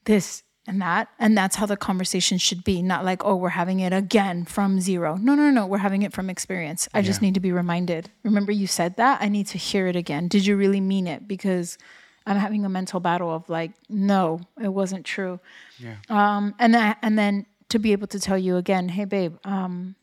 this 0.05 0.43
and 0.67 0.81
that. 0.83 1.09
And 1.19 1.37
that's 1.37 1.57
how 1.57 1.67
the 1.67 1.77
conversation 1.77 2.39
should 2.39 2.65
be. 2.65 2.83
Not 2.83 3.05
like, 3.05 3.25
oh, 3.25 3.37
we're 3.37 3.51
having 3.51 3.81
it 3.81 3.93
again 3.93 4.45
from 4.45 4.81
zero. 4.81 5.17
No, 5.17 5.35
no, 5.35 5.51
no. 5.51 5.67
We're 5.67 5.79
having 5.79 6.03
it 6.03 6.13
from 6.13 6.29
experience. 6.29 6.89
I 6.93 7.03
just 7.03 7.23
need 7.23 7.35
to 7.35 7.41
be 7.41 7.53
reminded. 7.53 8.11
Remember, 8.25 8.53
you 8.53 8.67
said 8.67 8.97
that? 8.97 9.23
I 9.23 9.29
need 9.29 9.47
to 9.49 9.59
hear 9.59 9.87
it 9.87 9.97
again. 9.97 10.29
Did 10.29 10.45
you 10.45 10.57
really 10.57 10.81
mean 10.81 11.07
it? 11.07 11.29
Because 11.29 11.79
I'm 12.27 12.37
having 12.37 12.65
a 12.65 12.69
mental 12.69 12.99
battle 12.99 13.33
of 13.33 13.49
like, 13.49 13.73
no, 13.89 14.41
it 14.61 14.69
wasn't 14.69 15.07
true. 15.07 15.39
Yeah. 15.79 15.97
Um, 16.09 16.55
and 16.59 16.75
then, 16.75 16.97
and 17.01 17.17
then 17.17 17.47
to 17.69 17.79
be 17.79 17.93
able 17.93 18.09
to 18.09 18.19
tell 18.19 18.39
you 18.39 18.57
again, 18.57 18.89
hey, 18.89 19.05
babe, 19.05 19.37
um, 19.45 19.95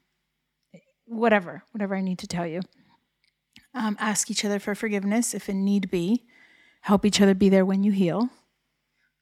whatever, 1.06 1.64
whatever 1.72 1.96
I 1.96 2.02
need 2.02 2.20
to 2.20 2.28
tell 2.28 2.48
you. 2.48 2.62
Um, 3.74 3.98
ask 4.00 4.32
each 4.32 4.46
other 4.46 4.60
for 4.60 4.76
forgiveness 4.76 5.34
if 5.34 5.50
it 5.50 5.56
need 5.56 5.92
be. 5.92 6.24
Help 6.84 7.06
each 7.06 7.20
other 7.22 7.34
be 7.34 7.50
there 7.50 7.66
when 7.66 7.84
you 7.84 7.92
heal. 7.92 8.30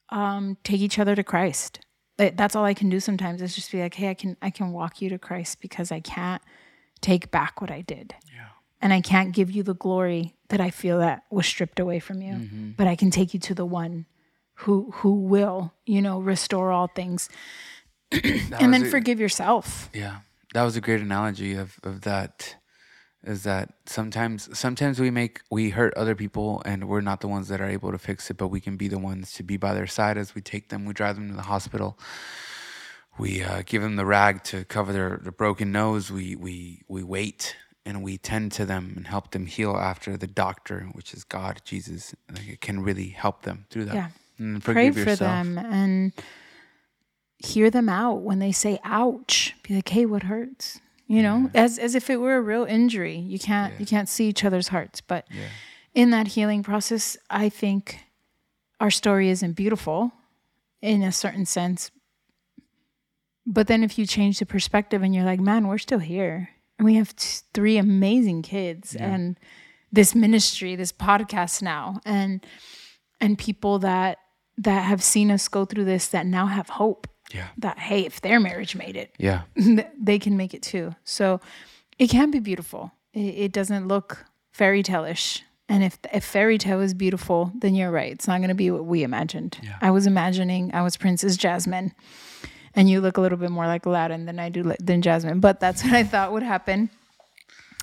Um, 0.10 0.58
take 0.64 0.82
each 0.82 1.00
other 1.00 1.16
to 1.16 1.24
Christ. 1.24 1.80
That's 2.18 2.56
all 2.56 2.66
I 2.66 2.74
can 2.76 2.90
do 2.90 3.00
sometimes 3.00 3.42
is 3.42 3.56
just 3.56 3.72
be 3.72 3.82
like, 3.82 3.96
hey, 3.96 4.10
I 4.10 4.14
can 4.14 4.36
I 4.42 4.50
can 4.52 4.72
walk 4.74 5.02
you 5.02 5.10
to 5.10 5.18
Christ 5.18 5.60
because 5.62 5.92
I 5.92 6.00
can't 6.02 6.42
take 7.02 7.32
back 7.32 7.62
what 7.62 7.72
I 7.72 7.82
did. 7.82 8.14
Yeah. 8.32 8.48
And 8.82 8.94
I 8.94 9.02
can't 9.02 9.32
give 9.32 9.50
you 9.50 9.64
the 9.64 9.74
glory 9.76 10.36
that 10.50 10.60
I 10.60 10.70
feel 10.70 11.00
that 11.00 11.24
was 11.32 11.46
stripped 11.48 11.80
away 11.80 12.00
from 12.00 12.22
you. 12.22 12.74
But 12.78 12.88
I 12.88 12.96
can 12.96 13.10
take 13.10 13.34
you 13.34 13.40
to 13.42 13.56
the 13.56 13.66
one 13.66 14.06
who 14.56 14.92
who 14.96 15.14
will, 15.14 15.74
you 15.86 16.02
know, 16.02 16.20
restore 16.20 16.72
all 16.72 16.88
things. 16.88 17.30
And 18.60 18.74
then 18.74 18.84
a- 18.86 18.90
forgive 18.90 19.20
yourself. 19.20 19.90
Yeah, 19.94 20.18
that 20.54 20.64
was 20.64 20.76
a 20.76 20.82
great 20.82 21.02
analogy 21.02 21.54
of 21.56 21.80
of 21.84 22.02
that. 22.02 22.56
Is 23.24 23.44
that 23.44 23.74
sometimes 23.86 24.58
sometimes 24.58 25.00
we 25.00 25.12
make 25.12 25.42
we 25.52 25.70
hurt 25.70 25.94
other 25.96 26.16
people 26.16 26.62
and 26.66 26.88
we're 26.88 27.02
not 27.02 27.22
the 27.22 27.28
ones 27.28 27.50
that 27.50 27.62
are 27.62 27.70
able 27.70 27.92
to 27.92 28.00
fix 28.00 28.32
it, 28.32 28.38
but 28.38 28.48
we 28.48 28.60
can 28.60 28.78
be 28.78 28.88
the 28.88 28.98
ones 28.98 29.32
to 29.34 29.44
be 29.44 29.58
by 29.58 29.76
their 29.76 29.86
side 29.86 30.18
as 30.18 30.34
we 30.34 30.42
take 30.42 30.70
them, 30.70 30.86
we 30.86 30.94
drive 30.94 31.16
them 31.18 31.30
to 31.30 31.36
the 31.36 31.44
hospital, 31.44 32.00
we 33.20 33.44
uh, 33.44 33.62
give 33.64 33.84
them 33.84 33.96
the 33.96 34.06
rag 34.06 34.44
to 34.46 34.66
cover 34.66 34.92
their, 34.92 35.20
their 35.22 35.32
broken 35.32 35.72
nose, 35.72 36.10
we 36.12 36.36
we 36.36 36.82
we 36.88 37.04
wait 37.04 37.56
and 37.86 38.04
we 38.04 38.18
tend 38.18 38.52
to 38.54 38.66
them 38.66 38.94
and 38.96 39.08
help 39.08 39.32
them 39.32 39.46
heal 39.46 39.76
after 39.76 40.18
the 40.18 40.28
doctor, 40.28 40.88
which 40.94 41.14
is 41.14 41.24
God, 41.24 41.62
Jesus, 41.66 42.16
like 42.32 42.48
it 42.48 42.62
can 42.62 42.82
really 42.82 43.10
help 43.10 43.44
them 43.44 43.66
through 43.70 43.86
that. 43.86 43.96
Yeah. 43.96 44.10
And 44.38 44.64
Pray 44.64 44.90
forgive 44.90 44.94
for 44.94 45.10
yourself. 45.12 45.20
them 45.20 45.58
and 45.58 46.14
hear 47.38 47.70
them 47.70 47.90
out 47.90 48.22
when 48.22 48.40
they 48.40 48.52
say 48.52 48.80
ouch. 48.84 49.56
Be 49.64 49.76
like, 49.76 49.90
hey, 49.90 50.06
what 50.06 50.24
hurts? 50.24 50.80
You 51.12 51.24
know, 51.24 51.50
as 51.54 51.78
as 51.78 51.94
if 51.96 52.10
it 52.10 52.18
were 52.22 52.38
a 52.38 52.42
real 52.42 52.64
injury. 52.64 53.18
You 53.18 53.38
can't 53.38 53.74
you 53.80 53.86
can't 53.86 54.08
see 54.08 54.30
each 54.30 54.46
other's 54.46 54.70
hearts. 54.70 55.02
But 55.02 55.28
Yeah. 55.30 55.50
in 55.94 56.10
that 56.12 56.28
healing 56.36 56.64
process, 56.64 57.18
I 57.30 57.50
think 57.50 58.00
our 58.80 58.92
story 58.92 59.30
isn't 59.30 59.54
beautiful 59.54 60.12
in 60.82 61.04
a 61.04 61.12
certain 61.12 61.46
sense. 61.46 61.92
But 63.46 63.68
then 63.68 63.84
if 63.84 63.98
you 63.98 64.06
change 64.06 64.40
the 64.40 64.46
perspective 64.46 65.02
and 65.04 65.14
you're 65.14 65.26
like, 65.26 65.40
man, 65.42 65.68
we're 65.68 65.78
still 65.80 66.00
here. 66.00 66.50
And 66.80 66.86
we 66.86 66.96
have 66.96 67.14
t- 67.16 67.42
three 67.54 67.78
amazing 67.78 68.42
kids 68.44 68.96
and 68.96 69.38
this 69.92 70.16
ministry, 70.16 70.76
this 70.78 70.94
podcast 70.94 71.62
now, 71.62 72.00
and 72.06 72.46
and 73.20 73.38
people 73.38 73.80
that 73.80 74.18
that 74.58 74.84
have 74.86 75.04
seen 75.04 75.30
us 75.32 75.48
go 75.50 75.66
through 75.66 75.86
this 75.86 76.08
that 76.08 76.26
now 76.26 76.46
have 76.48 76.70
hope 76.70 77.08
Yeah. 77.34 77.48
that 77.58 77.80
hey, 77.80 78.06
if 78.06 78.22
their 78.22 78.40
marriage 78.40 78.76
made 78.76 78.96
it, 78.96 79.14
Yeah. 79.18 79.42
they 80.02 80.20
can 80.20 80.38
make 80.38 80.54
it 80.54 80.62
too. 80.62 80.96
So 81.04 81.40
it 82.00 82.10
can 82.10 82.32
be 82.32 82.40
beautiful. 82.40 82.92
It, 83.14 83.20
it 83.46 83.52
doesn't 83.52 83.88
look 83.88 84.26
fairy 84.52 84.84
tale-ish. 84.84 85.44
And 85.70 85.84
if 85.84 85.98
if 86.14 86.26
fairy 86.26 86.58
tale 86.58 86.82
is 86.82 86.94
beautiful, 86.94 87.52
then 87.56 87.76
you're 87.76 87.92
right. 87.92 88.12
It's 88.12 88.28
not 88.28 88.40
going 88.40 88.50
to 88.50 88.56
be 88.56 88.72
what 88.72 88.86
we 88.86 89.04
imagined. 89.04 89.58
Yeah. 89.64 89.78
I 89.82 89.92
was 89.92 90.06
imagining 90.06 90.74
I 90.74 90.82
was 90.82 90.98
Princess 90.98 91.38
Jasmine, 91.38 91.94
and 92.76 92.90
you 92.90 93.00
look 93.02 93.18
a 93.18 93.22
little 93.22 93.38
bit 93.38 93.52
more 93.52 93.68
like 93.68 93.86
Aladdin 93.86 94.26
than 94.26 94.38
I 94.40 94.50
do 94.50 94.74
than 94.82 95.02
Jasmine. 95.02 95.40
But 95.40 95.60
that's 95.62 95.84
what 95.86 95.94
I 95.94 96.04
thought 96.04 96.34
would 96.34 96.44
happen. 96.44 96.90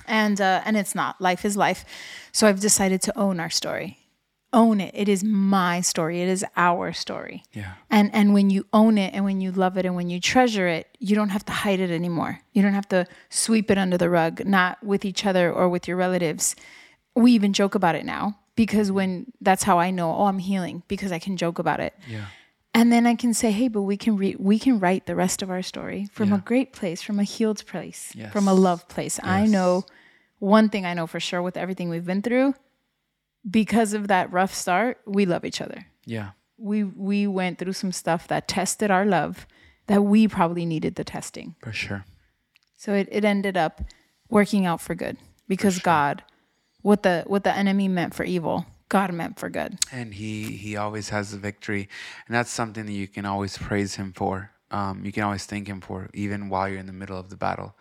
And 0.05 0.39
uh, 0.41 0.61
and 0.65 0.75
it's 0.77 0.93
not. 0.95 1.19
Life 1.21 1.45
is 1.45 1.55
life. 1.57 1.85
So 2.31 2.47
I've 2.47 2.59
decided 2.59 3.01
to 3.03 3.17
own 3.17 3.39
our 3.39 3.49
story. 3.49 3.98
Own 4.51 4.81
it. 4.81 4.91
It 4.95 5.07
is 5.07 5.23
my 5.23 5.81
story. 5.81 6.21
It 6.21 6.27
is 6.27 6.43
our 6.57 6.91
story. 6.91 7.43
Yeah. 7.53 7.73
And 7.91 8.09
and 8.13 8.33
when 8.33 8.49
you 8.49 8.65
own 8.73 8.97
it 8.97 9.13
and 9.13 9.23
when 9.23 9.41
you 9.41 9.51
love 9.51 9.77
it 9.77 9.85
and 9.85 9.95
when 9.95 10.09
you 10.09 10.19
treasure 10.19 10.67
it, 10.67 10.87
you 10.97 11.15
don't 11.15 11.29
have 11.29 11.45
to 11.45 11.51
hide 11.51 11.79
it 11.79 11.91
anymore. 11.91 12.39
You 12.53 12.63
don't 12.63 12.73
have 12.73 12.89
to 12.89 13.05
sweep 13.29 13.69
it 13.69 13.77
under 13.77 13.97
the 13.97 14.09
rug, 14.09 14.43
not 14.45 14.83
with 14.83 15.05
each 15.05 15.25
other 15.25 15.51
or 15.53 15.69
with 15.69 15.87
your 15.87 15.97
relatives. 15.97 16.55
We 17.15 17.31
even 17.33 17.53
joke 17.53 17.75
about 17.75 17.93
it 17.95 18.05
now 18.05 18.39
because 18.55 18.91
when 18.91 19.31
that's 19.39 19.61
how 19.63 19.77
I 19.77 19.91
know, 19.91 20.11
oh, 20.15 20.25
I'm 20.25 20.39
healing 20.39 20.81
because 20.87 21.11
I 21.11 21.19
can 21.19 21.37
joke 21.37 21.59
about 21.59 21.79
it. 21.79 21.93
Yeah. 22.07 22.25
And 22.73 22.91
then 22.91 23.05
I 23.05 23.15
can 23.15 23.33
say, 23.33 23.51
hey, 23.51 23.67
but 23.67 23.81
we 23.83 23.97
can 23.97 24.15
re- 24.17 24.35
we 24.39 24.57
can 24.57 24.79
write 24.79 25.05
the 25.05 25.15
rest 25.15 25.41
of 25.43 25.49
our 25.51 25.61
story 25.61 26.07
from 26.11 26.33
a 26.33 26.37
great 26.39 26.73
place, 26.73 27.01
from 27.03 27.19
a 27.19 27.23
healed 27.23 27.63
place, 27.67 28.11
Yes. 28.15 28.31
from 28.33 28.47
a 28.47 28.53
love 28.53 28.87
place. 28.87 29.19
I 29.21 29.45
know 29.45 29.85
one 30.39 30.69
thing 30.69 30.85
I 30.85 30.93
know 30.93 31.05
for 31.07 31.19
sure 31.19 31.41
with 31.41 31.57
everything 31.57 31.89
we've 31.89 32.05
been 32.05 32.21
through, 32.21 32.53
because 33.49 33.93
of 33.93 34.07
that 34.07 34.31
rough 34.31 34.53
start, 34.53 34.99
we 35.05 35.25
love 35.25 35.45
each 35.45 35.61
other 35.61 35.85
Yeah. 36.05 36.31
we 36.57 36.83
we 36.83 37.27
went 37.27 37.57
through 37.59 37.73
some 37.73 37.91
stuff 37.91 38.27
that 38.27 38.47
tested 38.47 38.89
our 38.91 39.05
love 39.05 39.45
that 39.87 40.01
we 40.03 40.27
probably 40.27 40.65
needed 40.65 40.95
the 40.95 41.03
testing. 41.03 41.55
For 41.61 41.71
sure. 41.73 42.05
So 42.77 42.93
it, 42.93 43.07
it 43.11 43.25
ended 43.25 43.57
up 43.57 43.81
working 44.29 44.65
out 44.65 44.81
for 44.81 44.93
good 44.95 45.17
because 45.47 45.79
God 45.79 46.23
what 46.81 47.03
the 47.03 47.23
what 47.27 47.43
the 47.43 47.55
enemy 47.55 47.87
meant 47.87 48.13
for 48.13 48.23
evil, 48.23 48.65
God 48.89 49.13
meant 49.13 49.39
for 49.39 49.49
good. 49.49 49.77
and 49.91 50.13
he 50.13 50.43
he 50.57 50.75
always 50.77 51.09
has 51.09 51.31
the 51.31 51.37
victory 51.37 51.89
and 52.27 52.35
that's 52.35 52.51
something 52.51 52.85
that 52.85 52.91
you 52.93 53.07
can 53.07 53.25
always 53.25 53.57
praise 53.57 53.95
him 53.95 54.13
for 54.13 54.51
um, 54.71 55.03
you 55.03 55.11
can 55.11 55.23
always 55.23 55.45
thank 55.45 55.67
him 55.67 55.81
for 55.81 56.09
even 56.13 56.47
while 56.49 56.69
you're 56.69 56.77
in 56.79 56.85
the 56.85 56.93
middle 56.93 57.17
of 57.19 57.29
the 57.29 57.35
battle 57.37 57.75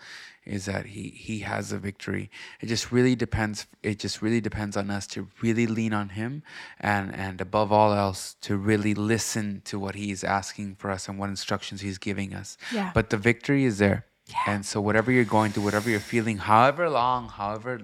is 0.49 0.65
that 0.65 0.87
he 0.87 1.11
he 1.11 1.41
has 1.41 1.71
the 1.71 1.79
victory. 1.79 2.31
It 2.61 2.67
just 2.67 2.91
really 2.91 3.15
depends 3.15 3.67
it 3.83 3.99
just 3.99 4.23
really 4.23 4.41
depends 4.41 4.77
on 4.77 4.91
us 4.91 5.07
to 5.09 5.29
really 5.43 5.67
lean 5.67 5.93
on 5.93 6.11
him 6.11 6.43
and 6.81 7.15
and 7.15 7.41
above 7.41 7.71
all 7.71 7.93
else 7.93 8.35
to 8.43 8.57
really 8.57 8.95
listen 8.95 9.63
to 9.67 9.79
what 9.79 9.95
he's 9.95 10.25
asking 10.25 10.77
for 10.77 10.91
us 10.91 11.09
and 11.09 11.19
what 11.19 11.29
instructions 11.29 11.81
he's 11.83 11.99
giving 11.99 12.35
us. 12.35 12.57
Yeah. 12.73 12.91
but 12.95 13.11
the 13.11 13.17
victory 13.17 13.65
is 13.65 13.79
there. 13.79 14.07
And 14.47 14.65
so 14.67 14.81
whatever 14.81 15.11
you're 15.11 15.25
going 15.25 15.53
through 15.53 15.65
whatever 15.65 15.89
you're 15.91 16.01
feeling 16.01 16.39
however 16.39 16.89
long 16.91 17.29
however 17.29 17.81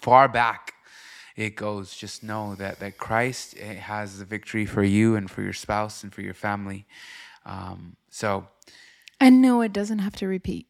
far 0.00 0.28
back 0.28 0.74
it 1.36 1.54
goes 1.56 1.96
just 1.96 2.22
know 2.22 2.54
that 2.56 2.78
that 2.80 2.98
christ 2.98 3.54
eh, 3.58 3.74
has 3.74 4.18
the 4.18 4.24
victory 4.24 4.66
for 4.66 4.82
you 4.82 5.16
and 5.16 5.30
for 5.30 5.42
your 5.42 5.52
spouse 5.52 6.02
and 6.02 6.12
for 6.14 6.22
your 6.22 6.34
family. 6.34 6.86
Um, 7.46 7.96
so 8.10 8.48
And 9.20 9.40
no, 9.42 9.60
it 9.60 9.72
doesn't 9.72 10.00
have 10.00 10.16
to 10.16 10.26
repeat. 10.26 10.66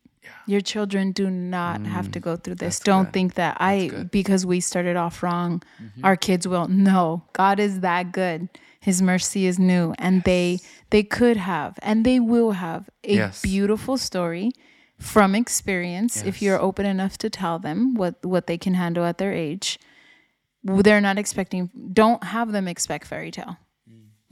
Your 0.46 0.60
children 0.60 1.12
do 1.12 1.30
not 1.30 1.86
have 1.86 2.10
to 2.12 2.20
go 2.20 2.36
through 2.36 2.56
this. 2.56 2.80
Don't 2.80 3.04
good. 3.04 3.12
think 3.12 3.34
that 3.34 3.56
I 3.60 4.06
because 4.10 4.44
we 4.46 4.60
started 4.60 4.96
off 4.96 5.22
wrong, 5.22 5.62
our 6.02 6.16
kids 6.16 6.46
will. 6.46 6.68
No, 6.68 7.22
God 7.32 7.58
is 7.60 7.80
that 7.80 8.12
good. 8.12 8.48
His 8.80 9.00
mercy 9.00 9.46
is 9.46 9.58
new 9.58 9.94
and 9.98 10.22
they 10.24 10.58
they 10.90 11.02
could 11.02 11.36
have 11.38 11.78
and 11.82 12.04
they 12.04 12.20
will 12.20 12.52
have 12.52 12.88
a 13.02 13.14
Yes. 13.14 13.40
beautiful 13.42 13.96
story 13.96 14.50
from 14.98 15.34
experience 15.34 16.22
if 16.22 16.40
you're 16.42 16.60
open 16.60 16.86
enough 16.86 17.16
to 17.18 17.30
tell 17.30 17.58
them 17.58 17.94
what 17.94 18.24
what 18.24 18.46
they 18.46 18.58
can 18.58 18.74
handle 18.74 19.04
at 19.04 19.16
their 19.18 19.32
age. 19.32 19.78
They're 20.62 21.00
not 21.00 21.18
expecting 21.18 21.70
don't 21.92 22.22
have 22.24 22.52
them 22.52 22.68
expect 22.68 23.06
fairy 23.06 23.30
tale. 23.30 23.56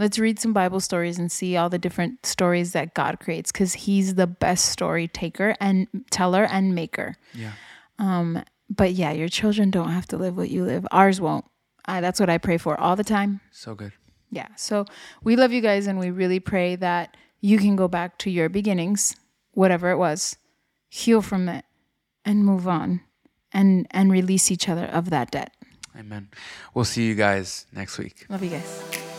Let's 0.02 0.18
read 0.18 0.40
some 0.40 0.52
Bible 0.52 0.80
stories 0.80 1.16
and 1.16 1.30
see 1.30 1.56
all 1.56 1.68
the 1.70 1.78
different 1.78 2.26
stories 2.26 2.72
that 2.72 2.92
God 2.92 3.20
creates 3.20 3.52
because 3.52 3.74
He's 3.74 4.16
the 4.16 4.26
best 4.26 4.64
story 4.66 5.06
taker 5.06 5.54
and 5.60 5.86
teller 6.10 6.42
and 6.44 6.74
maker. 6.74 7.14
yeah 7.34 7.52
um, 8.00 8.42
But 8.68 8.94
yeah, 8.94 9.12
your 9.12 9.28
children 9.28 9.70
don't 9.70 9.90
have 9.90 10.06
to 10.08 10.16
live 10.16 10.36
what 10.36 10.50
you 10.50 10.64
live. 10.64 10.84
Ours 10.90 11.20
won't. 11.20 11.44
I, 11.84 12.00
that's 12.00 12.18
what 12.18 12.28
I 12.28 12.38
pray 12.38 12.58
for 12.58 12.74
all 12.80 12.96
the 12.96 13.04
time. 13.04 13.40
so 13.52 13.76
good 13.76 13.92
Yeah. 14.28 14.48
So 14.56 14.86
we 15.22 15.36
love 15.36 15.52
you 15.52 15.60
guys 15.60 15.86
and 15.86 16.00
we 16.00 16.10
really 16.10 16.40
pray 16.40 16.74
that 16.74 17.16
you 17.40 17.58
can 17.58 17.76
go 17.76 17.86
back 17.86 18.18
to 18.18 18.28
your 18.30 18.48
beginnings, 18.48 19.14
whatever 19.52 19.92
it 19.92 19.98
was, 19.98 20.36
heal 20.88 21.22
from 21.22 21.48
it 21.48 21.64
and 22.24 22.44
move 22.44 22.66
on 22.66 23.02
and 23.52 23.86
and 23.92 24.10
release 24.10 24.50
each 24.50 24.68
other 24.68 24.86
of 24.86 25.10
that 25.10 25.30
debt. 25.30 25.52
amen 25.96 26.28
we'll 26.74 26.84
see 26.84 27.06
you 27.06 27.14
guys 27.14 27.66
next 27.72 27.98
week 27.98 28.26
Love 28.28 28.42
you 28.42 28.50
guys. 28.50 29.11